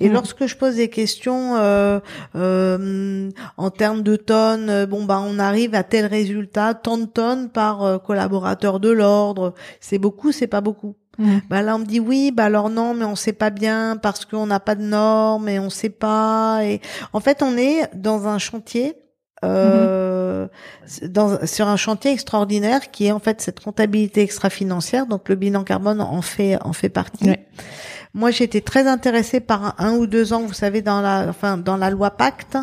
[0.00, 0.12] Et Mm.
[0.12, 2.00] lorsque je pose des questions euh,
[2.36, 7.06] euh, en termes de tonnes, euh, bon bah on arrive à tel résultat, tant de
[7.06, 9.54] tonnes par euh, collaborateur de l'ordre.
[9.80, 10.94] C'est beaucoup, c'est pas beaucoup.
[11.18, 11.40] Mhm.
[11.50, 14.24] Bah là on me dit oui, bah alors non, mais on sait pas bien parce
[14.24, 16.60] qu'on n'a pas de normes et on sait pas.
[16.62, 16.80] Et
[17.12, 18.94] en fait, on est dans un chantier.
[19.44, 20.48] Euh,
[21.02, 25.62] dans, sur un chantier extraordinaire qui est en fait cette comptabilité extra-financière donc le bilan
[25.62, 27.46] carbone en fait en fait partie Ouais.
[28.14, 31.26] Moi, j'ai été très intéressée par un, un ou deux ans, vous savez, dans la,
[31.28, 32.56] enfin, dans la loi Pacte,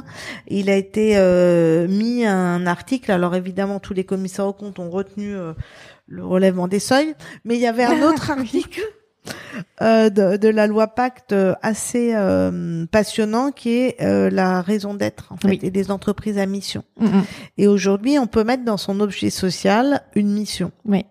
[0.48, 3.12] il a été euh, mis un article.
[3.12, 5.54] Alors évidemment, tous les commissaires aux comptes ont retenu euh,
[6.08, 8.82] le relèvement des seuils, mais il y avait un autre article
[9.82, 14.94] euh, de, de la loi Pacte euh, assez euh, passionnant, qui est euh, la raison
[14.94, 15.60] d'être en fait Oui.
[15.64, 16.84] et des entreprises à mission.
[17.00, 17.24] Mhm.
[17.58, 20.72] Et aujourd'hui, on peut mettre dans son objet social une mission.
[20.86, 21.06] Oui.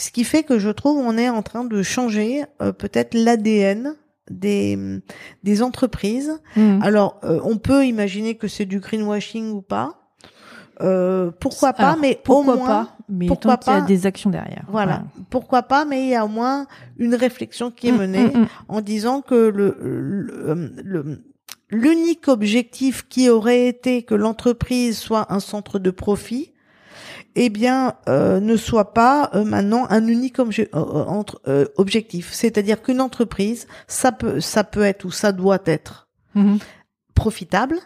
[0.00, 3.94] Ce qui fait que je trouve on est en train de changer euh, peut-être l'ADN
[4.30, 4.78] des
[5.42, 6.32] des entreprises.
[6.56, 6.80] Mhm.
[6.82, 9.96] Alors euh, on peut imaginer que c'est du greenwashing ou pas.
[10.80, 14.06] Euh, pourquoi pas Alors, mais pourquoi au moins pas Mais pourquoi qu'il y a des
[14.06, 14.64] actions derrière.
[14.68, 15.02] voilà.
[15.28, 18.38] Pourquoi pas mais il y a au moins une réflexion qui est Mm, menée mm,
[18.40, 18.46] mm.
[18.68, 21.22] en disant que le le- le-
[21.70, 26.52] l'unique objectif qui aurait été que l'entreprise soit un centre de profit
[27.36, 31.66] eh bien, euh, ne soit pas euh, maintenant un unique obje- euh, euh, entre- euh,
[31.76, 32.32] objectif.
[32.32, 36.58] C'est-à-dire qu'une entreprise, ça peut, ça peut être ou ça doit être Mhm.
[37.14, 37.76] profitable,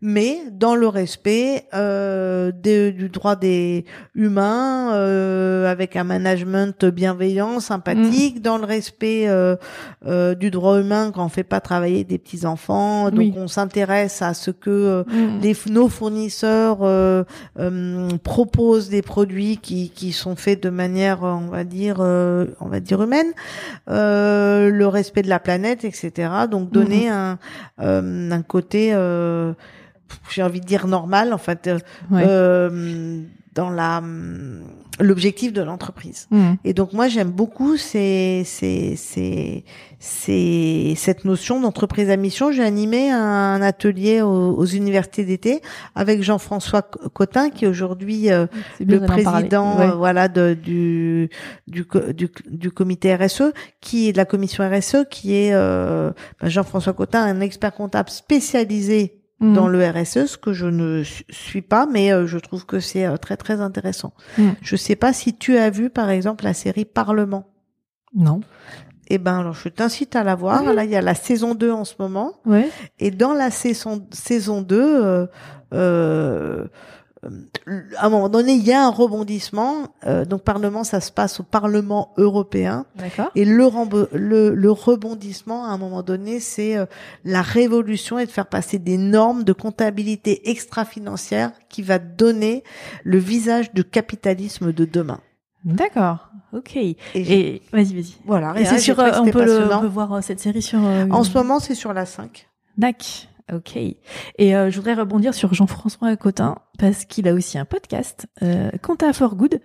[0.00, 7.60] mais dans le respect euh, des- du droit des humains, euh, avec un management bienveillant,
[7.60, 9.56] sympathique, dans le respect euh,
[10.06, 13.10] euh, du droit humain quand on fait pas travailler des petits enfants.
[13.10, 13.34] Donc Oui.
[13.36, 15.40] on s'intéresse à ce que euh, Mm.
[15.42, 17.22] les, nos fournisseurs euh,
[18.22, 22.80] proposent des produits qui, qui sont faits de manière, on va dire, euh, on va
[22.80, 23.32] dire humaine,
[23.88, 26.30] euh, le respect de la planète, etc.
[26.50, 27.38] Donc donner un,
[27.80, 29.52] euh, un côté, euh,
[30.30, 31.78] j'ai envie de dire normal, en fait, euh,
[32.10, 32.22] Ouais.
[32.26, 33.20] euh,
[33.54, 34.00] dans la
[35.00, 36.28] l'objectif de l'entreprise.
[36.62, 39.64] Et donc moi j'aime beaucoup ces, ces, ces,
[39.98, 42.52] ces, cette notion d'entreprise à mission.
[42.52, 45.62] J'ai animé un atelier aux, aux universités d'été
[45.94, 48.46] avec Jean-François Co- Cotin qui est aujourd'hui euh,
[48.78, 49.86] le président Ouais.
[49.86, 51.30] euh, voilà de, du,
[51.66, 51.86] du
[52.50, 56.10] du comité RSE qui est de la commission RSE qui est euh,
[56.42, 59.54] ben, Jean-François Cotin un expert comptable spécialisé Mm.
[59.54, 62.78] dans le RSE, ce que je ne su- suis pas, mais euh, je trouve que
[62.78, 64.12] c'est euh, très très intéressant.
[64.36, 64.50] Mm.
[64.60, 67.46] Je sais pas si tu as vu par exemple la série Parlement.
[68.14, 68.40] Non.
[69.08, 70.62] Eh ben alors je t'incite à la voir.
[70.72, 72.68] Là il y a la saison 2 en ce moment Ouais.
[72.98, 75.26] et dans la saison saison 2 euh,
[75.74, 76.66] euh,
[77.22, 79.88] à un moment donné, il y a un rebondissement.
[80.06, 82.86] Euh, donc, Parlement, ça se passe au Parlement européen.
[82.96, 83.30] D'accord.
[83.34, 83.68] Et le,
[84.16, 86.86] le, le rebondissement, à un moment donné, c'est euh,
[87.24, 92.64] la révolution et de faire passer des normes de comptabilité extra-financière qui va donner
[93.04, 95.20] le visage du capitalisme de demain.
[95.64, 96.30] D'accord.
[96.54, 96.74] Ok.
[96.76, 96.96] Et,
[97.72, 98.14] vas-y, vas-y.
[98.24, 98.54] voilà.
[98.56, 100.80] Et Et c'est sur, euh, on peut, le- on peut voir euh, cette série sur.
[100.82, 102.48] euh, En ce moment, c'est sur la 5.
[102.78, 103.28] Dac.
[103.52, 103.76] Ok.
[103.76, 103.96] Et
[104.56, 109.12] euh, je voudrais rebondir sur Jean-François Cotin parce qu'il a aussi un podcast, euh, Compta
[109.12, 109.60] for Good,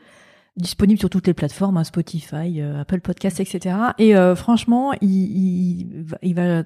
[0.58, 3.76] disponible sur toutes les plateformes, hein, Spotify, euh, Apple Podcast, etc.
[3.98, 6.62] Et euh, franchement, il, il va, il va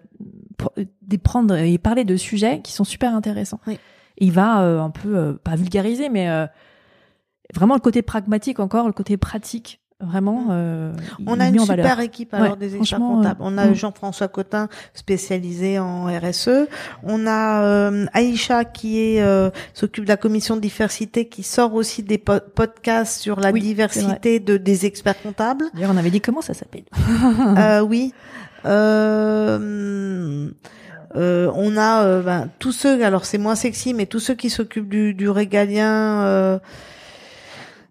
[0.57, 3.59] pr- des- prendre et parler de sujets qui sont super intéressants.
[3.67, 3.77] Oui.
[4.17, 6.27] Il va un peu, pas vulgariser, mais
[7.55, 10.47] vraiment le côté pragmatique encore, le côté pratique, vraiment.
[10.51, 10.93] euh,
[11.27, 11.85] On a une valeur.
[11.85, 13.41] super équipe alors Ouais, des experts franchement, comptables.
[13.41, 13.73] euh, On a.
[13.73, 16.67] Jean-François Cotin spécialisé en RSE.
[17.03, 21.73] On a euh, Aïcha qui est euh, s'occupe de la commission de diversité qui sort
[21.73, 25.65] aussi des po- podcasts sur la Oui, diversité de des experts comptables.
[25.73, 26.83] D'ailleurs, on avait dit comment ça s'appelle?
[27.57, 28.13] Euh, oui.
[28.65, 30.49] Euh,
[31.15, 34.49] euh, on a euh, ben, tous ceux, alors c'est moins sexy, mais tous ceux qui
[34.49, 36.59] s'occupent du, du régalien, euh,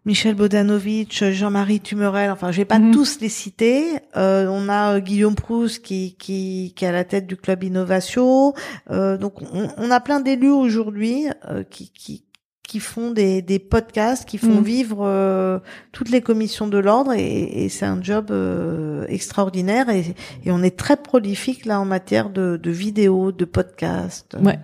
[0.08, 2.92] Michel Bodanovic, Jean-Marie Tumorel, enfin je vais pas Mhm.
[2.92, 3.84] tous les citer.
[4.16, 7.62] Euh, on a euh, Guillaume Proust qui, qui, qui est à la tête du club
[7.62, 8.54] Innovation.
[8.90, 12.24] Euh, donc on, on a plein d'élus aujourd'hui euh, qui, qui,
[12.66, 14.62] qui font des, des podcasts, qui font Mhm.
[14.62, 15.58] vivre euh,
[15.92, 20.62] toutes les commissions de l'ordre et, et c'est un job euh, extraordinaire et, et on
[20.62, 24.38] est très prolifique là en matière de, de vidéos, de podcasts.
[24.42, 24.58] Ouais.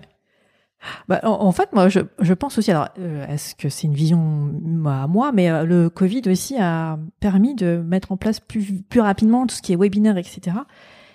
[1.07, 2.71] Bah, en, en fait, moi, je, je pense aussi.
[2.71, 4.51] Alors, euh, est-ce que c'est une vision
[4.85, 9.01] à moi Mais euh, le Covid aussi a permis de mettre en place plus plus
[9.01, 10.57] rapidement tout ce qui est webinaire, etc.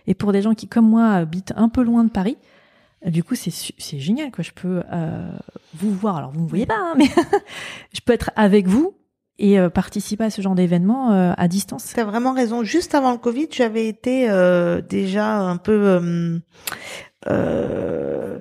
[0.06, 2.38] Et pour des gens qui, comme moi, habitent un peu loin de Paris,
[3.06, 5.30] euh, du coup, c'est c'est génial que je peux euh,
[5.74, 6.16] vous voir.
[6.16, 7.08] Alors, vous me voyez pas, hein, mais
[7.92, 8.94] je peux être avec vous
[9.40, 11.92] et euh, participer à ce genre d'événement euh, à distance.
[11.94, 12.62] T'as vraiment raison.
[12.62, 16.40] Juste avant le Covid, j'avais été euh, déjà un peu
[17.28, 18.38] euh,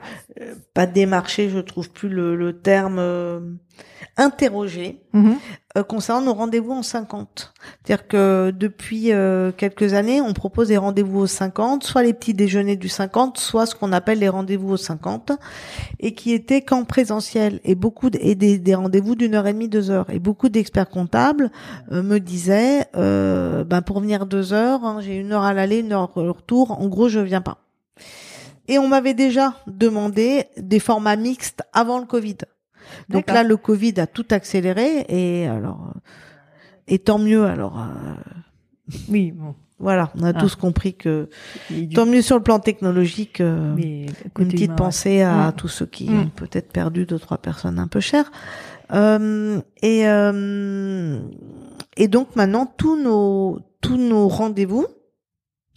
[0.74, 3.40] pas démarché, je trouve plus le, le terme euh,
[4.18, 5.36] interrogé Mhm.
[5.78, 7.54] euh, concernant nos rendez-vous en 50.
[7.86, 12.34] C'est-à-dire que depuis euh, quelques années, on propose des rendez-vous aux 50, soit les petits
[12.34, 15.32] déjeuners du 50, soit ce qu'on appelle les rendez-vous aux 50,
[16.00, 19.54] et qui étaient qu'en présentiel et beaucoup de- et des, des rendez-vous d'une heure et
[19.54, 20.10] demie, deux heures.
[20.10, 21.52] Et beaucoup d'experts comptables
[21.92, 25.80] euh, me disaient, euh, ben pour venir deux heures, hein, j'ai une heure à l'aller,
[25.80, 26.72] une heure au retour.
[26.80, 27.58] En gros, je viens pas.
[28.70, 32.38] Et on m'avait déjà demandé des formats mixtes avant le Covid.
[33.10, 36.00] Donc là, le Covid a tout accéléré et alors, euh,
[36.88, 37.46] et tant mieux.
[37.46, 39.56] Alors euh, Oui, bon.
[39.80, 40.34] voilà, on a Ah.
[40.34, 41.30] tous compris que
[41.70, 43.42] du- tant mieux sur le plan technologique.
[43.42, 44.06] euh, mais
[44.40, 46.20] une petite pensée à tous ceux qui Mm.
[46.20, 48.32] ont peut-être perdu deux trois personnes un peu chères.
[48.92, 51.20] Euh, et euh,
[51.98, 54.88] et donc maintenant tous nos tous nos rendez-vous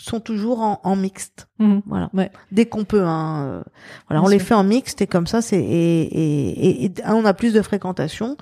[0.03, 1.49] sont toujours en, en mixte.
[1.59, 1.83] Mhm.
[1.87, 2.11] Voilà.
[2.13, 2.31] Ouais.
[2.51, 3.05] Dès qu'on peut.
[3.05, 3.63] Hein, euh,
[4.09, 7.25] voilà, Bien on les fait en mixte et comme ça c'est et, et, et, on
[7.25, 8.37] a plus de fréquentation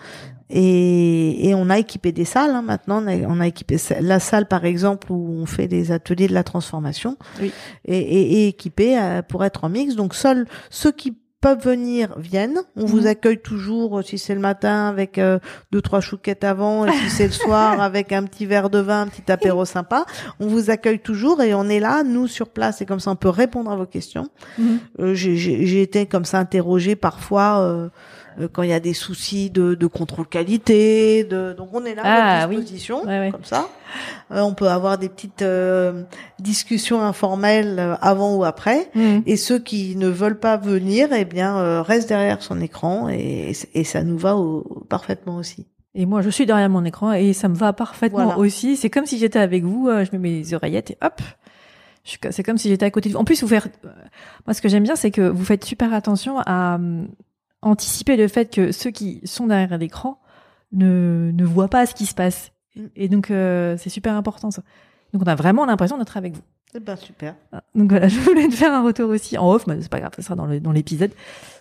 [0.49, 2.51] et, et on a équipé des salles.
[2.51, 5.93] Hein, maintenant, on a, on a équipé la salle par exemple où on fait des
[5.93, 7.53] ateliers de la transformation Oui.
[7.85, 9.97] et, et, et équipé euh, pour être en mixte.
[9.97, 12.61] Donc seuls ceux qui peuvent venir viennent.
[12.77, 13.07] On vous Mhm.
[13.07, 15.39] accueille toujours euh, si c'est le matin avec euh,
[15.73, 19.03] deux trois chouquettes avant et si c'est le soir avec un petit verre de vin,
[19.03, 20.05] un petit apéro sympa.
[20.39, 23.17] On vous accueille toujours et on est là nous sur place et comme ça on
[23.17, 24.29] peut répondre à vos questions.
[24.59, 24.79] Mhm.
[25.01, 27.89] Euh, j'ai- j'ai j'ai été comme ça interrogée parfois euh,
[28.53, 31.25] quand il y a des soucis de, de contrôle qualité.
[31.25, 31.53] De...
[31.53, 32.57] Donc on est là à Ah, oui.
[32.57, 33.31] disposition, Ouais, ouais.
[33.31, 33.69] comme ça.
[34.33, 36.05] Euh, on peut avoir des petites euh,
[36.39, 38.91] discussions informelles euh, avant ou après.
[38.95, 39.23] Mhm.
[39.27, 43.53] Et ceux qui ne veulent pas venir, eh bien, euh, restent derrière son écran et,
[43.75, 45.67] et ça nous va au- parfaitement aussi.
[45.97, 48.39] Et moi, je suis derrière mon écran et ça me va parfaitement Voilà.
[48.39, 48.77] aussi.
[48.77, 49.89] C'est comme si j'étais avec vous.
[49.89, 51.21] euh, je mets mes oreillettes et hop.
[52.31, 53.21] C'est comme si j'étais à côté de vous.
[53.21, 53.67] En plus, vous faire.
[53.85, 53.89] euh,
[54.47, 57.03] Moi, ce que j'aime bien, c'est que vous faites super attention à euh,
[57.63, 60.19] anticiper le fait que ceux qui sont derrière l'écran
[60.73, 62.53] ne, ne voient pas ce qui se passe.
[62.77, 62.81] Mm.
[62.97, 64.63] Et donc, euh, c'est super important ça.
[65.13, 66.43] Donc, on a vraiment l'impression d'être avec vous.
[66.73, 67.35] Eh ben, super.
[67.53, 69.99] Ah, Donc voilà, je voulais te faire un retour aussi en off, mais c'est pas
[69.99, 71.11] grave, ça sera dans le- dans l'épisode.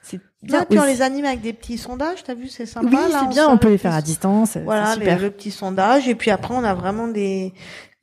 [0.04, 0.64] C'est bien.
[0.70, 2.88] Puis on les anime avec des petits sondages, t'as vu, c'est sympa.
[2.88, 4.52] Oui, là, c'est bien, on peut le les faire à distance.
[4.52, 6.08] c'est Voilà, les- le petit sondage.
[6.08, 7.54] Et puis après, on a vraiment des,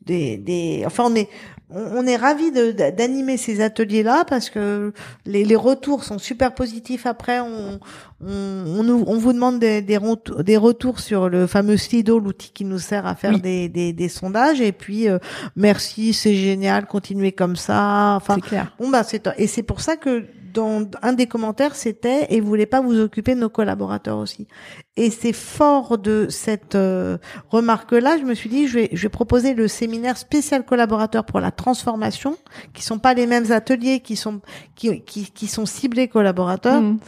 [0.06, 1.28] des, des, enfin, on est,
[1.68, 2.16] on, est
[2.52, 4.92] de- d'animer ces ateliers-là parce que
[5.24, 7.06] les, les retours sont super positifs.
[7.06, 7.80] Après, on,
[8.24, 12.64] on, on, vous demande des, des, retours, des retours sur le fameux Slido, l'outil qui
[12.64, 13.40] nous sert à faire Oui.
[13.40, 14.60] des, des, des sondages.
[14.60, 15.18] Et puis, euh,
[15.56, 18.14] merci, c'est génial, continuez comme ça.
[18.16, 18.72] Enfin, clair.
[18.78, 20.24] Bon bah c'est et c'est pour ça que
[20.56, 24.48] dans un des commentaires c'était et vous voulez pas vous occuper de nos collaborateurs aussi?
[24.96, 27.18] Et c'est fort de cette euh,
[27.50, 31.24] remarque là, je me suis dit je vais je vais proposer le séminaire spécial collaborateur
[31.24, 32.36] pour la transformation
[32.74, 34.40] qui sont pas les mêmes ateliers qui sont
[34.74, 36.98] qui qui, qui sont ciblés collaborateurs Mm.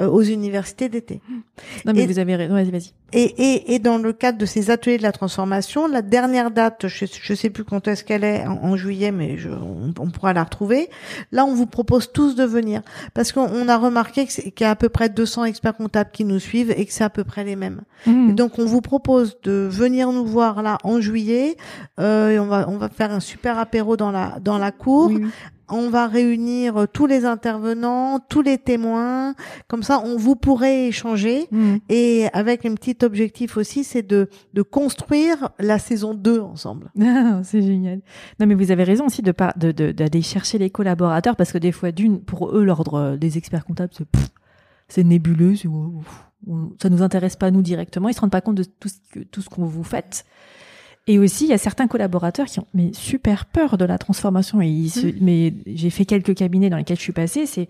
[0.00, 1.20] euh, aux universités d'été.
[1.84, 2.54] Non, mais Et- vous avez raison.
[2.54, 2.92] Vas-y, vas-y.
[3.12, 6.88] Et, et, et dans le cadre de ces ateliers de la transformation, la dernière date,
[6.88, 10.10] je je sais plus quand est-ce qu'elle est, en, en juillet, mais je, on, on
[10.10, 10.90] pourra la retrouver.
[11.30, 12.82] Là, on vous propose tous de venir
[13.14, 16.24] parce qu'on on a remarqué qu'il y a à peu près 200 experts comptables qui
[16.24, 17.82] nous suivent et que c'est à peu près les mêmes.
[18.06, 18.30] Mm.
[18.30, 21.56] Et donc, on vous propose de venir nous voir là en juillet.
[22.00, 25.10] Euh, et on va on va faire un super apéro dans la dans la cour.
[25.10, 25.22] Oui.
[25.68, 29.34] On va réunir euh, tous les intervenants, tous les témoins.
[29.66, 31.48] Comme ça, on vous pourrez échanger.
[31.50, 31.76] Mm.
[31.88, 36.90] Et avec un petit objectif aussi, c'est de, de construire la saison 2 ensemble.
[37.00, 38.00] Ah, c'est génial.
[38.40, 41.52] Non, mais vous avez raison aussi de pas de de- d'aller chercher les collaborateurs parce
[41.52, 43.92] que des fois, d'une, pour eux, l'ordre des experts comptables,
[44.88, 46.02] c'est nébuleux, c'est- on-
[46.80, 48.08] ça nous intéresse pas nous directement.
[48.08, 50.24] Ils se rendent pas compte de tout ce que tout ce qu'on vous faites.
[51.08, 54.60] Et aussi, il y a certains collaborateurs qui ont mais super peur de la transformation.
[54.60, 57.46] Et ils se, mais j'ai fait quelques cabinets dans lesquels je suis passée.
[57.46, 57.68] C'est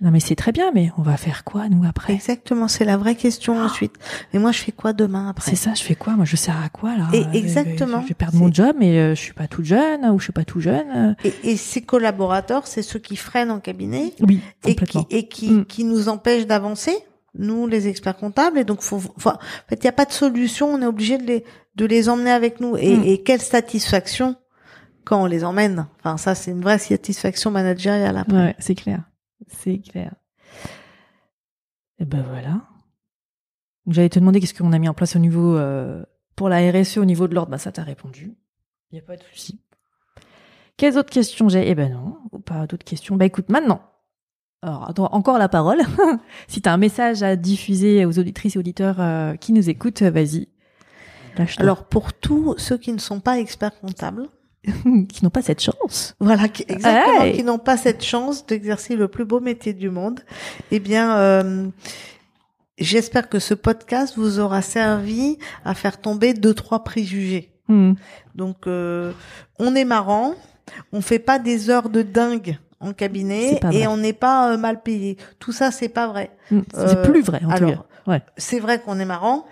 [0.00, 2.12] non, mais c'est très bien, mais on va faire quoi nous après?
[2.14, 3.94] Exactement, c'est la vraie question ensuite.
[4.32, 5.48] Mais moi, je fais quoi demain après?
[5.50, 6.14] C'est ça, je fais quoi?
[6.14, 7.08] Moi, je sers à quoi là?
[7.12, 8.02] Et Euh, exactement.
[8.02, 10.32] Je vais perdre mon job, mais euh, je suis pas toute jeune ou je suis
[10.32, 10.86] pas tout jeune.
[10.94, 11.14] euh.
[11.24, 15.50] et, et ces collaborateurs, c'est ceux qui freinent en cabinet Oui, et qui, et qui,
[15.50, 15.64] Mm.
[15.66, 16.94] qui nous empêchent d'avancer,
[17.38, 18.58] nous les experts comptables.
[18.58, 19.38] Et donc, faut, faut- en
[19.68, 20.68] fait, il n'y a pas de solution.
[20.74, 21.44] On est obligé de les,
[21.76, 22.76] de les emmener avec nous.
[22.76, 23.02] Et, Mm.
[23.04, 24.34] et quelle satisfaction
[25.04, 25.86] quand on les emmène?
[26.00, 28.36] Enfin, ça, c'est une vraie satisfaction managériale après.
[28.36, 29.00] Ouais, c'est clair.
[29.46, 30.14] C'est clair.
[31.98, 32.62] Et ben voilà.
[33.86, 36.04] J'allais te demander qu'est-ce qu'on a mis en place au niveau euh,
[36.36, 37.50] pour la RSE au niveau de l'ordre.
[37.50, 38.34] Bah ça t'as répondu.
[38.90, 39.60] Il y a pas de souci.
[40.76, 41.68] Quelles autres questions j'ai?
[41.68, 43.16] Eh ben non, pas d'autres questions?
[43.16, 43.82] Bah écoute, maintenant.
[44.62, 45.80] Alors, encore la parole.
[46.48, 50.02] si tu as un message à diffuser aux auditrices et auditeurs euh, qui nous écoutent,
[50.02, 50.48] vas-y.
[51.58, 54.28] Alors, pour tous ceux qui ne sont pas experts comptables,
[55.08, 56.14] qui n'ont pas cette chance.
[56.20, 57.34] Voilà, qui, exactement, Hey.
[57.36, 60.20] qui n'ont pas cette chance d'exercer le plus beau métier du monde.
[60.70, 61.68] Eh bien, euh,
[62.78, 67.50] j'espère que ce podcast vous aura servi à faire tomber deux trois préjugés.
[67.68, 67.92] Hmm.
[68.34, 69.12] Donc, euh,
[69.58, 70.34] on est marrant,
[70.92, 74.82] on fait pas des heures de dingue en cabinet et on n'est pas euh, mal
[74.82, 75.16] payé.
[75.38, 76.30] Tout ça, c'est pas vrai.
[76.50, 76.60] Hmm.
[76.74, 77.84] C'est Euh, plus vrai en tout alors, cas.
[78.06, 78.22] Ouais.
[78.36, 79.46] C'est vrai qu'on est marrant.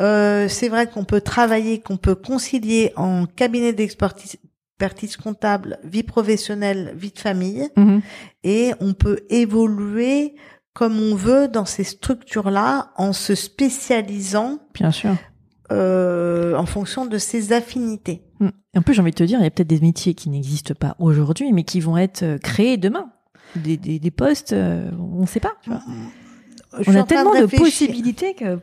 [0.00, 4.36] Euh, c'est vrai qu'on peut travailler, qu'on peut concilier en cabinet d'expertise
[4.78, 8.00] expertise comptable, vie professionnelle, vie de famille, Mhm.
[8.42, 10.34] et on peut évoluer
[10.72, 15.14] comme on veut dans ces structures-là en se spécialisant Bien sûr.
[15.70, 18.22] euh, en fonction de ses affinités.
[18.40, 18.48] Mm.
[18.76, 20.74] En plus, j'ai envie de te dire, il y a peut-être des métiers qui n'existent
[20.74, 23.10] pas aujourd'hui, mais qui vont être euh, créés demain.
[23.54, 25.52] Des, des, des postes, euh, on ne sait pas.
[25.62, 25.80] Tu vois.
[26.80, 28.58] Je On a tellement de, possibilités que.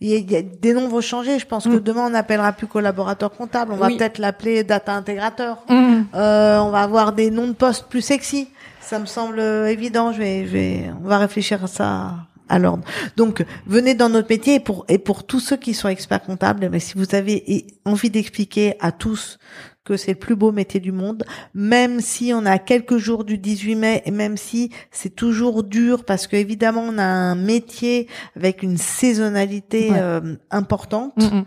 [0.00, 1.38] Il y, a, il y a- des noms vont changer.
[1.38, 1.80] Je pense que Mm.
[1.80, 3.72] demain on n'appellera plus collaborateur comptable.
[3.72, 3.96] On va Oui.
[3.96, 5.64] peut-être l'appeler data intégrateur.
[5.68, 6.02] Mm.
[6.14, 8.48] Euh, on va avoir des noms de postes plus sexy.
[8.80, 10.12] Ça me semble euh, évident.
[10.12, 12.14] Je vais, je vais, on va réfléchir à ça
[12.48, 12.84] à l'ordre.
[13.16, 16.68] Donc, venez dans notre métier et pour et pour tous ceux qui sont experts comptables,
[16.70, 19.38] mais si vous avez envie d'expliquer à tous
[19.86, 23.38] que c'est le plus beau métier du monde, même si on a quelques jours du
[23.38, 28.08] 18 mai et même si c'est toujours dur parce que évidemment on a un métier
[28.36, 29.98] avec une saisonnalité Ouais.
[29.98, 31.16] euh, importante.
[31.16, 31.44] Mm, mm.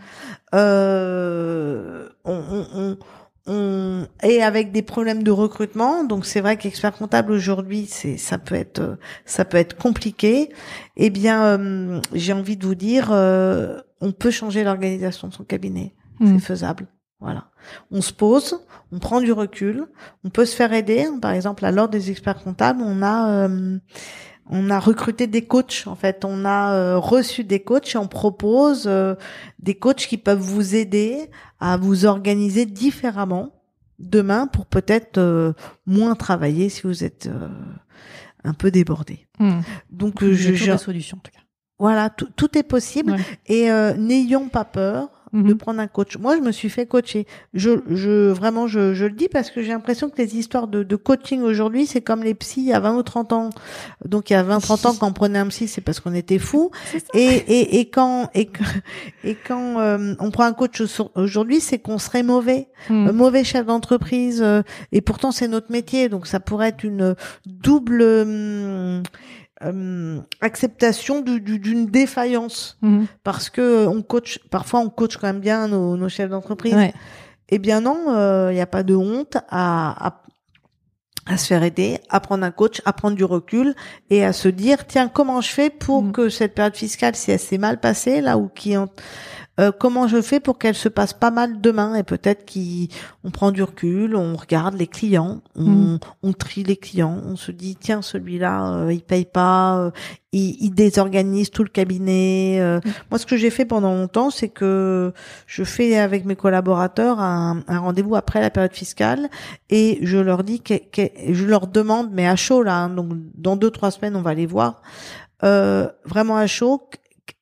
[0.55, 2.97] Euh, on, on, on,
[3.47, 6.03] on- et avec des problèmes de recrutement.
[6.03, 8.95] Donc c'est vrai qu'expert comptable aujourd'hui, c'est ça peut être euh,
[9.25, 10.49] ça peut être compliqué.
[10.97, 15.43] Eh bien, euh, j'ai envie de vous dire, euh, on peut changer l'organisation de son
[15.43, 15.93] cabinet.
[16.19, 16.37] Mm.
[16.39, 16.87] C'est faisable.
[17.19, 17.45] Voilà.
[17.91, 18.59] On se pose,
[18.91, 19.85] on prend du recul,
[20.23, 21.05] on peut se faire aider.
[21.21, 23.77] Par exemple, à l'ordre des experts comptables, on a euh,
[24.49, 25.83] on a recruté des coachs.
[25.85, 29.15] En fait, on a euh, reçu des coachs et on propose euh,
[29.59, 31.29] des coachs qui peuvent vous aider
[31.59, 33.51] à vous organiser différemment
[33.99, 35.51] demain pour peut-être euh,
[35.85, 37.49] moins travailler si vous êtes euh,
[38.45, 39.27] un peu débordé.
[39.39, 39.59] Mm.
[39.91, 40.91] Donc, je, je- en tout
[41.31, 41.39] cas.
[41.77, 43.19] voilà, tout, tout est possible Ouais.
[43.47, 45.57] et euh, n'ayons pas peur de Mhm.
[45.57, 46.17] prendre un coach.
[46.17, 47.27] Moi, je me suis fait coacher.
[47.53, 50.83] Je, je vraiment, je, je le dis parce que j'ai l'impression que les histoires de,
[50.83, 53.49] de coaching aujourd'hui, c'est comme les psys il y a 20 ou 30 ans.
[54.05, 56.13] Donc, il y a 20, 30 ans, quand on prenait un psy, c'est parce qu'on
[56.13, 56.71] était fou.
[57.13, 58.49] Et, et, et quand, et,
[59.23, 62.67] et quand euh, on prend un coach au- aujourd'hui, c'est qu'on serait mauvais.
[62.89, 63.11] Mm.
[63.11, 64.61] Mauvais chef d'entreprise euh,
[64.93, 67.13] et pourtant c'est notre métier donc ça pourrait être une
[67.45, 69.03] double hum,
[69.63, 73.05] hum, acceptation du- du- d'une défaillance Mm.
[73.23, 76.93] parce que on coach parfois on coach quand même bien nos, nos chefs d'entreprise Ouais.
[77.49, 77.97] eh bien non
[78.49, 80.23] il n'y a pas de honte à, à
[81.25, 83.75] à se faire aider, à prendre un coach, à prendre du recul
[84.09, 86.11] et à se dire tiens comment je fais pour Mm.
[86.11, 88.89] que cette période fiscale si elle s'est mal passée là ou qui ont
[89.59, 93.51] euh, comment je fais pour qu'elle se passe pas mal demain et peut-être qu'on prend
[93.51, 95.99] du recul, on regarde les clients, on, Mm.
[96.23, 99.91] on trie les clients, on se dit tiens celui-là euh, il paye pas, euh,
[100.31, 102.57] il, il désorganise tout le cabinet.
[102.61, 102.79] euh.
[103.11, 105.13] Moi ce que j'ai fait pendant longtemps c'est que
[105.47, 109.29] je fais avec mes collaborateurs un, un rendez-vous après la période fiscale
[109.69, 113.09] et je leur dis que, que- je leur demande mais à chaud là hein, donc
[113.35, 114.81] dans deux trois semaines on va les voir
[115.43, 116.81] euh, vraiment à chaud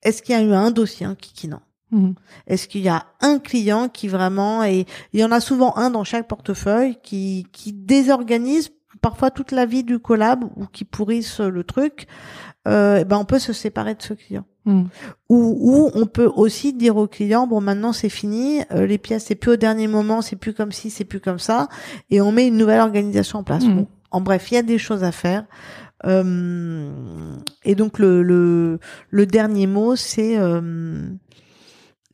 [0.03, 1.59] est-ce qu'il y a eu un dossier hein, qui, qui non
[1.91, 2.11] Mm.
[2.47, 5.89] est-ce qu'il y a un client qui vraiment et il y en a souvent un
[5.89, 11.39] dans chaque portefeuille qui qui désorganise parfois toute la vie du collab ou qui pourrisse
[11.39, 12.07] le truc
[12.67, 14.83] euh, eh ben on peut se séparer de ce client Mm.
[15.29, 19.23] ou ou on peut aussi dire au client bon maintenant c'est fini euh, les pièces
[19.27, 21.69] c'est plus au dernier moment c'est plus comme ci c'est plus comme ça
[22.09, 23.75] et on met une nouvelle organisation en place Mhm.
[23.77, 25.45] Bon, en bref il y a des choses à faire
[26.05, 31.09] Euh, et donc le le le dernier mot c'est euh,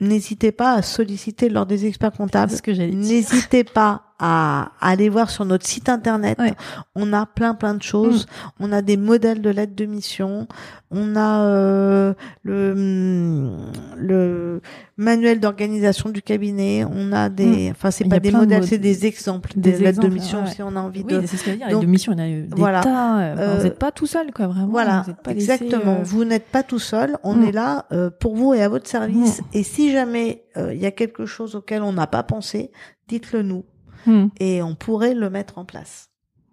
[0.07, 2.71] n'hésitez pas à solliciter lors des experts comptables ce que.
[2.71, 6.39] N'hésitez pas à aller voir sur notre site internet.
[6.39, 6.53] Ouais.
[6.95, 8.25] On a plein plein de choses.
[8.57, 10.47] On a des modèles de lettres de mission.
[10.91, 12.13] On a euh,
[12.43, 14.61] le hum, le
[14.95, 16.85] manuel d'organisation du cabinet.
[16.89, 19.77] On a des, enfin c'est pas des de modèles, mod- c'est des exemples des des,
[19.79, 20.51] lettres de mission ouais.
[20.51, 21.25] si on a envie Oui, de.
[21.27, 21.69] c'est ce que je veux dire.
[21.69, 22.81] Donc, les missions, il y en a eu des voilà.
[22.81, 23.19] tas.
[23.19, 24.67] euh, enfin, vous Euh, n'êtes pas tout seul, quoi, vraiment.
[24.67, 25.97] Voilà, Vous laissé, exactement.
[25.99, 27.17] euh, Vous n'êtes pas tout seul.
[27.23, 27.43] On Mm.
[27.43, 29.41] est là euh, pour vous et à votre service.
[29.41, 29.45] Mm.
[29.53, 32.71] Et si jamais euh, il y a quelque chose auquel on n'a pas pensé,
[33.09, 33.65] dites-le nous
[34.05, 34.27] mm.
[34.39, 36.09] et on pourrait le mettre en place.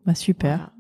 [0.06, 0.56] Bah, super.
[0.56, 0.72] Voilà.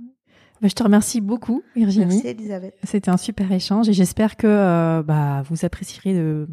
[0.60, 2.06] Bah, je te remercie beaucoup, Virginie.
[2.06, 2.74] Merci Elisabeth.
[2.84, 6.48] C'était un super échange et j'espère que euh, bah, vous apprécierez le,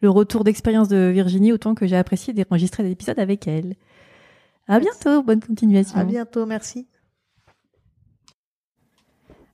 [0.00, 3.74] le retour d'expérience de Virginie autant que j'ai apprécié d'enregistrer des épisodes avec elle.
[4.68, 4.88] À Merci.
[5.02, 5.98] bientôt, bonne continuation.
[5.98, 6.86] À bientôt, merci.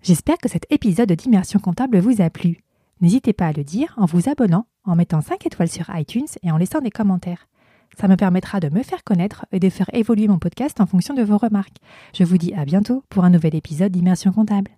[0.02, 2.62] J'espère que cet épisode d'Immersion comptable vous a plu.
[3.00, 6.50] N'hésitez pas à le dire en vous abonnant, en mettant 5 étoiles sur iTunes et
[6.50, 7.48] en laissant des commentaires.
[7.98, 11.14] Ça me permettra de me faire connaître et de faire évoluer mon podcast en fonction
[11.14, 11.78] de vos remarques.
[12.14, 14.70] Je vous dis à bientôt pour un nouvel épisode d'Immersion comptable.